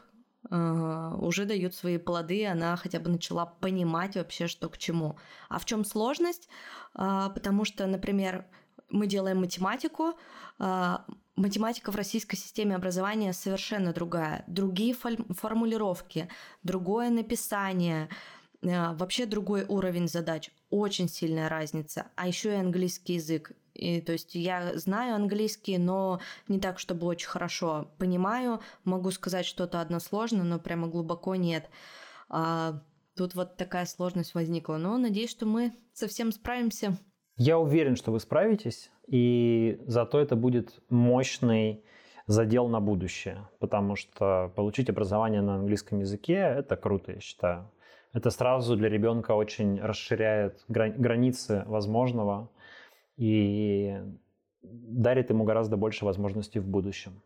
э, 0.50 1.16
уже 1.20 1.46
дают 1.46 1.76
свои 1.76 1.98
плоды, 1.98 2.46
она 2.46 2.76
хотя 2.76 3.00
бы 3.00 3.10
начала 3.10 3.46
понимать 3.46 4.16
вообще, 4.16 4.48
что 4.48 4.70
к 4.70 4.78
чему. 4.78 5.18
А 5.50 5.60
в 5.60 5.66
чем 5.66 5.86
сложность? 5.86 6.48
Э, 6.96 7.30
потому 7.34 7.66
что, 7.66 7.88
например, 7.88 8.46
мы 8.90 9.08
делаем 9.08 9.40
математику, 9.40 10.14
э, 10.60 10.98
математика 11.36 11.92
в 11.92 11.96
российской 11.96 12.36
системе 12.36 12.76
образования 12.76 13.34
совершенно 13.34 13.92
другая, 13.94 14.44
другие 14.48 14.94
формулировки, 14.94 16.30
другое 16.62 17.10
написание, 17.10 18.10
э, 18.62 18.94
вообще 18.94 19.26
другой 19.26 19.66
уровень 19.66 20.08
задач, 20.08 20.52
очень 20.70 21.10
сильная 21.10 21.50
разница, 21.50 22.08
а 22.16 22.28
еще 22.28 22.52
и 22.52 22.58
английский 22.58 23.16
язык. 23.16 23.52
И, 23.74 24.02
то 24.02 24.12
есть 24.12 24.36
я 24.36 24.78
знаю 24.78 25.16
английский, 25.16 25.78
но 25.78 26.20
не 26.48 26.60
так, 26.60 26.80
чтобы 26.80 27.08
очень 27.08 27.28
хорошо 27.28 27.92
понимаю. 27.98 28.60
Могу 28.84 29.12
сказать 29.12 29.46
что-то 29.46 29.82
односложно, 29.82 30.44
но 30.44 30.60
прямо 30.60 30.88
глубоко 30.88 31.36
нет. 31.36 31.70
А, 32.30 32.82
тут 33.16 33.36
вот 33.36 33.58
такая 33.58 33.86
сложность 33.86 34.36
возникла. 34.36 34.78
Но 34.78 34.98
надеюсь, 34.98 35.32
что 35.32 35.46
мы 35.46 35.74
совсем 35.94 36.32
справимся. 36.32 36.98
Я 37.36 37.58
уверен, 37.58 37.96
что 37.96 38.12
вы 38.12 38.20
справитесь, 38.20 38.92
и 39.08 39.82
зато 39.88 40.20
это 40.20 40.36
будет 40.36 40.80
мощный 40.90 41.84
задел 42.28 42.68
на 42.68 42.80
будущее, 42.80 43.50
потому 43.60 43.96
что 43.96 44.52
получить 44.56 44.90
образование 44.90 45.42
на 45.42 45.56
английском 45.56 46.00
языке– 46.00 46.34
это 46.58 46.76
круто, 46.78 47.14
я 47.14 47.20
считаю. 47.20 47.72
Это 48.14 48.30
сразу 48.30 48.76
для 48.76 48.90
ребенка 48.90 49.32
очень 49.32 49.82
расширяет 49.82 50.64
границы 50.68 51.64
возможного 51.66 52.50
и 53.18 53.98
дарит 54.62 55.30
ему 55.30 55.44
гораздо 55.44 55.78
больше 55.78 56.06
возможностей 56.06 56.60
в 56.60 56.68
будущем. 56.68 57.22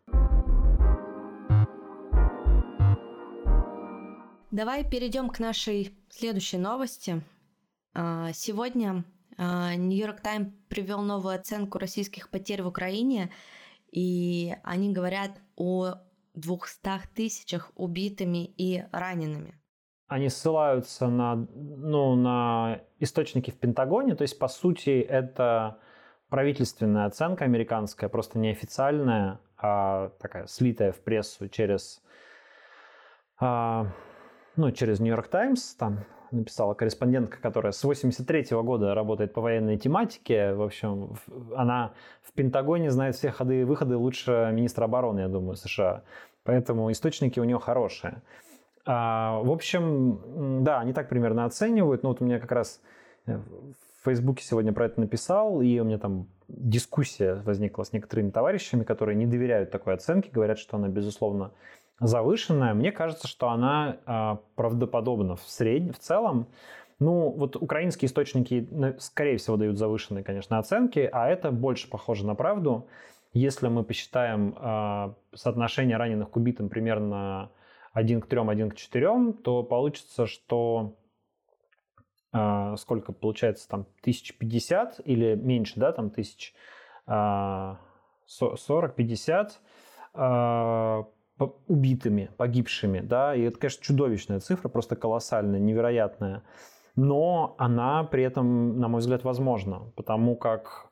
Давай 4.51 4.89
перейдем 4.89 5.29
к 5.29 5.39
нашей 5.39 5.93
следующей 6.09 6.57
новости. 6.57 7.21
А, 7.93 8.31
сегодня 8.33 9.03
Нью-Йорк 9.37 10.21
Тайм 10.21 10.53
привел 10.67 11.01
новую 11.01 11.35
оценку 11.35 11.77
российских 11.77 12.29
потерь 12.29 12.63
в 12.63 12.67
Украине, 12.67 13.31
и 13.91 14.55
они 14.63 14.91
говорят 14.91 15.31
о 15.55 15.95
200 16.33 17.07
тысячах 17.13 17.71
убитыми 17.75 18.45
и 18.45 18.83
ранеными. 18.91 19.59
Они 20.07 20.29
ссылаются 20.29 21.07
на, 21.07 21.35
ну, 21.35 22.15
на 22.15 22.81
источники 22.99 23.51
в 23.51 23.59
Пентагоне, 23.59 24.15
то 24.15 24.21
есть, 24.21 24.39
по 24.39 24.47
сути, 24.47 25.01
это 25.01 25.79
правительственная 26.29 27.05
оценка 27.05 27.45
американская, 27.45 28.09
просто 28.09 28.39
неофициальная, 28.39 29.39
а 29.57 30.09
такая 30.19 30.47
слитая 30.47 30.91
в 30.91 30.99
прессу 30.99 31.49
через, 31.49 32.01
а, 33.39 33.87
ну, 34.55 34.71
через 34.71 34.99
Нью-Йорк 34.99 35.27
Таймс, 35.27 35.75
там 35.75 36.05
написала 36.31 36.73
корреспондентка, 36.73 37.37
которая 37.39 37.71
с 37.71 37.83
83 37.83 38.53
-го 38.53 38.63
года 38.63 38.93
работает 38.93 39.33
по 39.33 39.41
военной 39.41 39.77
тематике. 39.77 40.53
В 40.53 40.61
общем, 40.61 41.15
она 41.55 41.93
в 42.21 42.33
Пентагоне 42.33 42.91
знает 42.91 43.15
все 43.15 43.31
ходы 43.31 43.61
и 43.61 43.63
выходы 43.63 43.97
лучше 43.97 44.49
министра 44.53 44.85
обороны, 44.85 45.21
я 45.21 45.27
думаю, 45.27 45.55
США. 45.55 46.03
Поэтому 46.43 46.91
источники 46.91 47.39
у 47.39 47.43
нее 47.43 47.59
хорошие. 47.59 48.21
А, 48.87 49.41
в 49.41 49.51
общем, 49.51 50.63
да, 50.63 50.79
они 50.79 50.93
так 50.93 51.09
примерно 51.09 51.43
оценивают. 51.45 52.03
Ну 52.03 52.09
вот 52.09 52.21
у 52.21 52.25
меня 52.25 52.39
как 52.39 52.51
раз 52.53 52.81
э, 53.25 53.37
в 53.37 54.05
Фейсбуке 54.05 54.43
сегодня 54.43 54.71
про 54.71 54.85
это 54.85 55.01
написал, 55.01 55.61
и 55.61 55.77
у 55.79 55.83
меня 55.83 55.97
там 55.97 56.27
дискуссия 56.47 57.41
возникла 57.43 57.83
с 57.83 57.91
некоторыми 57.91 58.29
товарищами, 58.29 58.83
которые 58.83 59.17
не 59.17 59.25
доверяют 59.25 59.71
такой 59.71 59.93
оценке, 59.93 60.31
говорят, 60.31 60.57
что 60.57 60.77
она, 60.77 60.87
безусловно, 60.87 61.51
завышенная. 61.99 62.73
Мне 62.73 62.93
кажется, 62.93 63.27
что 63.27 63.49
она 63.49 63.97
э, 64.05 64.37
правдоподобна 64.55 65.35
в 65.35 65.43
среднем, 65.43 65.91
в 65.91 65.99
целом. 65.99 66.47
Ну, 66.99 67.29
вот 67.29 67.57
украинские 67.57 68.07
источники, 68.07 68.67
скорее 68.99 69.37
всего, 69.37 69.57
дают 69.57 69.77
завышенные, 69.77 70.23
конечно, 70.23 70.57
оценки, 70.57 71.07
а 71.11 71.27
это 71.27 71.51
больше 71.51 71.89
похоже 71.89 72.25
на 72.25 72.35
правду. 72.35 72.87
Если 73.33 73.67
мы 73.67 73.83
посчитаем 73.83 74.55
э, 74.57 75.13
соотношение 75.35 75.97
раненых 75.97 76.29
к 76.29 76.37
убитым 76.37 76.69
примерно 76.69 77.51
1 77.97 78.21
к 78.21 78.27
3, 78.27 78.41
1 78.47 78.69
к 78.69 78.75
4, 78.75 79.33
то 79.43 79.63
получится, 79.63 80.27
что 80.27 80.93
э, 82.31 82.75
сколько 82.77 83.11
получается 83.11 83.67
там 83.67 83.87
1050 84.01 85.01
или 85.03 85.33
меньше, 85.33 85.79
да, 85.79 85.91
там 85.91 86.11
1040-50 87.07 89.49
э, 90.13 91.03
убитыми, 91.67 92.29
погибшими, 92.37 92.99
да, 92.99 93.35
и 93.35 93.41
это, 93.41 93.57
конечно, 93.57 93.83
чудовищная 93.83 94.41
цифра, 94.41 94.69
просто 94.69 94.95
колоссальная, 94.95 95.59
невероятная, 95.59 96.43
но 96.95 97.55
она 97.57 98.03
при 98.03 98.21
этом, 98.23 98.79
на 98.79 98.89
мой 98.89 99.01
взгляд, 99.01 99.23
возможна, 99.23 99.91
потому 99.95 100.35
как 100.35 100.86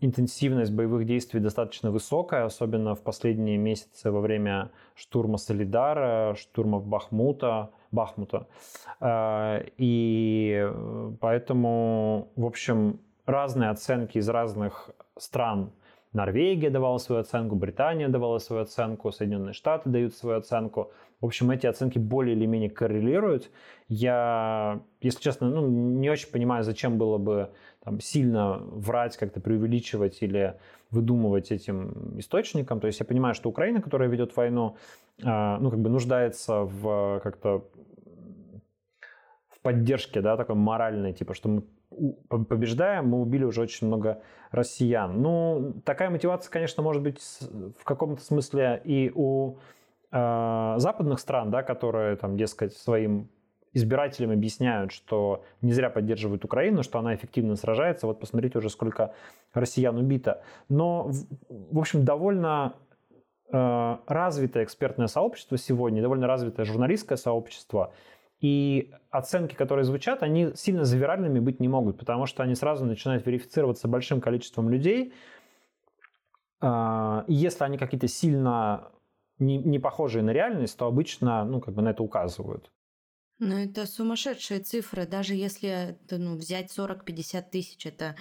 интенсивность 0.00 0.72
боевых 0.72 1.06
действий 1.06 1.40
достаточно 1.40 1.90
высокая, 1.90 2.44
особенно 2.44 2.94
в 2.94 3.02
последние 3.02 3.56
месяцы 3.56 4.10
во 4.10 4.20
время 4.20 4.70
штурма 4.94 5.38
Солидара, 5.38 6.34
штурмов 6.36 6.86
Бахмута, 6.86 7.70
Бахмута. 7.92 8.46
Э, 9.00 9.64
и 9.76 10.70
поэтому, 11.20 12.28
в 12.36 12.44
общем, 12.44 13.00
разные 13.26 13.70
оценки 13.70 14.18
из 14.18 14.28
разных 14.28 14.90
стран– 15.16 15.72
Норвегия 16.16 16.70
давала 16.70 16.96
свою 16.98 17.20
оценку, 17.20 17.56
Британия 17.56 18.08
давала 18.08 18.38
свою 18.38 18.62
оценку, 18.62 19.12
Соединенные 19.12 19.52
Штаты 19.52 19.90
дают 19.90 20.14
свою 20.14 20.38
оценку. 20.38 20.90
В 21.20 21.26
общем, 21.26 21.50
эти 21.50 21.66
оценки 21.66 21.98
более 21.98 22.34
или 22.34 22.46
менее 22.46 22.70
коррелируют. 22.70 23.50
Я, 23.88 24.80
если 25.02 25.20
честно, 25.20 25.48
ну, 25.50 25.68
не 25.68 26.08
очень 26.08 26.30
понимаю, 26.30 26.64
зачем 26.64 26.96
было 26.96 27.18
бы 27.18 27.50
там, 27.86 28.00
сильно 28.00 28.58
врать, 28.58 29.16
как-то 29.16 29.40
преувеличивать 29.40 30.20
или 30.20 30.56
выдумывать 30.90 31.52
этим 31.52 32.18
источником. 32.18 32.80
То 32.80 32.88
есть 32.88 32.98
я 32.98 33.06
понимаю, 33.06 33.32
что 33.36 33.48
Украина, 33.48 33.80
которая 33.80 34.08
ведет 34.08 34.36
войну, 34.36 34.76
а, 35.22 35.58
ну, 35.60 35.70
как 35.70 35.78
бы 35.78 35.88
нуждается 35.88 36.62
в 36.62 37.20
как-то 37.22 37.64
в 39.48 39.60
поддержке, 39.62 40.20
да, 40.20 40.36
такой 40.36 40.56
моральной, 40.56 41.12
типа, 41.12 41.32
что 41.34 41.48
мы 41.48 41.62
побеждаем, 42.44 43.06
мы 43.06 43.20
убили 43.20 43.44
уже 43.44 43.62
очень 43.62 43.86
много 43.86 44.20
россиян. 44.50 45.22
Ну, 45.22 45.74
такая 45.84 46.10
мотивация, 46.10 46.50
конечно, 46.50 46.82
может 46.82 47.02
быть 47.02 47.20
в 47.78 47.84
каком-то 47.84 48.20
смысле 48.20 48.82
и 48.82 49.12
у 49.14 49.58
э, 50.10 50.74
западных 50.78 51.20
стран, 51.20 51.52
да, 51.52 51.62
которые, 51.62 52.16
там, 52.16 52.36
дескать, 52.36 52.76
своим 52.76 53.28
избирателям 53.76 54.30
объясняют, 54.30 54.92
что 54.92 55.44
не 55.62 55.72
зря 55.72 55.90
поддерживают 55.90 56.44
Украину, 56.44 56.82
что 56.82 56.98
она 56.98 57.14
эффективно 57.14 57.56
сражается. 57.56 58.06
Вот 58.06 58.20
посмотрите 58.20 58.58
уже, 58.58 58.70
сколько 58.70 59.14
россиян 59.52 59.96
убито. 59.96 60.42
Но, 60.68 61.10
в 61.48 61.78
общем, 61.78 62.04
довольно 62.04 62.74
э, 63.52 63.96
развитое 64.06 64.64
экспертное 64.64 65.06
сообщество 65.06 65.58
сегодня, 65.58 66.02
довольно 66.02 66.26
развитое 66.26 66.64
журналистское 66.64 67.16
сообщество– 67.16 67.92
и 68.40 68.92
оценки, 69.10 69.54
которые 69.54 69.84
звучат, 69.84 70.22
они 70.22 70.52
сильно 70.54 70.84
завиральными 70.84 71.38
быть 71.38 71.58
не 71.58 71.68
могут, 71.68 71.98
потому 71.98 72.26
что 72.26 72.42
они 72.42 72.54
сразу 72.54 72.84
начинают 72.84 73.24
верифицироваться 73.26 73.88
большим 73.88 74.20
количеством 74.20 74.68
людей. 74.68 75.14
А, 76.60 77.24
и 77.26 77.34
если 77.34 77.64
они 77.64 77.78
какие-то 77.78 78.08
сильно 78.08 78.90
не, 79.38 79.78
похожие 79.78 80.22
на 80.22 80.30
реальность, 80.30 80.76
то 80.78 80.86
обычно 80.86 81.44
ну, 81.44 81.60
как 81.60 81.74
бы 81.74 81.82
на 81.82 81.90
это 81.90 82.02
указывают. 82.02 82.70
Ну, 83.38 83.56
это 83.56 83.86
сумасшедшие 83.86 84.60
цифры. 84.60 85.06
Даже 85.06 85.34
если 85.34 85.98
ну, 86.10 86.36
взять 86.36 86.76
40-50 86.76 87.44
тысяч, 87.50 87.86
это 87.86 88.16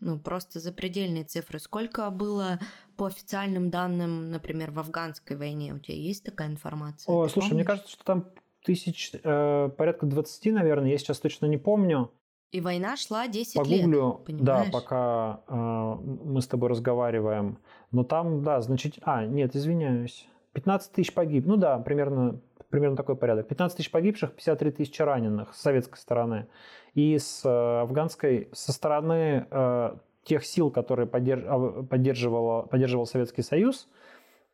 ну, 0.00 0.18
просто 0.18 0.60
запредельные 0.60 1.24
цифры. 1.24 1.58
Сколько 1.58 2.10
было 2.10 2.58
по 2.96 3.06
официальным 3.06 3.70
данным, 3.70 4.30
например, 4.30 4.70
в 4.70 4.78
афганской 4.78 5.36
войне? 5.36 5.74
У 5.74 5.78
тебя 5.78 5.96
есть 5.96 6.24
такая 6.24 6.48
информация? 6.48 7.12
О, 7.12 7.26
Ты 7.26 7.32
слушай, 7.32 7.48
помнишь? 7.48 7.54
мне 7.54 7.64
кажется, 7.64 7.90
что 7.90 8.04
там 8.04 8.26
тысяч, 8.62 9.12
э, 9.14 9.70
порядка 9.76 10.06
20, 10.06 10.52
наверное, 10.52 10.90
я 10.90 10.98
сейчас 10.98 11.18
точно 11.18 11.46
не 11.46 11.56
помню. 11.56 12.12
И 12.50 12.60
война 12.60 12.96
шла 12.96 13.26
10 13.28 13.54
Погуглю, 13.54 14.16
лет, 14.18 14.24
понимаешь? 14.24 14.66
Да, 14.66 14.72
пока 14.72 15.40
э, 15.48 15.54
мы 15.54 16.40
с 16.40 16.46
тобой 16.46 16.70
разговариваем. 16.70 17.58
Но 17.90 18.04
там, 18.04 18.42
да, 18.42 18.60
значит... 18.60 18.98
А, 19.02 19.24
нет, 19.26 19.54
извиняюсь. 19.56 20.26
15 20.52 20.92
тысяч 20.92 21.12
погиб. 21.12 21.44
Ну 21.46 21.56
да, 21.56 21.78
примерно, 21.78 22.40
примерно 22.70 22.96
такой 22.96 23.16
порядок. 23.16 23.48
15 23.48 23.76
тысяч 23.76 23.90
погибших, 23.90 24.32
53 24.34 24.70
тысячи 24.70 25.02
раненых 25.02 25.54
с 25.54 25.60
советской 25.60 25.98
стороны. 25.98 26.46
И 26.94 27.18
с 27.18 27.44
э, 27.44 27.80
афганской, 27.80 28.48
со 28.52 28.72
стороны 28.72 29.46
э, 29.50 29.96
тех 30.24 30.44
сил, 30.44 30.70
которые 30.70 31.06
поддерж, 31.06 31.44
поддерживал, 31.88 32.64
поддерживал 32.64 33.06
Советский 33.06 33.42
Союз, 33.42 33.88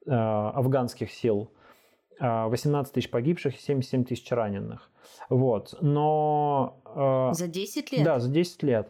э, 0.06 0.10
афганских 0.12 1.10
сил, 1.10 1.50
18 2.20 2.90
а, 2.90 2.94
тысяч 2.94 3.10
погибших 3.10 3.56
и 3.56 3.60
77 3.60 4.04
тысяч 4.04 4.30
раненых. 4.30 4.90
Вот. 5.28 5.74
Но... 5.80 6.80
Э, 6.94 7.34
за 7.34 7.48
10 7.48 7.92
лет? 7.92 8.04
Да, 8.04 8.20
за 8.20 8.30
10 8.30 8.62
лет. 8.62 8.88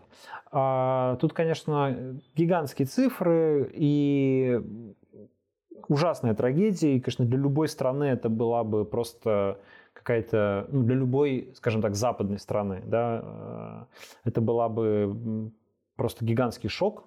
А, 0.53 1.16
тут, 1.16 1.33
конечно, 1.33 2.20
гигантские 2.35 2.87
цифры, 2.87 3.70
и 3.72 4.61
ужасная 5.89 6.35
трагедия, 6.35 6.97
и, 6.97 7.01
конечно, 7.01 7.24
для 7.24 7.39
любой 7.39 7.68
страны 7.68 8.05
это 8.05 8.28
была 8.28 8.64
бы 8.64 8.85
просто 8.85 9.59
какая-то, 9.93 10.66
ну, 10.70 10.82
для 10.82 10.97
любой, 10.97 11.53
скажем 11.55 11.80
так, 11.80 11.95
западной 11.95 12.39
страны, 12.39 12.82
да, 12.87 13.89
э, 14.24 14.28
это 14.28 14.41
была 14.41 14.68
бы 14.68 15.51
просто 15.97 16.24
гигантский 16.24 16.68
шок, 16.68 17.05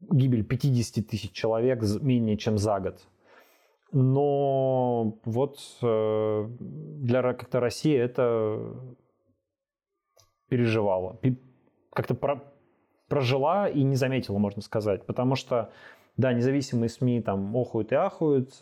гибель 0.00 0.44
50 0.44 1.06
тысяч 1.06 1.32
человек 1.32 1.82
менее 2.00 2.36
чем 2.36 2.58
за 2.58 2.80
год. 2.80 3.00
Но 3.92 5.20
вот 5.24 5.58
э, 5.80 6.48
для 6.58 7.22
как-то 7.22 7.60
России 7.60 7.96
это 7.96 8.74
переживала, 10.48 11.20
как-то 11.92 12.42
прожила 13.08 13.68
и 13.68 13.82
не 13.82 13.94
заметила, 13.94 14.38
можно 14.38 14.62
сказать, 14.62 15.06
потому 15.06 15.36
что 15.36 15.70
да, 16.16 16.32
независимые 16.32 16.88
СМИ 16.88 17.22
там 17.22 17.56
охуют 17.56 17.92
и 17.92 17.94
ахуют, 17.94 18.58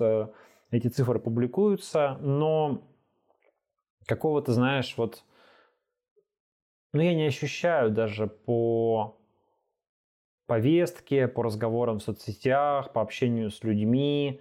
эти 0.71 0.89
цифры 0.89 1.19
публикуются, 1.19 2.17
но 2.21 2.83
какого-то, 4.07 4.53
знаешь, 4.53 4.95
вот, 4.97 5.25
ну, 6.93 7.03
я 7.03 7.15
не 7.15 7.27
ощущаю 7.27 7.91
даже 7.91 8.27
по 8.27 9.19
повестке, 10.47 11.29
по 11.29 11.43
разговорам 11.43 11.99
в 11.99 12.03
соцсетях, 12.03 12.93
по 12.93 13.03
общению 13.03 13.51
с 13.51 13.63
людьми, 13.63 14.41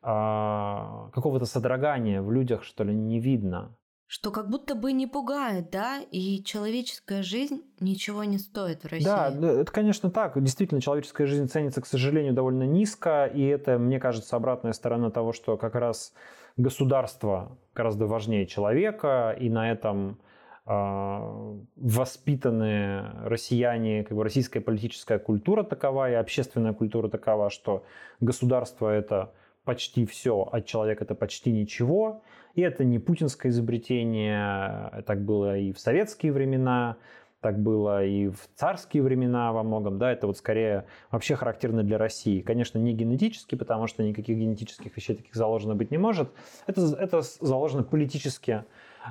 а, 0.00 1.10
какого-то 1.12 1.46
содрогания 1.46 2.22
в 2.22 2.30
людях, 2.32 2.64
что 2.64 2.84
ли, 2.84 2.94
не 2.94 3.20
видно 3.20 3.76
что 4.06 4.30
как 4.30 4.50
будто 4.50 4.74
бы 4.74 4.92
не 4.92 5.06
пугает, 5.06 5.70
да, 5.70 6.00
и 6.10 6.42
человеческая 6.44 7.22
жизнь 7.22 7.62
ничего 7.80 8.24
не 8.24 8.38
стоит 8.38 8.84
в 8.84 8.88
России. 8.88 9.04
Да, 9.04 9.30
это, 9.30 9.72
конечно, 9.72 10.10
так. 10.10 10.42
Действительно, 10.42 10.80
человеческая 10.80 11.26
жизнь 11.26 11.48
ценится, 11.48 11.80
к 11.80 11.86
сожалению, 11.86 12.34
довольно 12.34 12.64
низко, 12.64 13.24
и 13.26 13.42
это, 13.44 13.78
мне 13.78 13.98
кажется, 13.98 14.36
обратная 14.36 14.72
сторона 14.72 15.10
того, 15.10 15.32
что 15.32 15.56
как 15.56 15.74
раз 15.74 16.12
государство 16.56 17.56
гораздо 17.74 18.06
важнее 18.06 18.46
человека, 18.46 19.36
и 19.38 19.48
на 19.48 19.70
этом 19.70 20.18
э, 20.66 21.58
воспитанные 21.76 23.12
россияне, 23.24 24.04
как 24.04 24.16
бы 24.16 24.24
российская 24.24 24.60
политическая 24.60 25.18
культура 25.18 25.62
такова 25.62 26.10
и 26.10 26.14
общественная 26.14 26.74
культура 26.74 27.08
такова, 27.08 27.50
что 27.50 27.84
государство 28.20 28.88
это 28.88 29.32
почти 29.64 30.06
все, 30.06 30.48
а 30.50 30.60
человек 30.60 31.02
это 31.02 31.14
почти 31.14 31.52
ничего. 31.52 32.22
И 32.54 32.60
это 32.60 32.84
не 32.84 32.98
путинское 32.98 33.50
изобретение, 33.50 35.02
так 35.06 35.24
было 35.24 35.56
и 35.56 35.72
в 35.72 35.78
советские 35.78 36.32
времена, 36.32 36.96
так 37.42 37.58
было 37.58 38.04
и 38.04 38.28
в 38.28 38.48
царские 38.54 39.02
времена 39.02 39.52
во 39.52 39.62
многом, 39.64 39.98
да, 39.98 40.12
это 40.12 40.28
вот 40.28 40.38
скорее 40.38 40.86
вообще 41.10 41.34
характерно 41.34 41.82
для 41.82 41.98
России. 41.98 42.40
Конечно, 42.40 42.78
не 42.78 42.92
генетически, 42.94 43.56
потому 43.56 43.88
что 43.88 44.02
никаких 44.04 44.38
генетических 44.38 44.96
вещей 44.96 45.16
таких 45.16 45.34
заложено 45.34 45.74
быть 45.74 45.90
не 45.90 45.98
может. 45.98 46.30
Это, 46.66 46.94
это 46.96 47.22
заложено 47.40 47.82
политически 47.82 48.64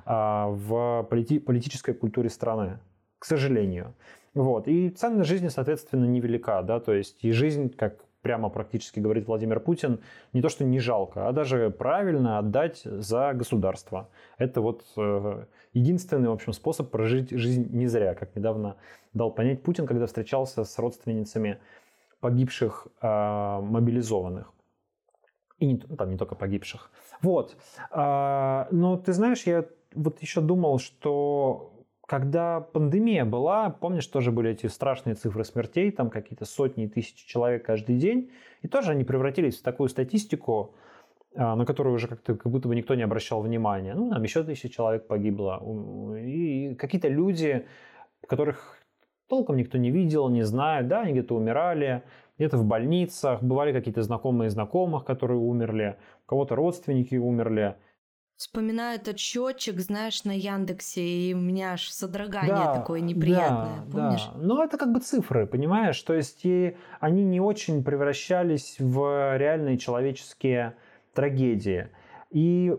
а, 0.05 0.47
в 0.47 1.05
полити, 1.09 1.39
политической 1.39 1.93
культуре 1.93 2.29
страны, 2.29 2.79
к 3.19 3.25
сожалению. 3.25 3.93
Вот. 4.33 4.67
И 4.69 4.89
ценность 4.89 5.29
жизни, 5.29 5.49
соответственно, 5.49 6.05
невелика, 6.05 6.61
да, 6.61 6.79
то 6.79 6.93
есть 6.93 7.23
и 7.25 7.31
жизнь, 7.31 7.69
как 7.69 8.05
прямо 8.22 8.49
практически 8.49 8.99
говорит 8.99 9.28
Владимир 9.28 9.59
Путин, 9.59 9.99
не 10.34 10.41
то 10.41 10.49
что 10.49 10.63
не 10.63 10.80
жалко, 10.80 11.28
а 11.28 11.32
даже 11.32 11.69
правильно 11.69 12.38
отдать 12.38 12.82
за 12.84 13.34
государство. 13.34 14.09
Это 14.38 14.61
вот 14.61 14.84
э, 14.97 15.45
единственный, 15.74 16.30
в 16.30 16.34
общем, 16.34 16.53
способ 16.53 16.91
прожить 16.91 17.32
жизнь 17.32 17.67
не 17.72 17.88
зря, 17.88 18.13
как 18.15 18.36
недавно 18.36 18.78
дал 19.13 19.32
понять 19.32 19.63
Путин, 19.63 19.86
когда 19.88 20.05
встречался 20.05 20.63
с 20.63 20.80
родственницами 20.80 21.59
погибших 22.19 22.88
э, 23.01 23.07
мобилизованных. 23.61 24.51
И 25.57 25.65
не, 25.65 25.78
там 25.78 26.09
не 26.09 26.17
только 26.17 26.36
погибших. 26.36 26.89
Вот. 27.22 27.55
А, 27.91 28.67
но 28.72 28.97
ты 28.97 29.13
знаешь, 29.13 29.43
я 29.43 29.65
вот 29.93 30.22
еще 30.22 30.41
думал, 30.41 30.80
что 30.80 31.70
когда 32.12 32.59
пандемия 32.59 33.24
была, 33.24 33.70
помнишь, 33.70 34.05
тоже 34.05 34.34
были 34.34 34.51
эти 34.51 34.66
страшные 34.66 35.16
цифры 35.16 35.45
смертей, 35.45 35.91
там 35.91 36.09
какие-то 36.09 36.43
сотни 36.43 36.84
и 36.84 36.88
тысячи 36.89 37.26
человек 37.26 37.66
каждый 37.66 37.95
день, 37.95 38.32
и 38.62 38.68
тоже 38.68 38.91
они 38.91 39.05
превратились 39.05 39.57
в 39.57 39.64
такую 39.64 39.88
статистику, 39.88 40.76
а, 41.38 41.55
на 41.55 41.66
которую 41.66 41.95
уже 41.95 42.09
как-то 42.09 42.36
как 42.36 42.51
будто 42.51 42.68
бы 42.68 42.76
никто 42.76 42.95
не 42.95 43.03
обращал 43.03 43.41
внимания. 43.41 43.93
Ну, 43.93 44.09
там 44.09 44.22
еще 44.24 44.43
тысяча 44.43 44.68
человек 44.68 45.07
погибло. 45.07 45.64
И 46.18 46.76
какие-то 46.76 47.07
люди, 47.07 47.66
которых 48.28 48.78
толком 49.30 49.55
никто 49.55 49.78
не 49.78 49.89
видел, 49.89 50.28
не 50.28 50.43
знает, 50.43 50.89
да, 50.89 51.03
они 51.03 51.14
где-то 51.14 51.34
умирали, 51.34 52.03
где-то 52.38 52.57
в 52.57 52.66
больницах, 52.66 53.41
бывали 53.41 53.72
какие-то 53.72 54.01
знакомые 54.01 54.49
знакомых, 54.49 55.05
которые 55.05 55.39
умерли, 55.39 55.95
у 56.26 56.28
кого-то 56.28 56.55
родственники 56.55 57.16
умерли. 57.16 57.78
Вспоминаю 58.41 58.95
этот 58.99 59.19
счетчик, 59.19 59.79
знаешь, 59.79 60.23
на 60.23 60.31
Яндексе, 60.31 61.03
и 61.03 61.33
у 61.35 61.37
меня 61.37 61.73
аж 61.73 61.87
содрогание 61.89 62.55
да, 62.55 62.73
такое 62.73 62.99
неприятное, 62.99 63.85
да, 63.85 63.91
помнишь? 63.91 64.25
Да. 64.33 64.39
Ну, 64.41 64.63
это 64.63 64.79
как 64.79 64.91
бы 64.91 64.99
цифры, 64.99 65.45
понимаешь? 65.45 66.01
То 66.01 66.15
есть 66.15 66.43
и 66.43 66.75
они 66.99 67.23
не 67.23 67.39
очень 67.39 67.83
превращались 67.83 68.77
в 68.79 69.37
реальные 69.37 69.77
человеческие 69.77 70.75
трагедии. 71.13 71.89
И 72.31 72.75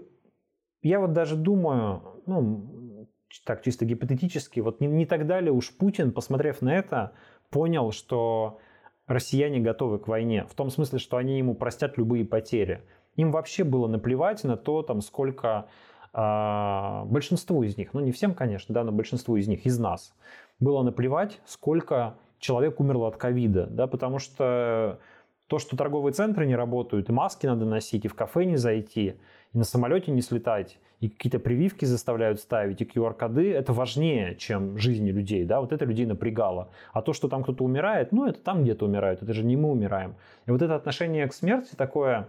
я 0.82 0.98
вот 0.98 1.12
даже 1.12 1.36
думаю, 1.36 2.20
ну, 2.26 3.06
так 3.46 3.62
чисто 3.62 3.84
гипотетически, 3.84 4.58
вот 4.58 4.80
не, 4.80 4.88
не 4.88 5.06
так 5.06 5.28
далее 5.28 5.52
уж 5.52 5.70
Путин, 5.76 6.10
посмотрев 6.10 6.60
на 6.60 6.74
это, 6.74 7.12
понял, 7.50 7.92
что 7.92 8.58
россияне 9.06 9.60
готовы 9.60 10.00
к 10.00 10.08
войне. 10.08 10.44
В 10.50 10.54
том 10.56 10.70
смысле, 10.70 10.98
что 10.98 11.18
они 11.18 11.38
ему 11.38 11.54
простят 11.54 11.98
любые 11.98 12.24
потери. 12.24 12.82
Им 13.16 13.30
вообще 13.30 13.64
было 13.64 13.86
наплевать 13.88 14.42
на 14.44 14.56
то, 14.56 14.82
там, 14.82 15.00
сколько 15.00 15.66
э, 16.12 17.02
большинству 17.06 17.62
из 17.62 17.76
них, 17.76 17.94
ну 17.94 18.00
не 18.00 18.12
всем, 18.12 18.34
конечно, 18.34 18.74
да, 18.74 18.84
но 18.84 18.92
большинству 18.92 19.36
из 19.36 19.48
них, 19.48 19.66
из 19.66 19.78
нас, 19.78 20.14
было 20.60 20.82
наплевать, 20.82 21.40
сколько 21.44 22.14
человек 22.38 22.80
умерло 22.80 23.08
от 23.08 23.16
ковида, 23.16 23.66
да, 23.66 23.86
потому 23.86 24.18
что 24.18 24.98
то, 25.46 25.58
что 25.58 25.76
торговые 25.76 26.14
центры 26.14 26.46
не 26.46 26.56
работают, 26.56 27.10
и 27.10 27.12
маски 27.12 27.46
надо 27.46 27.66
носить, 27.66 28.04
и 28.04 28.08
в 28.08 28.14
кафе 28.14 28.46
не 28.46 28.56
зайти, 28.56 29.16
и 29.52 29.58
на 29.58 29.64
самолете 29.64 30.10
не 30.10 30.22
слетать, 30.22 30.78
и 31.00 31.08
какие-то 31.08 31.38
прививки 31.38 31.84
заставляют 31.84 32.40
ставить, 32.40 32.80
и 32.80 32.84
QR-коды, 32.84 33.52
это 33.52 33.72
важнее, 33.72 34.36
чем 34.36 34.78
жизни 34.78 35.10
людей, 35.10 35.44
да, 35.44 35.60
вот 35.60 35.72
это 35.72 35.84
людей 35.84 36.06
напрягало. 36.06 36.70
А 36.92 37.02
то, 37.02 37.12
что 37.12 37.28
там 37.28 37.42
кто-то 37.42 37.64
умирает, 37.64 38.12
ну, 38.12 38.24
это 38.24 38.40
там 38.40 38.62
где-то 38.62 38.86
умирают, 38.86 39.22
это 39.22 39.34
же 39.34 39.44
не 39.44 39.56
мы 39.56 39.70
умираем. 39.70 40.14
И 40.46 40.50
вот 40.50 40.62
это 40.62 40.74
отношение 40.74 41.26
к 41.28 41.34
смерти 41.34 41.74
такое, 41.76 42.28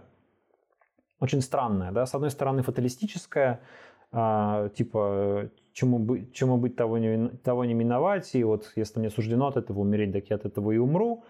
очень 1.24 1.40
странная. 1.40 1.90
Да? 1.92 2.06
С 2.06 2.14
одной 2.14 2.30
стороны, 2.30 2.62
фаталистическая, 2.62 3.60
а, 4.12 4.68
типа, 4.68 5.50
чему, 5.72 5.98
быть, 5.98 6.32
чему 6.32 6.56
быть, 6.56 6.76
того 6.76 6.98
не, 6.98 7.28
того 7.42 7.64
не 7.64 7.74
миновать, 7.74 8.34
и 8.34 8.44
вот 8.44 8.72
если 8.76 9.00
мне 9.00 9.10
суждено 9.10 9.48
от 9.48 9.56
этого 9.56 9.80
умереть, 9.80 10.12
так 10.12 10.30
я 10.30 10.36
от 10.36 10.44
этого 10.44 10.70
и 10.70 10.78
умру. 10.78 11.24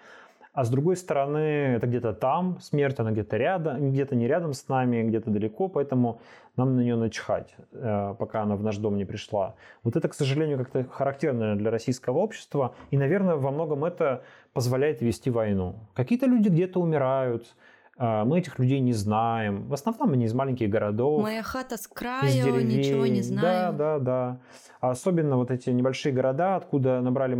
А 0.53 0.65
с 0.65 0.71
другой 0.71 0.97
стороны, 0.97 1.75
это 1.77 1.89
где-то 1.89 2.13
там 2.13 2.61
смерть, 2.61 3.01
она 3.01 3.11
где-то 3.11 3.37
рядом, 3.37 3.91
где-то 3.91 4.15
не 4.15 4.29
рядом 4.29 4.53
с 4.53 4.69
нами, 4.69 5.03
где-то 5.03 5.31
далеко, 5.31 5.69
поэтому 5.69 6.21
нам 6.57 6.77
на 6.77 6.81
нее 6.81 6.95
начхать, 6.95 7.57
э, 7.73 8.15
пока 8.17 8.43
она 8.43 8.55
в 8.55 8.63
наш 8.63 8.77
дом 8.77 8.97
не 8.97 9.05
пришла. 9.05 9.57
Вот 9.83 9.97
это, 9.97 10.09
к 10.09 10.15
сожалению, 10.15 10.59
как-то 10.59 10.85
характерно 10.85 11.57
для 11.57 11.73
российского 11.73 12.19
общества, 12.19 12.75
и, 12.93 12.97
наверное, 12.97 13.35
во 13.35 13.51
многом 13.51 13.85
это 13.85 14.23
позволяет 14.53 15.03
вести 15.03 15.29
войну. 15.29 15.75
Какие-то 15.95 16.27
люди 16.27 16.49
где-то 16.49 16.81
умирают, 16.81 17.47
а, 17.47 17.74
мы 17.97 18.39
этих 18.39 18.59
людей 18.59 18.81
не 18.81 18.93
знаем. 18.93 19.69
В 19.69 19.75
основном 19.75 20.13
они 20.13 20.25
из 20.25 20.35
маленьких 20.35 20.69
городов. 20.69 21.23
Моя 21.23 21.43
хата 21.43 21.77
с 21.77 21.87
краю, 21.87 22.65
ничего 22.65 23.07
не 23.07 23.23
знаю. 23.23 23.73
Да, 23.73 23.73
да, 23.73 23.99
да. 23.99 24.41
А 24.81 24.91
особенно 24.91 25.37
вот 25.37 25.51
эти 25.51 25.71
небольшие 25.71 26.13
города, 26.13 26.57
откуда 26.57 27.01
набрали 27.01 27.39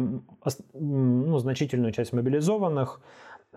ну, 0.75 1.39
значительную 1.39 1.93
часть 1.93 2.13
мобилизованных, 2.13 3.01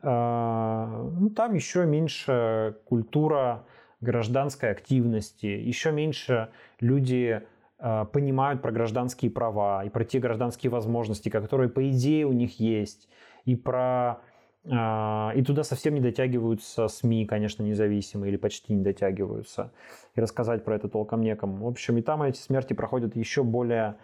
а, 0.01 1.09
ну, 1.19 1.29
там 1.29 1.53
еще 1.53 1.85
меньше 1.85 2.77
культура 2.85 3.65
гражданской 4.01 4.71
активности, 4.71 5.45
еще 5.45 5.91
меньше 5.91 6.49
люди 6.79 7.41
а, 7.79 8.05
понимают 8.05 8.61
про 8.61 8.71
гражданские 8.71 9.31
права 9.31 9.83
и 9.83 9.89
про 9.89 10.03
те 10.03 10.19
гражданские 10.19 10.69
возможности, 10.69 11.29
которые, 11.29 11.69
по 11.69 11.89
идее, 11.89 12.25
у 12.25 12.33
них 12.33 12.59
есть, 12.59 13.07
и 13.45 13.55
про 13.55 13.79
а, 13.79 14.21
и 14.68 15.43
туда 15.43 15.63
совсем 15.63 15.93
не 15.93 16.01
дотягиваются 16.01 16.89
СМИ, 16.89 17.26
конечно, 17.26 17.63
независимые 17.63 18.32
или 18.32 18.38
почти 18.38 18.74
не 18.74 18.84
дотягиваются. 18.84 19.72
И 20.15 20.20
рассказать 20.20 20.65
про 20.65 20.76
это 20.76 20.89
толком 20.89 21.22
некому. 21.22 21.65
В 21.65 21.68
общем, 21.68 21.97
и 21.97 22.01
там 22.01 22.22
эти 22.22 22.39
смерти 22.39 22.74
проходят 22.74 23.15
еще 23.15 23.43
более, 23.43 23.95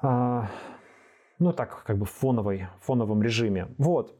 а, 0.00 0.48
ну 1.38 1.52
так, 1.52 1.84
как 1.84 1.98
бы 1.98 2.06
в 2.06 2.10
фоновой, 2.10 2.68
фоновом 2.80 3.22
режиме. 3.22 3.68
Вот. 3.76 4.16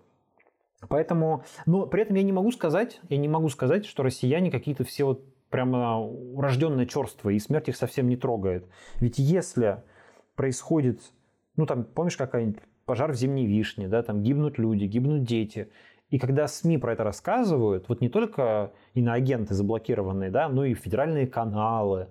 Поэтому, 0.89 1.45
но 1.65 1.87
при 1.87 2.03
этом 2.03 2.17
я 2.17 2.23
не 2.23 2.33
могу 2.33 2.53
сказать, 2.53 3.01
я 3.09 3.17
не 3.17 3.29
могу 3.29 3.49
сказать, 3.49 3.87
что 3.87 4.03
россияне 4.03 4.51
какие-то 4.51 4.85
все 4.85 5.05
вот 5.05 5.25
прямо 5.49 5.99
урожденные 6.01 6.87
черства, 6.87 7.31
и 7.31 7.39
смерть 7.39 7.69
их 7.69 7.77
совсем 7.77 8.09
не 8.09 8.17
трогает. 8.17 8.67
Ведь 8.97 9.19
если 9.19 9.83
происходит, 10.37 11.01
ну 11.57 11.67
там, 11.67 11.85
помнишь, 11.85 12.17
какая-нибудь 12.17 12.63
пожар 12.91 13.13
в 13.13 13.15
зимней 13.15 13.47
вишне, 13.47 13.87
да, 13.87 14.03
там 14.03 14.21
гибнут 14.21 14.59
люди, 14.59 14.83
гибнут 14.83 15.23
дети. 15.23 15.69
И 16.09 16.19
когда 16.19 16.49
СМИ 16.49 16.77
про 16.79 16.93
это 16.95 17.05
рассказывают, 17.05 17.89
вот 17.89 18.01
не 18.01 18.09
только 18.09 18.73
иноагенты 18.95 19.55
заблокированные, 19.55 20.29
да, 20.29 20.49
но 20.49 20.65
и 20.65 20.75
федеральные 20.75 21.29
каналы, 21.29 22.09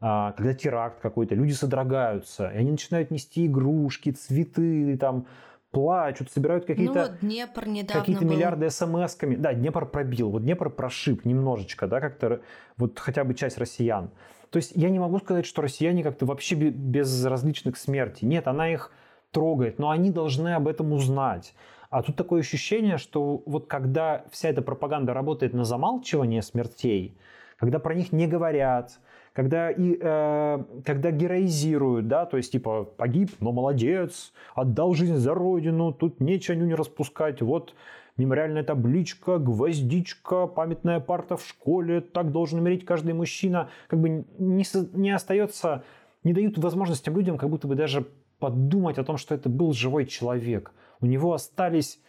а, 0.00 0.30
когда 0.36 0.54
теракт 0.54 1.00
какой-то, 1.00 1.34
люди 1.34 1.50
содрогаются, 1.50 2.48
и 2.48 2.58
они 2.58 2.70
начинают 2.70 3.10
нести 3.10 3.46
игрушки, 3.46 4.12
цветы, 4.12 4.96
там, 4.98 5.26
плачут, 5.72 6.30
собирают 6.30 6.64
какие-то... 6.64 6.94
Ну 6.94 7.00
вот 7.00 7.18
Днепр 7.22 7.66
недавно 7.66 8.00
Какие-то 8.00 8.24
был. 8.24 8.32
миллиарды 8.32 8.70
смс-ками. 8.70 9.34
Да, 9.34 9.52
Днепр 9.52 9.84
пробил. 9.84 10.30
Вот 10.30 10.42
Днепр 10.42 10.70
прошиб 10.70 11.24
немножечко, 11.24 11.88
да, 11.88 12.00
как-то 12.00 12.40
вот 12.76 13.00
хотя 13.00 13.24
бы 13.24 13.34
часть 13.34 13.58
россиян. 13.58 14.12
То 14.50 14.58
есть 14.58 14.70
я 14.76 14.90
не 14.90 15.00
могу 15.00 15.18
сказать, 15.18 15.44
что 15.44 15.60
россияне 15.60 16.04
как-то 16.04 16.24
вообще 16.24 16.54
безразличны 16.54 17.72
к 17.72 17.76
смерти. 17.76 18.24
Нет, 18.24 18.46
она 18.46 18.72
их 18.72 18.92
трогает, 19.30 19.78
но 19.78 19.90
они 19.90 20.10
должны 20.10 20.54
об 20.54 20.68
этом 20.68 20.92
узнать. 20.92 21.54
А 21.90 22.02
тут 22.02 22.16
такое 22.16 22.40
ощущение, 22.40 22.98
что 22.98 23.42
вот 23.46 23.66
когда 23.66 24.24
вся 24.30 24.48
эта 24.48 24.62
пропаганда 24.62 25.12
работает 25.12 25.54
на 25.54 25.64
замалчивание 25.64 26.42
смертей, 26.42 27.16
когда 27.56 27.78
про 27.78 27.94
них 27.94 28.12
не 28.12 28.26
говорят, 28.26 29.00
когда, 29.32 29.70
и, 29.70 29.98
э, 30.00 30.64
когда 30.84 31.10
героизируют, 31.10 32.08
да, 32.08 32.26
то 32.26 32.36
есть 32.36 32.52
типа 32.52 32.84
погиб, 32.84 33.30
но 33.40 33.52
молодец, 33.52 34.32
отдал 34.54 34.94
жизнь 34.94 35.16
за 35.16 35.34
родину, 35.34 35.92
тут 35.92 36.20
нечего 36.20 36.54
не 36.54 36.74
распускать, 36.74 37.42
вот 37.42 37.74
мемориальная 38.16 38.62
табличка, 38.62 39.38
гвоздичка, 39.38 40.46
памятная 40.46 41.00
парта 41.00 41.36
в 41.36 41.46
школе, 41.46 42.00
так 42.00 42.32
должен 42.32 42.60
умереть 42.60 42.84
каждый 42.84 43.14
мужчина, 43.14 43.68
как 43.88 44.00
бы 44.00 44.24
не, 44.38 44.64
не 44.94 45.10
остается, 45.10 45.84
не 46.22 46.32
дают 46.32 46.58
возможность 46.58 47.04
тем 47.04 47.16
людям 47.16 47.38
как 47.38 47.48
будто 47.50 47.66
бы 47.66 47.74
даже 47.74 48.06
подумать 48.40 48.98
о 48.98 49.04
том, 49.04 49.16
что 49.16 49.34
это 49.34 49.48
был 49.48 49.72
живой 49.72 50.06
человек. 50.06 50.72
У 51.00 51.06
него 51.06 51.32
остались 51.32 52.00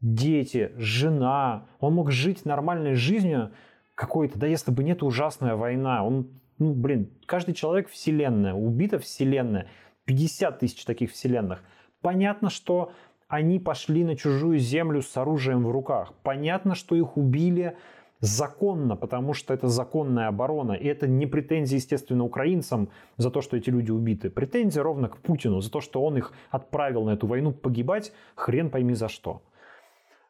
дети, 0.00 0.72
жена, 0.76 1.66
он 1.78 1.94
мог 1.94 2.10
жить 2.10 2.44
нормальной 2.44 2.94
жизнью 2.94 3.52
какой-то, 3.94 4.38
да 4.38 4.46
если 4.46 4.72
бы 4.72 4.82
нет 4.82 5.02
ужасная 5.02 5.54
война, 5.54 6.04
он 6.04 6.28
ну, 6.58 6.72
блин, 6.72 7.10
каждый 7.26 7.54
человек 7.54 7.88
вселенная, 7.88 8.54
убита 8.54 8.98
вселенная, 8.98 9.66
50 10.04 10.58
тысяч 10.60 10.84
таких 10.84 11.10
вселенных. 11.10 11.62
Понятно, 12.00 12.50
что 12.50 12.92
они 13.28 13.58
пошли 13.58 14.04
на 14.04 14.16
чужую 14.16 14.58
землю 14.58 15.02
с 15.02 15.16
оружием 15.16 15.64
в 15.64 15.70
руках. 15.70 16.12
Понятно, 16.22 16.74
что 16.74 16.94
их 16.94 17.16
убили 17.16 17.76
законно, 18.20 18.96
потому 18.96 19.34
что 19.34 19.52
это 19.54 19.68
законная 19.68 20.28
оборона. 20.28 20.72
И 20.72 20.86
это 20.86 21.06
не 21.06 21.26
претензии, 21.26 21.76
естественно, 21.76 22.24
украинцам 22.24 22.88
за 23.16 23.30
то, 23.30 23.40
что 23.40 23.56
эти 23.56 23.70
люди 23.70 23.90
убиты. 23.90 24.30
Претензии 24.30 24.80
ровно 24.80 25.08
к 25.08 25.18
Путину 25.18 25.60
за 25.60 25.70
то, 25.70 25.80
что 25.80 26.02
он 26.04 26.16
их 26.16 26.32
отправил 26.50 27.04
на 27.04 27.10
эту 27.10 27.26
войну 27.26 27.52
погибать, 27.52 28.12
хрен 28.34 28.70
пойми 28.70 28.94
за 28.94 29.08
что. 29.08 29.42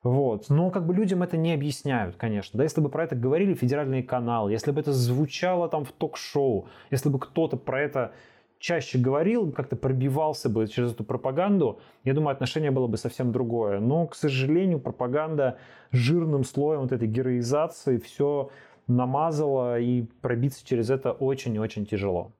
Вот. 0.02 0.50
Но 0.50 0.70
как 0.70 0.86
бы 0.86 0.94
людям 0.94 1.22
это 1.22 1.38
не 1.38 1.54
объясняют, 1.54 2.16
конечно. 2.16 2.58
Да, 2.58 2.64
если 2.64 2.82
бы 2.82 2.90
про 2.90 3.04
это 3.04 3.16
говорили 3.16 3.54
федеральные 3.54 4.02
каналы, 4.02 4.52
если 4.52 4.70
бы 4.70 4.80
это 4.80 4.92
звучало 4.92 5.68
там 5.68 5.84
в 5.84 5.92
ток-шоу, 5.92 6.68
если 6.90 7.08
бы 7.08 7.18
кто-то 7.18 7.56
про 7.56 7.80
это 7.80 8.12
чаще 8.58 8.98
говорил, 8.98 9.52
как-то 9.52 9.76
пробивался 9.76 10.48
бы 10.48 10.66
через 10.66 10.92
эту 10.92 11.04
пропаганду, 11.04 11.80
я 12.04 12.14
думаю, 12.14 12.32
отношение 12.32 12.70
было 12.70 12.86
бы 12.86 12.96
совсем 12.96 13.32
другое. 13.32 13.80
Но, 13.80 14.06
к 14.06 14.14
сожалению, 14.14 14.80
пропаганда 14.80 15.58
жирным 15.90 16.44
слоем 16.44 16.82
вот 16.82 16.92
этой 16.92 17.08
героизации 17.08 17.98
все 17.98 18.50
намазала, 18.86 19.80
и 19.80 20.02
пробиться 20.20 20.64
через 20.66 20.90
это 20.90 21.12
очень-очень 21.12 21.86
тяжело. 21.86 22.32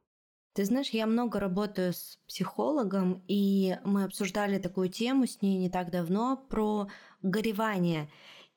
Ты 0.55 0.65
знаешь, 0.65 0.91
я 0.91 1.07
много 1.07 1.41
работаю 1.41 1.93
с 1.93 2.19
психологом, 2.29 3.25
и 3.27 3.77
мы 3.85 4.05
обсуждали 4.05 4.59
такую 4.59 4.89
тему 4.89 5.27
с 5.27 5.43
ней 5.43 5.59
не 5.59 5.69
так 5.69 5.91
давно 5.91 6.37
про 6.49 6.87
горевание. 7.23 8.09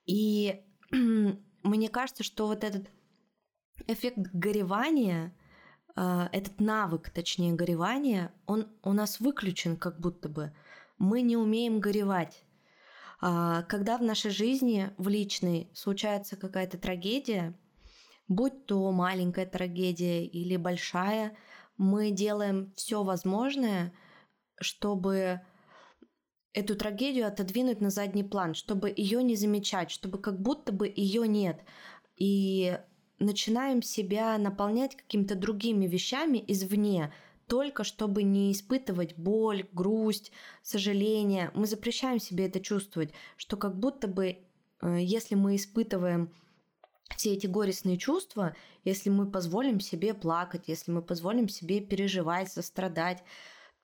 И 0.05 0.61
мне 0.91 1.89
кажется, 1.89 2.23
что 2.23 2.47
вот 2.47 2.63
этот 2.63 2.87
эффект 3.87 4.19
горевания, 4.31 5.33
этот 6.31 6.59
навык, 6.59 7.09
точнее, 7.09 7.53
горевания, 7.53 8.31
он 8.45 8.67
у 8.83 8.93
нас 8.93 9.19
выключен 9.19 9.77
как 9.77 9.99
будто 9.99 10.29
бы. 10.29 10.53
Мы 10.99 11.21
не 11.21 11.37
умеем 11.37 11.79
горевать. 11.79 12.43
А, 13.19 13.63
когда 13.63 13.97
в 13.97 14.03
нашей 14.03 14.31
жизни, 14.31 14.91
в 14.97 15.07
личной, 15.07 15.69
случается 15.73 16.35
какая-то 16.35 16.77
трагедия, 16.77 17.57
будь 18.27 18.65
то 18.65 18.91
маленькая 18.91 19.45
трагедия 19.45 20.25
или 20.25 20.55
большая, 20.55 21.35
мы 21.77 22.11
делаем 22.11 22.73
все 22.75 23.03
возможное, 23.03 23.93
чтобы 24.59 25.41
эту 26.53 26.75
трагедию 26.75 27.27
отодвинуть 27.27 27.81
на 27.81 27.89
задний 27.89 28.23
план, 28.23 28.53
чтобы 28.53 28.93
ее 28.95 29.23
не 29.23 29.35
замечать, 29.35 29.91
чтобы 29.91 30.19
как 30.19 30.39
будто 30.41 30.71
бы 30.71 30.91
ее 30.95 31.27
нет. 31.27 31.61
И 32.15 32.79
начинаем 33.19 33.81
себя 33.81 34.37
наполнять 34.37 34.95
какими-то 34.95 35.35
другими 35.35 35.87
вещами 35.87 36.43
извне, 36.47 37.13
только 37.47 37.83
чтобы 37.83 38.23
не 38.23 38.51
испытывать 38.51 39.15
боль, 39.17 39.67
грусть, 39.71 40.31
сожаление. 40.61 41.51
Мы 41.53 41.65
запрещаем 41.65 42.19
себе 42.19 42.47
это 42.47 42.59
чувствовать, 42.59 43.11
что 43.37 43.57
как 43.57 43.77
будто 43.77 44.07
бы, 44.07 44.37
э, 44.81 44.97
если 44.99 45.35
мы 45.35 45.55
испытываем 45.55 46.31
все 47.15 47.33
эти 47.33 47.47
горестные 47.47 47.97
чувства, 47.97 48.55
если 48.83 49.09
мы 49.09 49.31
позволим 49.31 49.79
себе 49.79 50.13
плакать, 50.13 50.63
если 50.67 50.91
мы 50.91 51.01
позволим 51.01 51.47
себе 51.47 51.79
переживать, 51.79 52.51
сострадать, 52.51 53.23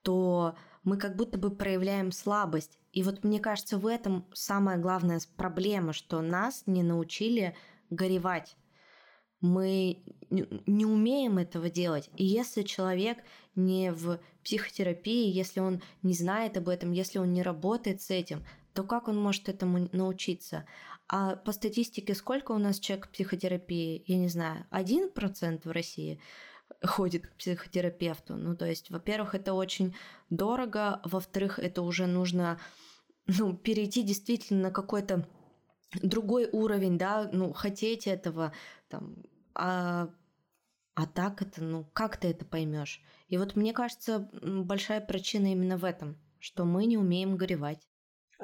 то 0.02 0.56
мы 0.84 0.98
как 0.98 1.16
будто 1.16 1.38
бы 1.38 1.50
проявляем 1.50 2.12
слабость. 2.12 2.78
И 2.92 3.02
вот 3.02 3.24
мне 3.24 3.40
кажется, 3.40 3.78
в 3.78 3.88
этом 3.88 4.26
самая 4.34 4.78
главная 4.78 5.22
проблема, 5.38 5.94
что 5.94 6.22
нас 6.22 6.64
не 6.66 6.84
научили 6.84 7.56
горевать. 7.90 8.58
Мы 9.44 10.02
не 10.32 10.86
умеем 10.86 11.38
этого 11.38 11.70
делать. 11.70 12.10
И 12.16 12.26
если 12.26 12.64
человек 12.64 13.20
не 13.56 13.92
в 13.92 14.20
психотерапии, 14.44 15.30
если 15.30 15.60
он 15.60 15.82
не 16.02 16.14
знает 16.14 16.58
об 16.58 16.70
этом, 16.70 16.92
если 16.92 17.20
он 17.20 17.34
не 17.34 17.44
работает 17.44 18.02
с 18.02 18.10
этим, 18.10 18.44
то 18.74 18.84
как 18.84 19.08
он 19.08 19.22
может 19.22 19.50
этому 19.50 19.90
научиться? 19.92 20.66
А 21.08 21.36
по 21.36 21.52
статистике, 21.52 22.16
сколько 22.16 22.54
у 22.54 22.58
нас 22.58 22.80
человек 22.80 23.08
в 23.08 23.12
психотерапии? 23.12 24.04
Я 24.08 24.18
не 24.18 24.30
знаю, 24.30 24.66
один 24.72 25.12
процент 25.12 25.66
в 25.66 25.72
России 25.72 26.20
ходит 26.82 27.28
к 27.28 27.36
психотерапевту. 27.36 28.36
Ну, 28.36 28.56
то 28.56 28.66
есть, 28.66 28.90
во-первых, 28.90 29.36
это 29.36 29.54
очень 29.54 29.94
дорого, 30.30 31.02
во-вторых, 31.04 31.60
это 31.60 31.82
уже 31.82 32.08
нужно 32.08 32.60
ну, 33.28 33.54
перейти 33.54 34.02
действительно 34.02 34.64
на 34.64 34.72
какой-то 34.72 35.28
другой 36.02 36.50
уровень, 36.52 36.98
да, 36.98 37.30
ну, 37.32 37.54
хотеть 37.54 38.08
этого, 38.08 38.54
там, 38.90 39.16
а, 39.56 40.10
а 40.96 41.06
так 41.08 41.42
это, 41.42 41.64
ну, 41.64 41.86
как 41.94 42.18
ты 42.18 42.30
это 42.30 42.46
поймешь? 42.46 43.02
И 43.28 43.38
вот 43.38 43.56
мне 43.56 43.74
кажется, 43.74 44.30
большая 44.42 45.02
причина 45.02 45.52
именно 45.52 45.78
в 45.78 45.86
этом, 45.86 46.18
что 46.40 46.66
мы 46.66 46.86
не 46.86 46.98
умеем 46.98 47.36
горевать. 47.36 47.88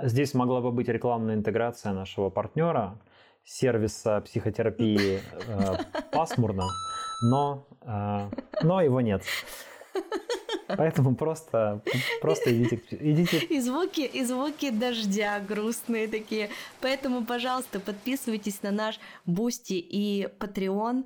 Здесь 0.02 0.34
могла 0.34 0.62
бы 0.62 0.72
быть 0.72 0.88
рекламная 0.88 1.36
интеграция 1.36 1.94
нашего 1.94 2.30
партнера, 2.30 3.00
сервиса 3.44 4.22
психотерапии 4.22 5.20
э, 5.48 5.78
пасмурно, 6.12 6.68
но, 7.24 7.68
э, 7.82 8.30
но 8.64 8.82
его 8.82 9.02
нет. 9.02 9.24
Поэтому 10.78 11.16
просто, 11.16 11.84
просто 12.22 12.56
идите, 12.56 12.82
идите. 12.92 13.40
И 13.40 13.60
звуки, 13.60 14.02
и 14.02 14.24
звуки 14.24 14.70
дождя 14.70 15.40
грустные 15.40 16.08
такие. 16.08 16.50
Поэтому, 16.82 17.26
пожалуйста, 17.26 17.80
подписывайтесь 17.80 18.62
на 18.62 18.72
наш 18.72 19.00
Boosty 19.26 19.74
и 19.74 20.28
Patreon. 20.40 21.06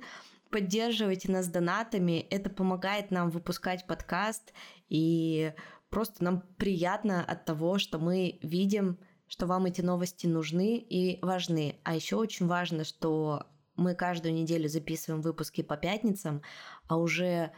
Поддерживайте 0.50 1.32
нас 1.32 1.48
донатами. 1.48 2.26
Это 2.30 2.50
помогает 2.50 3.10
нам 3.10 3.30
выпускать 3.30 3.86
подкаст. 3.86 4.52
И 4.88 5.52
Просто 5.94 6.24
нам 6.24 6.42
приятно 6.56 7.24
от 7.24 7.44
того, 7.44 7.78
что 7.78 8.00
мы 8.00 8.40
видим, 8.42 8.98
что 9.28 9.46
вам 9.46 9.66
эти 9.66 9.80
новости 9.80 10.26
нужны 10.26 10.76
и 10.76 11.24
важны. 11.24 11.78
А 11.84 11.94
еще 11.94 12.16
очень 12.16 12.48
важно, 12.48 12.82
что 12.82 13.46
мы 13.76 13.94
каждую 13.94 14.34
неделю 14.34 14.68
записываем 14.68 15.22
выпуски 15.22 15.62
по 15.62 15.76
пятницам, 15.76 16.42
а 16.88 16.96
уже 16.96 17.52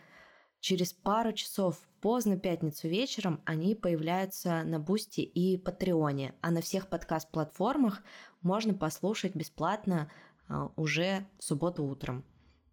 через 0.61 0.93
пару 0.93 1.33
часов 1.33 1.79
поздно 2.07 2.39
пятницу 2.39 2.87
вечером 2.87 3.43
они 3.47 3.75
появляются 3.75 4.63
на 4.63 4.79
Boosty 4.79 5.23
и 5.23 5.59
Patreon 5.59 6.19
е, 6.19 6.37
а 6.41 6.53
на 6.53 6.61
всех 6.61 6.87
подкаст-платформах 6.87 8.01
можно 8.43 8.75
послушать 8.75 9.35
бесплатно 9.35 10.09
а, 10.49 10.71
уже 10.77 11.27
в 11.41 11.43
субботу 11.43 11.83
утром. 11.83 12.25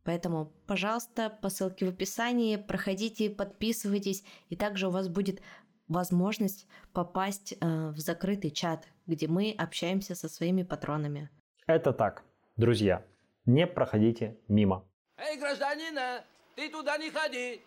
Поэтому, 0.04 0.54
пожалуйста, 0.68 1.32
по 1.32 1.50
ссылке 1.50 1.88
в 1.88 1.90
описании, 1.90 2.58
проходите, 2.58 3.32
подписывайтесь, 3.32 4.24
и 4.50 4.56
также 4.56 4.88
у 4.88 4.92
вас 4.92 5.08
будет 5.08 5.42
возможность 5.88 6.68
попасть 6.94 7.54
э, 7.54 7.90
в 7.90 7.98
закрытый 7.98 8.52
чат, 8.52 8.88
где 9.08 9.28
мы 9.28 9.56
общаемся 9.58 10.14
со 10.14 10.30
своими 10.30 10.62
патронами. 10.62 11.32
Это 11.66 11.92
так, 11.92 12.24
друзья, 12.56 13.04
не 13.46 13.66
проходите 13.66 14.38
мимо. 14.48 14.88
Эй, 15.18 15.40
гражданин, 15.40 16.22
ты 16.56 16.70
туда 16.70 17.00
не 17.00 17.10
ходи, 17.10 17.64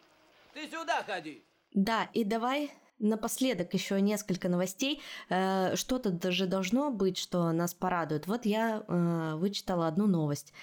ты 0.55 0.69
сюда 0.69 1.03
ходи. 1.03 1.43
Да, 1.77 2.09
и 2.12 2.24
давай 2.24 2.72
Напоследок 2.99 3.74
еще 3.74 4.01
несколько 4.01 4.49
новостей. 4.49 5.03
Э, 5.29 5.77
что-то 5.77 6.11
даже 6.11 6.47
должно 6.47 6.91
быть, 6.91 7.18
что 7.18 7.53
нас 7.53 7.74
порадует. 7.74 8.27
Вот 8.27 8.47
я 8.47 8.83
э, 8.89 9.35
вычитала 9.37 9.87
одну 9.87 10.07
новость. 10.07 10.55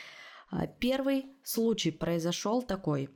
Э, 0.51 0.68
первый 0.80 1.28
случай 1.43 1.91
произошел 1.91 2.64
такой 2.64 3.11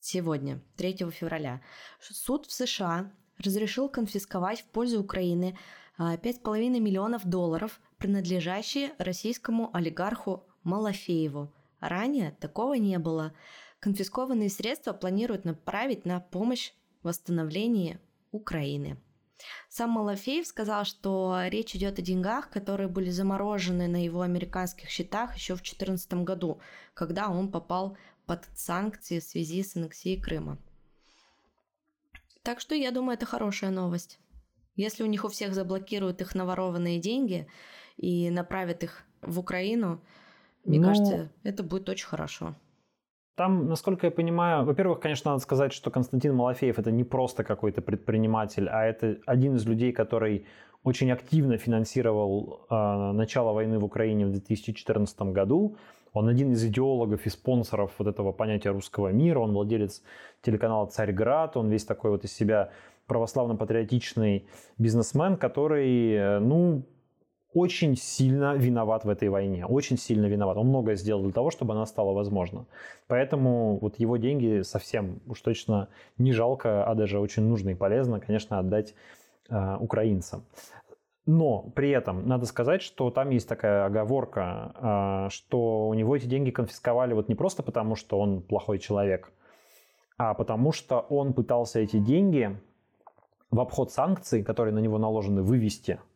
сегодня, 0.00 0.60
3 0.76 1.10
февраля. 1.12 1.60
Суд 2.00 2.46
в 2.46 2.52
США 2.52 3.12
разрешил 3.38 3.88
конфисковать 3.88 4.62
в 4.62 4.64
пользу 4.64 5.00
Украины 5.00 5.56
5,5 5.98 6.80
миллионов 6.80 7.24
долларов, 7.26 7.78
принадлежащие 7.98 8.92
российскому 8.98 9.70
олигарху 9.76 10.44
Малафееву. 10.64 11.52
Ранее 11.78 12.32
такого 12.40 12.74
не 12.74 12.98
было. 12.98 13.32
Конфискованные 13.78 14.48
средства 14.48 14.92
планируют 14.92 15.44
направить 15.44 16.04
на 16.04 16.20
помощь 16.20 16.72
восстановлению 17.02 18.00
Украины. 18.30 18.98
Сам 19.68 19.90
Малафеев 19.90 20.46
сказал, 20.46 20.84
что 20.84 21.40
речь 21.46 21.74
идет 21.74 21.98
о 21.98 22.02
деньгах, 22.02 22.50
которые 22.50 22.88
были 22.88 23.10
заморожены 23.10 23.88
на 23.88 24.04
его 24.04 24.20
американских 24.20 24.90
счетах 24.90 25.34
еще 25.36 25.54
в 25.54 25.58
2014 25.62 26.12
году, 26.24 26.60
когда 26.94 27.30
он 27.30 27.50
попал 27.50 27.96
под 28.26 28.44
санкции 28.54 29.18
в 29.18 29.24
связи 29.24 29.62
с 29.62 29.76
аннексией 29.76 30.20
Крыма. 30.20 30.58
Так 32.42 32.60
что 32.60 32.74
я 32.74 32.90
думаю, 32.90 33.14
это 33.14 33.26
хорошая 33.26 33.70
новость. 33.70 34.18
Если 34.76 35.02
у 35.02 35.06
них 35.06 35.24
у 35.24 35.28
всех 35.28 35.54
заблокируют 35.54 36.20
их 36.20 36.34
наворованные 36.34 36.98
деньги 36.98 37.46
и 37.96 38.30
направят 38.30 38.82
их 38.82 39.04
в 39.20 39.38
Украину, 39.38 40.02
мне. 40.64 40.78
Ну, 40.78 40.86
кажется, 40.86 41.32
это 41.42 41.62
будет 41.62 41.88
очень 41.88 42.06
хорошо. 42.06 42.54
Там, 43.40 43.68
насколько 43.68 44.06
я 44.06 44.10
понимаю, 44.10 44.66
во-первых, 44.66 45.00
конечно, 45.00 45.30
надо 45.30 45.42
сказать, 45.42 45.72
что 45.72 45.90
Константин 45.90 46.34
Малафеев 46.34 46.78
это 46.78 46.90
не 46.90 47.04
просто 47.04 47.42
какой-то 47.42 47.80
предприниматель, 47.80 48.68
а 48.68 48.84
это 48.84 49.16
один 49.24 49.56
из 49.56 49.64
людей, 49.64 49.92
который 49.92 50.44
очень 50.84 51.10
активно 51.10 51.56
финансировал 51.56 52.66
э, 52.68 53.12
начало 53.12 53.54
войны 53.54 53.78
в 53.78 53.84
Украине 53.86 54.26
в 54.26 54.32
2014 54.32 55.22
году. 55.32 55.76
Он 56.12 56.28
один 56.28 56.52
из 56.52 56.62
идеологов 56.66 57.24
и 57.24 57.30
спонсоров 57.30 57.92
вот 57.96 58.08
этого 58.08 58.32
понятия 58.32 58.72
русского 58.72 59.08
мира. 59.08 59.38
Он 59.38 59.52
владелец 59.54 60.02
телеканала 60.42 60.84
«Царьград». 60.88 61.56
Он 61.56 61.70
весь 61.70 61.86
такой 61.86 62.10
вот 62.10 62.24
из 62.24 62.34
себя 62.34 62.72
православно-патриотичный 63.06 64.44
бизнесмен, 64.76 65.38
который, 65.38 66.12
э, 66.12 66.38
ну, 66.40 66.82
очень 67.52 67.96
сильно 67.96 68.54
виноват 68.54 69.04
в 69.04 69.08
этой 69.08 69.28
войне, 69.28 69.66
очень 69.66 69.98
сильно 69.98 70.26
виноват. 70.26 70.56
Он 70.56 70.68
многое 70.68 70.96
сделал 70.96 71.22
для 71.22 71.32
того, 71.32 71.50
чтобы 71.50 71.74
она 71.74 71.84
стала 71.86 72.12
возможна. 72.12 72.66
Поэтому 73.08 73.78
вот 73.80 73.98
его 73.98 74.16
деньги 74.16 74.62
совсем 74.62 75.20
уж 75.26 75.40
точно 75.40 75.88
не 76.16 76.32
жалко, 76.32 76.84
а 76.84 76.94
даже 76.94 77.18
очень 77.18 77.42
нужно 77.42 77.70
и 77.70 77.74
полезно, 77.74 78.20
конечно, 78.20 78.58
отдать 78.58 78.94
э, 79.48 79.76
украинцам. 79.80 80.44
Но 81.26 81.62
при 81.74 81.90
этом 81.90 82.26
надо 82.26 82.46
сказать, 82.46 82.82
что 82.82 83.10
там 83.10 83.30
есть 83.30 83.48
такая 83.48 83.84
оговорка, 83.84 85.26
э, 85.26 85.30
что 85.30 85.88
у 85.88 85.94
него 85.94 86.16
эти 86.16 86.26
деньги 86.26 86.50
конфисковали 86.50 87.14
вот 87.14 87.28
не 87.28 87.34
просто 87.34 87.64
потому, 87.64 87.96
что 87.96 88.20
он 88.20 88.42
плохой 88.42 88.78
человек, 88.78 89.32
а 90.18 90.34
потому 90.34 90.70
что 90.70 91.00
он 91.00 91.32
пытался 91.32 91.80
эти 91.80 91.98
деньги 91.98 92.56
в 93.50 93.58
обход 93.58 93.90
санкций, 93.90 94.44
которые 94.44 94.72
на 94.72 94.78
него 94.78 94.98
наложены, 94.98 95.42
вывести– 95.42 95.98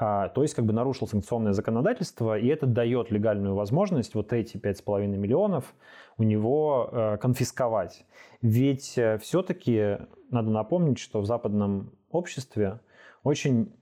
то 0.00 0.42
есть 0.42 0.54
как 0.54 0.64
бы 0.64 0.72
нарушил 0.72 1.06
санкционное 1.06 1.52
законодательство, 1.52 2.38
и 2.38 2.46
это 2.46 2.66
дает 2.66 3.10
легальную 3.10 3.54
возможность 3.54 4.14
вот 4.14 4.32
эти 4.32 4.56
5,5 4.56 5.06
миллионов 5.06 5.74
у 6.16 6.22
него 6.22 6.88
э, 6.90 7.18
конфисковать. 7.18 8.06
Ведь 8.40 8.96
э, 8.96 9.18
все-таки 9.18 9.98
надо 10.30 10.50
напомнить, 10.50 10.98
что 10.98 11.20
в 11.20 11.26
западном 11.26 11.92
обществе 12.10 12.80
очень 13.24 13.74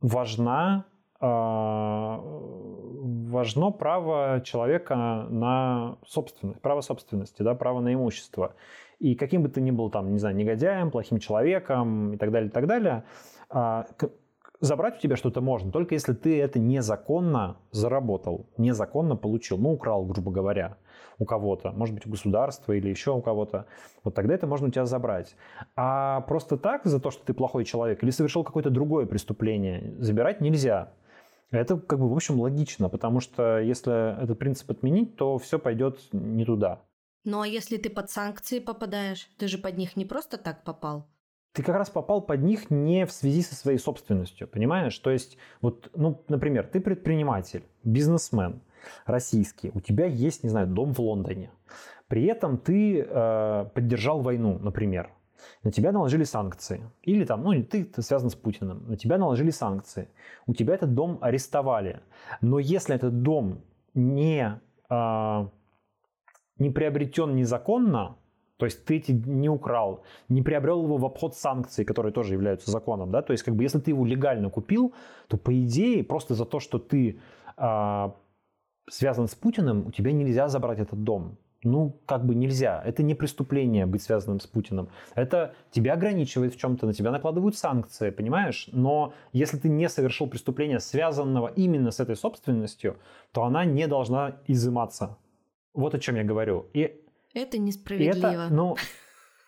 важна 0.00 0.86
а, 1.20 2.20
важно 2.20 3.70
право 3.70 4.42
человека 4.44 5.26
на 5.30 5.96
собственность, 6.06 6.60
право 6.60 6.80
собственности, 6.80 7.42
да, 7.42 7.54
право 7.54 7.80
на 7.80 7.94
имущество. 7.94 8.56
И 8.98 9.14
каким 9.14 9.42
бы 9.42 9.48
ты 9.48 9.60
ни 9.60 9.70
был 9.70 9.90
там, 9.90 10.12
не 10.12 10.18
знаю, 10.18 10.36
негодяем, 10.36 10.90
плохим 10.90 11.20
человеком 11.20 12.12
и 12.12 12.16
так 12.16 12.30
далее, 12.30 12.48
и 12.50 12.52
так 12.52 12.66
далее, 12.66 13.04
а, 13.48 13.86
забрать 14.64 14.96
у 14.96 15.00
тебя 15.00 15.16
что-то 15.16 15.40
можно, 15.40 15.70
только 15.70 15.94
если 15.94 16.12
ты 16.12 16.40
это 16.40 16.58
незаконно 16.58 17.56
заработал, 17.70 18.46
незаконно 18.56 19.16
получил, 19.16 19.58
ну, 19.58 19.72
украл, 19.72 20.04
грубо 20.04 20.30
говоря, 20.30 20.76
у 21.18 21.24
кого-то, 21.24 21.72
может 21.72 21.94
быть, 21.94 22.06
у 22.06 22.10
государства 22.10 22.72
или 22.72 22.88
еще 22.88 23.12
у 23.12 23.22
кого-то, 23.22 23.66
вот 24.02 24.14
тогда 24.14 24.34
это 24.34 24.46
можно 24.46 24.68
у 24.68 24.70
тебя 24.70 24.84
забрать. 24.84 25.36
А 25.76 26.22
просто 26.22 26.56
так, 26.56 26.84
за 26.84 27.00
то, 27.00 27.10
что 27.10 27.24
ты 27.24 27.34
плохой 27.34 27.64
человек 27.64 28.02
или 28.02 28.10
совершил 28.10 28.44
какое-то 28.44 28.70
другое 28.70 29.06
преступление, 29.06 29.94
забирать 29.98 30.40
нельзя. 30.40 30.92
Это, 31.50 31.76
как 31.76 32.00
бы, 32.00 32.08
в 32.08 32.14
общем, 32.14 32.40
логично, 32.40 32.88
потому 32.88 33.20
что 33.20 33.60
если 33.60 34.20
этот 34.22 34.38
принцип 34.38 34.70
отменить, 34.70 35.16
то 35.16 35.38
все 35.38 35.58
пойдет 35.58 36.00
не 36.12 36.44
туда. 36.44 36.80
Ну 37.24 37.40
а 37.40 37.46
если 37.46 37.76
ты 37.78 37.88
под 37.88 38.10
санкции 38.10 38.58
попадаешь, 38.58 39.30
ты 39.38 39.46
же 39.48 39.56
под 39.56 39.78
них 39.78 39.96
не 39.96 40.04
просто 40.04 40.36
так 40.36 40.64
попал 40.64 41.06
ты 41.54 41.62
как 41.62 41.76
раз 41.76 41.88
попал 41.88 42.20
под 42.20 42.42
них 42.42 42.68
не 42.68 43.06
в 43.06 43.12
связи 43.12 43.42
со 43.42 43.54
своей 43.54 43.78
собственностью, 43.78 44.48
понимаешь? 44.48 44.98
То 44.98 45.10
есть, 45.10 45.38
вот, 45.60 45.88
ну, 45.94 46.20
например, 46.28 46.66
ты 46.66 46.80
предприниматель, 46.80 47.62
бизнесмен 47.84 48.60
российский, 49.06 49.70
у 49.72 49.80
тебя 49.80 50.04
есть, 50.06 50.42
не 50.42 50.50
знаю, 50.50 50.66
дом 50.66 50.92
в 50.92 50.98
Лондоне. 50.98 51.52
При 52.08 52.24
этом 52.24 52.58
ты 52.58 53.00
э, 53.00 53.64
поддержал 53.72 54.20
войну, 54.20 54.58
например. 54.58 55.10
На 55.62 55.70
тебя 55.70 55.92
наложили 55.92 56.24
санкции. 56.24 56.90
Или 57.02 57.24
там, 57.24 57.44
ну, 57.44 57.62
ты, 57.62 57.84
ты 57.84 58.02
связан 58.02 58.30
с 58.30 58.34
Путиным. 58.34 58.88
На 58.88 58.96
тебя 58.96 59.16
наложили 59.16 59.50
санкции. 59.50 60.08
У 60.46 60.54
тебя 60.54 60.74
этот 60.74 60.94
дом 60.94 61.18
арестовали. 61.20 62.00
Но 62.40 62.58
если 62.58 62.96
этот 62.96 63.22
дом 63.22 63.62
не, 63.94 64.60
э, 64.90 65.48
не 66.58 66.70
приобретен 66.70 67.36
незаконно, 67.36 68.16
то 68.56 68.66
есть 68.66 68.84
ты 68.84 68.96
эти 68.96 69.12
не 69.12 69.48
украл, 69.48 70.02
не 70.28 70.42
приобрел 70.42 70.84
его 70.84 70.96
в 70.96 71.04
обход 71.04 71.34
санкций, 71.34 71.84
которые 71.84 72.12
тоже 72.12 72.34
являются 72.34 72.70
законом, 72.70 73.10
да, 73.10 73.22
то 73.22 73.32
есть 73.32 73.42
как 73.42 73.54
бы 73.56 73.64
если 73.64 73.80
ты 73.80 73.90
его 73.90 74.04
легально 74.06 74.50
купил, 74.50 74.94
то 75.28 75.36
по 75.36 75.52
идее 75.60 76.04
просто 76.04 76.34
за 76.34 76.44
то, 76.44 76.60
что 76.60 76.78
ты 76.78 77.18
э, 77.56 78.10
связан 78.88 79.28
с 79.28 79.34
Путиным, 79.34 79.86
у 79.86 79.90
тебя 79.90 80.12
нельзя 80.12 80.48
забрать 80.48 80.78
этот 80.78 81.02
дом. 81.02 81.36
Ну, 81.66 81.98
как 82.04 82.26
бы 82.26 82.34
нельзя. 82.34 82.82
Это 82.84 83.02
не 83.02 83.14
преступление 83.14 83.86
быть 83.86 84.02
связанным 84.02 84.38
с 84.38 84.46
Путиным. 84.46 84.90
Это 85.14 85.54
тебя 85.70 85.94
ограничивает 85.94 86.54
в 86.54 86.58
чем-то, 86.58 86.86
на 86.86 86.92
тебя 86.92 87.10
накладывают 87.10 87.56
санкции, 87.56 88.10
понимаешь? 88.10 88.68
Но 88.72 89.14
если 89.32 89.56
ты 89.56 89.70
не 89.70 89.88
совершил 89.88 90.26
преступление, 90.26 90.78
связанного 90.78 91.48
именно 91.48 91.90
с 91.90 92.00
этой 92.00 92.16
собственностью, 92.16 92.98
то 93.32 93.44
она 93.44 93.64
не 93.64 93.86
должна 93.86 94.36
изыматься. 94.46 95.16
Вот 95.72 95.94
о 95.94 95.98
чем 95.98 96.16
я 96.16 96.24
говорю. 96.24 96.66
И 96.74 97.00
это 97.34 97.58
несправедливо. 97.58 98.26
Это, 98.26 98.48
ну... 98.50 98.76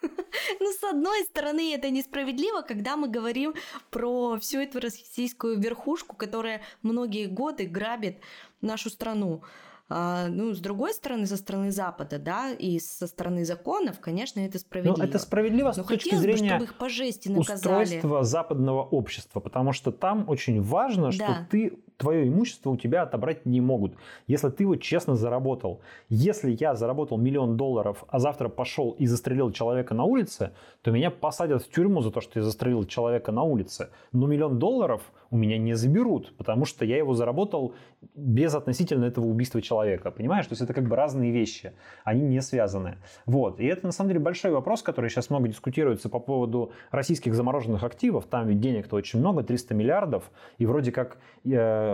ну, 0.61 0.72
с 0.72 0.84
одной 0.84 1.22
стороны, 1.24 1.74
это 1.74 1.91
несправедливо, 1.91 2.62
когда 2.62 2.97
мы 2.97 3.09
говорим 3.09 3.55
про 3.91 4.39
всю 4.39 4.59
эту 4.59 4.80
российскую 4.80 5.59
верхушку, 5.59 6.16
которая 6.16 6.62
многие 6.82 7.26
годы 7.26 7.66
грабит 7.66 8.18
нашу 8.61 8.91
страну. 8.91 9.43
А, 9.89 10.26
ну, 10.26 10.53
с 10.53 10.59
другой 10.59 10.93
стороны, 10.95 11.26
со 11.26 11.37
стороны 11.37 11.70
Запада, 11.70 12.18
да, 12.18 12.51
и 12.51 12.80
со 12.80 13.07
стороны 13.07 13.45
законов, 13.45 14.01
конечно, 14.01 14.41
это 14.41 14.59
справедливо. 14.59 14.97
Ну, 14.99 15.05
это 15.05 15.18
справедливо 15.20 15.70
с 15.70 15.76
Но 15.76 15.84
точки 15.84 16.16
зрения 16.16 16.41
бы, 16.41 16.47
чтобы 16.49 16.64
их 16.64 16.74
по 16.74 16.89
жести 16.89 17.28
наказали. 17.28 17.84
устройства 17.84 18.24
западного 18.24 18.82
общества, 18.82 19.39
потому 19.39 19.72
что 19.72 19.93
там 19.93 20.28
очень 20.28 20.61
важно, 20.61 21.12
что 21.12 21.26
да. 21.26 21.47
ты 21.49 21.78
твое 21.97 22.28
имущество 22.28 22.70
у 22.70 22.76
тебя 22.76 23.03
отобрать 23.03 23.47
не 23.47 23.61
могут, 23.61 23.94
если 24.26 24.49
ты 24.49 24.64
его 24.64 24.76
честно 24.76 25.16
заработал. 25.16 25.80
Если 26.09 26.57
я 26.59 26.74
заработал 26.74 27.16
миллион 27.16 27.57
долларов, 27.57 28.05
а 28.09 28.18
завтра 28.18 28.49
пошел 28.49 28.92
и 28.92 29.07
застрелил 29.07 29.51
человека 29.51 29.94
на 29.94 30.05
улице, 30.05 30.53
то 30.82 30.90
меня 30.90 31.11
посадят 31.11 31.62
в 31.62 31.70
тюрьму 31.70 32.03
за 32.03 32.11
то, 32.11 32.20
что 32.20 32.38
я 32.38 32.44
застрелил 32.44 32.84
человека 32.84 33.32
на 33.32 33.42
улице. 33.42 33.90
Но 34.12 34.26
миллион 34.26 34.59
долларов 34.59 35.03
у 35.30 35.36
меня 35.36 35.59
не 35.59 35.74
заберут, 35.74 36.36
потому 36.36 36.64
что 36.64 36.84
я 36.84 36.97
его 36.97 37.14
заработал 37.14 37.74
без 38.14 38.55
относительно 38.55 39.05
этого 39.05 39.26
убийства 39.26 39.61
человека. 39.61 40.11
Понимаешь? 40.11 40.47
То 40.47 40.53
есть 40.53 40.62
это 40.62 40.74
как 40.74 40.88
бы 40.88 40.97
разные 40.97 41.32
вещи. 41.32 41.72
Они 42.05 42.22
не 42.22 42.40
связаны. 42.40 42.99
Вот. 43.24 43.61
И 43.61 43.66
это 43.66 43.86
на 43.86 43.92
самом 43.92 44.09
деле 44.09 44.20
большой 44.20 44.53
вопрос, 44.53 44.82
который 44.82 45.11
сейчас 45.11 45.30
много 45.30 45.49
дискутируется 45.49 46.09
по 46.09 46.20
поводу 46.20 46.72
российских 46.90 47.34
замороженных 47.34 47.82
активов. 47.82 48.26
Там 48.26 48.47
ведь 48.49 48.61
денег-то 48.61 48.97
очень 48.97 49.18
много, 49.18 49.42
300 49.42 49.74
миллиардов. 49.74 50.30
И 50.59 50.66
вроде 50.66 50.92
как 50.92 51.18
э, 51.44 51.86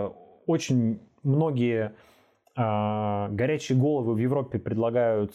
очень 0.45 0.99
многие 1.23 1.93
э, 2.55 3.27
горячие 3.31 3.77
головы 3.77 4.13
в 4.13 4.17
Европе 4.17 4.59
предлагают 4.59 5.33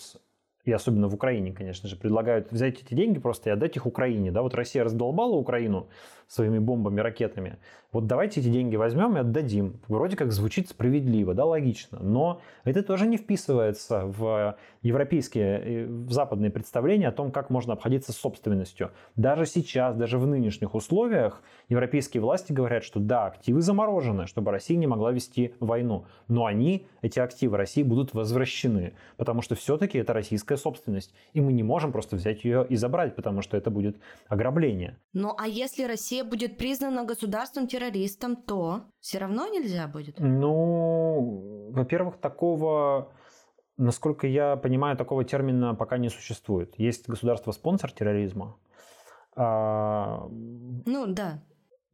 и 0.64 0.72
особенно 0.72 1.08
в 1.08 1.14
Украине, 1.14 1.52
конечно 1.52 1.88
же, 1.88 1.96
предлагают 1.96 2.52
взять 2.52 2.82
эти 2.82 2.92
деньги 2.92 3.18
просто 3.18 3.48
и 3.48 3.52
отдать 3.54 3.76
их 3.76 3.86
Украине. 3.86 4.30
Да, 4.30 4.42
вот 4.42 4.54
Россия 4.54 4.84
раздолбала 4.84 5.34
Украину, 5.34 5.88
своими 6.28 6.58
бомбами, 6.58 7.00
ракетами. 7.00 7.58
Вот 7.90 8.06
давайте 8.06 8.40
эти 8.40 8.50
деньги 8.50 8.76
возьмем 8.76 9.16
и 9.16 9.20
отдадим. 9.20 9.80
Вроде 9.88 10.14
как 10.14 10.30
звучит 10.30 10.68
справедливо, 10.68 11.32
да, 11.32 11.46
логично. 11.46 11.98
Но 12.02 12.42
это 12.64 12.82
тоже 12.82 13.06
не 13.06 13.16
вписывается 13.16 14.04
в 14.04 14.58
европейские, 14.82 15.58
э, 15.58 15.86
в 15.86 16.12
западные 16.12 16.50
представления 16.50 17.08
о 17.08 17.12
том, 17.12 17.30
как 17.30 17.48
можно 17.48 17.72
обходиться 17.72 18.12
собственностью. 18.12 18.90
Даже 19.16 19.46
сейчас, 19.46 19.96
даже 19.96 20.18
в 20.18 20.26
нынешних 20.26 20.74
условиях 20.74 21.42
европейские 21.70 22.20
власти 22.20 22.52
говорят, 22.52 22.84
что 22.84 23.00
да, 23.00 23.24
активы 23.26 23.62
заморожены, 23.62 24.26
чтобы 24.26 24.50
Россия 24.50 24.76
не 24.76 24.86
могла 24.86 25.10
вести 25.10 25.54
войну. 25.58 26.04
Но 26.28 26.44
они, 26.44 26.86
эти 27.00 27.18
активы 27.20 27.56
России, 27.56 27.82
будут 27.82 28.12
возвращены. 28.12 28.92
Потому 29.16 29.40
что 29.40 29.54
все-таки 29.54 29.96
это 29.96 30.12
российская 30.12 30.58
собственность. 30.58 31.14
И 31.32 31.40
мы 31.40 31.54
не 31.54 31.62
можем 31.62 31.90
просто 31.90 32.16
взять 32.16 32.44
ее 32.44 32.66
и 32.68 32.76
забрать, 32.76 33.16
потому 33.16 33.40
что 33.40 33.56
это 33.56 33.70
будет 33.70 33.96
ограбление. 34.28 34.98
Ну 35.14 35.34
а 35.38 35.48
если 35.48 35.84
Россия 35.84 36.17
будет 36.24 36.58
признана 36.58 37.04
государством 37.04 37.66
террористом, 37.66 38.36
то 38.36 38.82
все 39.00 39.18
равно 39.18 39.46
нельзя 39.46 39.86
будет? 39.88 40.18
Ну, 40.18 41.70
во-первых, 41.72 42.18
такого, 42.18 43.12
насколько 43.76 44.26
я 44.26 44.56
понимаю, 44.56 44.96
такого 44.96 45.24
термина 45.24 45.74
пока 45.74 45.98
не 45.98 46.08
существует. 46.08 46.74
Есть 46.78 47.08
государство-спонсор 47.08 47.92
терроризма. 47.92 48.56
А... 49.36 50.26
Ну, 50.30 51.06
да. 51.06 51.42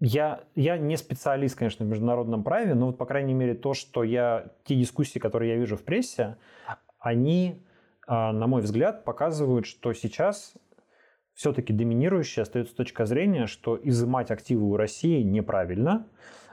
Я, 0.01 0.45
я 0.55 0.77
не 0.77 0.97
специалист, 0.97 1.57
конечно, 1.57 1.87
в 1.87 1.89
международном 1.89 2.43
праве, 2.43 2.75
но 2.75 2.87
вот, 2.87 2.99
по 2.99 3.07
крайней 3.07 3.35
мере, 3.35 3.55
то, 3.55 3.75
что 3.75 4.03
я, 4.03 4.53
те 4.65 4.75
дискуссии, 4.75 5.19
которые 5.19 5.53
я 5.53 5.59
вижу 5.59 5.77
в 5.77 5.85
прессе, 5.85 6.37
они, 6.99 7.65
а, 8.07 8.33
на 8.33 8.47
мой 8.47 8.63
взгляд, 8.63 9.05
показывают, 9.05 9.67
что 9.67 9.93
сейчас 9.93 10.55
все-таки 11.35 11.73
доминирующей 11.73 12.43
остается 12.43 12.75
точка 12.75 13.07
зрения, 13.07 13.47
что 13.47 13.79
изымать 13.83 14.31
активы 14.31 14.65
у 14.65 14.77
России 14.77 15.23
неправильно. 15.23 16.07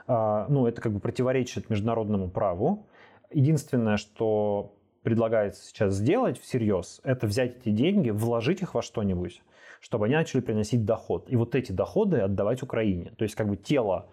А, 0.06 0.46
ну, 0.48 0.66
это 0.66 0.80
как 0.80 0.92
бы 0.92 1.00
противоречит 1.00 1.70
международному 1.70 2.28
праву. 2.28 2.86
Единственное, 3.30 3.96
что 3.96 4.74
предлагается 5.02 5.64
сейчас 5.64 5.94
сделать 5.94 6.38
всерьез, 6.38 7.00
это 7.04 7.26
взять 7.26 7.58
эти 7.58 7.70
деньги, 7.70 8.10
вложить 8.10 8.62
их 8.62 8.74
во 8.74 8.82
что-нибудь, 8.82 9.42
чтобы 9.80 10.06
они 10.06 10.14
начали 10.14 10.40
приносить 10.40 10.84
доход. 10.84 11.26
И 11.28 11.36
вот 11.36 11.54
эти 11.54 11.72
доходы 11.72 12.18
отдавать 12.18 12.62
Украине. 12.62 13.12
То 13.16 13.24
есть 13.24 13.34
как 13.34 13.48
бы 13.48 13.56
тело 13.56 14.08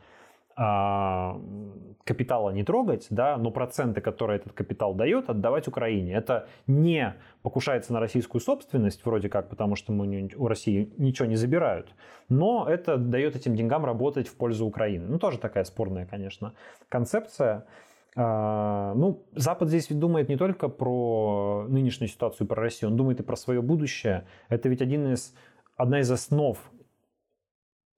капитала 2.04 2.50
не 2.50 2.64
трогать, 2.64 3.08
да, 3.10 3.38
но 3.38 3.52
проценты, 3.52 4.02
которые 4.02 4.40
этот 4.40 4.52
капитал 4.54 4.94
дает, 4.94 5.30
отдавать 5.30 5.68
Украине. 5.68 6.14
Это 6.14 6.50
не 6.68 7.16
покушается 7.44 7.94
на 7.94 8.00
российскую 8.00 8.42
собственность, 8.42 9.06
вроде 9.06 9.30
как, 9.30 9.48
потому 9.48 9.76
что 9.76 9.94
мы 9.94 10.30
у 10.36 10.48
России 10.48 10.92
ничего 10.98 11.28
не 11.28 11.36
забирают, 11.36 11.94
но 12.28 12.66
это 12.68 12.98
дает 12.98 13.36
этим 13.36 13.56
деньгам 13.56 13.86
работать 13.86 14.28
в 14.28 14.36
пользу 14.36 14.66
Украины. 14.66 15.08
Ну, 15.08 15.20
тоже 15.20 15.38
такая 15.38 15.64
спорная, 15.64 16.06
конечно, 16.06 16.54
концепция. 16.90 17.66
А, 18.16 18.94
ну, 18.96 19.24
Запад 19.34 19.70
здесь 19.70 19.88
думает 19.88 20.30
не 20.30 20.36
только 20.36 20.68
про 20.68 21.68
нынешнюю 21.70 22.10
ситуацию, 22.10 22.48
про 22.48 22.62
Россию, 22.62 22.92
он 22.92 22.98
думает 22.98 23.20
и 23.20 23.24
про 23.24 23.36
свое 23.38 23.62
будущее. 23.62 24.26
Это 24.50 24.68
ведь 24.68 24.82
один 24.82 25.14
из, 25.14 25.34
одна 25.78 26.00
из 26.00 26.12
основ 26.12 26.58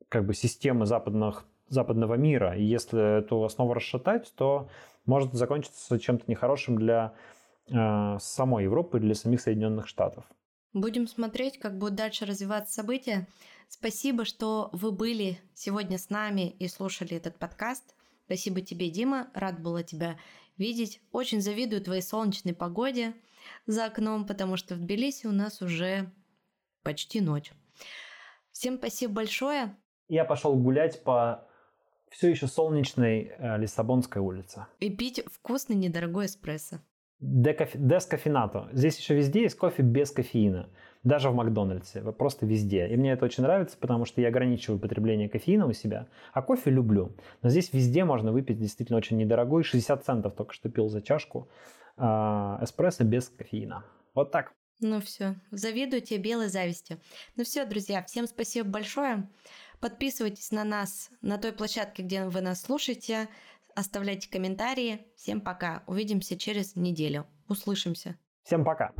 как 0.10 0.26
бы 0.26 0.34
системы 0.34 0.86
западных 0.86 1.46
западного 1.72 2.16
мира. 2.16 2.56
И 2.56 2.64
если 2.64 3.20
эту 3.20 3.44
основу 3.44 3.74
расшатать, 3.74 4.32
то 4.36 4.70
может 5.06 5.34
закончиться 5.34 6.00
чем-то 6.00 6.26
нехорошим 6.28 6.78
для 6.78 7.14
э, 7.70 8.18
самой 8.20 8.66
Европы 8.66 9.00
для 9.00 9.16
самих 9.16 9.42
Соединенных 9.42 9.88
Штатов. 9.88 10.26
Будем 10.74 11.08
смотреть, 11.08 11.60
как 11.60 11.78
будут 11.78 11.96
дальше 11.96 12.26
развиваться 12.26 12.74
события. 12.74 13.28
Спасибо, 13.68 14.26
что 14.26 14.70
вы 14.74 14.92
были 14.92 15.40
сегодня 15.54 15.98
с 15.98 16.10
нами 16.10 16.50
и 16.50 16.68
слушали 16.68 17.18
этот 17.18 17.40
подкаст. 17.40 17.96
Спасибо 18.26 18.62
тебе, 18.62 18.90
Дима. 18.90 19.28
Рад 19.34 19.62
была 19.62 19.84
тебя 19.84 20.18
видеть. 20.58 21.02
Очень 21.12 21.42
завидую 21.42 21.82
твоей 21.82 22.02
солнечной 22.02 22.54
погоде 22.54 23.14
за 23.66 23.86
окном, 23.86 24.26
потому 24.26 24.56
что 24.56 24.76
в 24.76 24.80
Тбилиси 24.80 25.28
у 25.28 25.32
нас 25.32 25.62
уже 25.62 26.12
почти 26.84 27.22
ночь. 27.22 27.52
Всем 28.52 28.78
спасибо 28.78 29.14
большое. 29.14 29.76
Я 30.08 30.26
пошел 30.26 30.56
гулять 30.56 31.04
по 31.04 31.48
все 32.12 32.30
еще 32.30 32.48
солнечной 32.48 33.32
э, 33.38 33.58
Лиссабонской 33.58 34.22
улице. 34.22 34.68
И 34.80 34.90
пить 34.90 35.24
вкусный 35.32 35.76
недорогой 35.76 36.28
эспрессо. 36.28 36.78
Дескофинато. 37.20 38.70
Здесь 38.74 38.98
еще 38.98 39.16
везде 39.16 39.44
есть 39.44 39.56
кофе 39.56 39.82
без 39.82 40.12
кофеина. 40.12 40.70
Даже 41.04 41.30
в 41.30 41.36
Макдональдсе. 41.36 42.02
Просто 42.02 42.46
везде. 42.46 42.88
И 42.88 42.98
мне 42.98 43.14
это 43.14 43.26
очень 43.26 43.44
нравится, 43.44 43.78
потому 43.78 44.06
что 44.06 44.22
я 44.22 44.28
ограничиваю 44.28 44.80
потребление 44.80 45.30
кофеина 45.30 45.68
у 45.68 45.74
себя. 45.74 46.08
А 46.34 46.42
кофе 46.42 46.70
люблю. 46.70 47.16
Но 47.42 47.50
здесь 47.50 47.72
везде 47.74 48.04
можно 48.04 48.32
выпить 48.32 48.60
действительно 48.60 48.98
очень 48.98 49.18
недорогой. 49.18 49.64
60 49.64 50.04
центов 50.04 50.36
только 50.36 50.54
что 50.54 50.70
пил 50.70 50.90
за 50.90 51.02
чашку 51.02 51.48
э, 51.98 52.02
эспрессо 52.04 53.04
без 53.04 53.30
кофеина. 53.30 53.86
Вот 54.14 54.32
так. 54.32 54.52
Ну 54.84 55.00
все, 55.00 55.36
завидую 55.52 56.02
тебе 56.02 56.20
белой 56.20 56.48
завистью. 56.48 57.00
Ну 57.36 57.44
все, 57.44 57.66
друзья, 57.66 58.04
всем 58.04 58.26
спасибо 58.26 58.68
большое. 58.68 59.30
Подписывайтесь 59.82 60.52
на 60.52 60.64
нас 60.64 61.10
на 61.22 61.38
той 61.38 61.52
площадке, 61.52 62.04
где 62.04 62.26
вы 62.26 62.42
нас 62.42 62.62
слушаете. 62.62 63.28
Оставляйте 63.76 64.30
комментарии. 64.30 65.08
Всем 65.18 65.42
пока. 65.42 65.84
Увидимся 65.88 66.38
через 66.38 66.76
неделю. 66.76 67.26
Услышимся. 67.48 68.16
Всем 68.44 68.64
пока. 68.64 68.92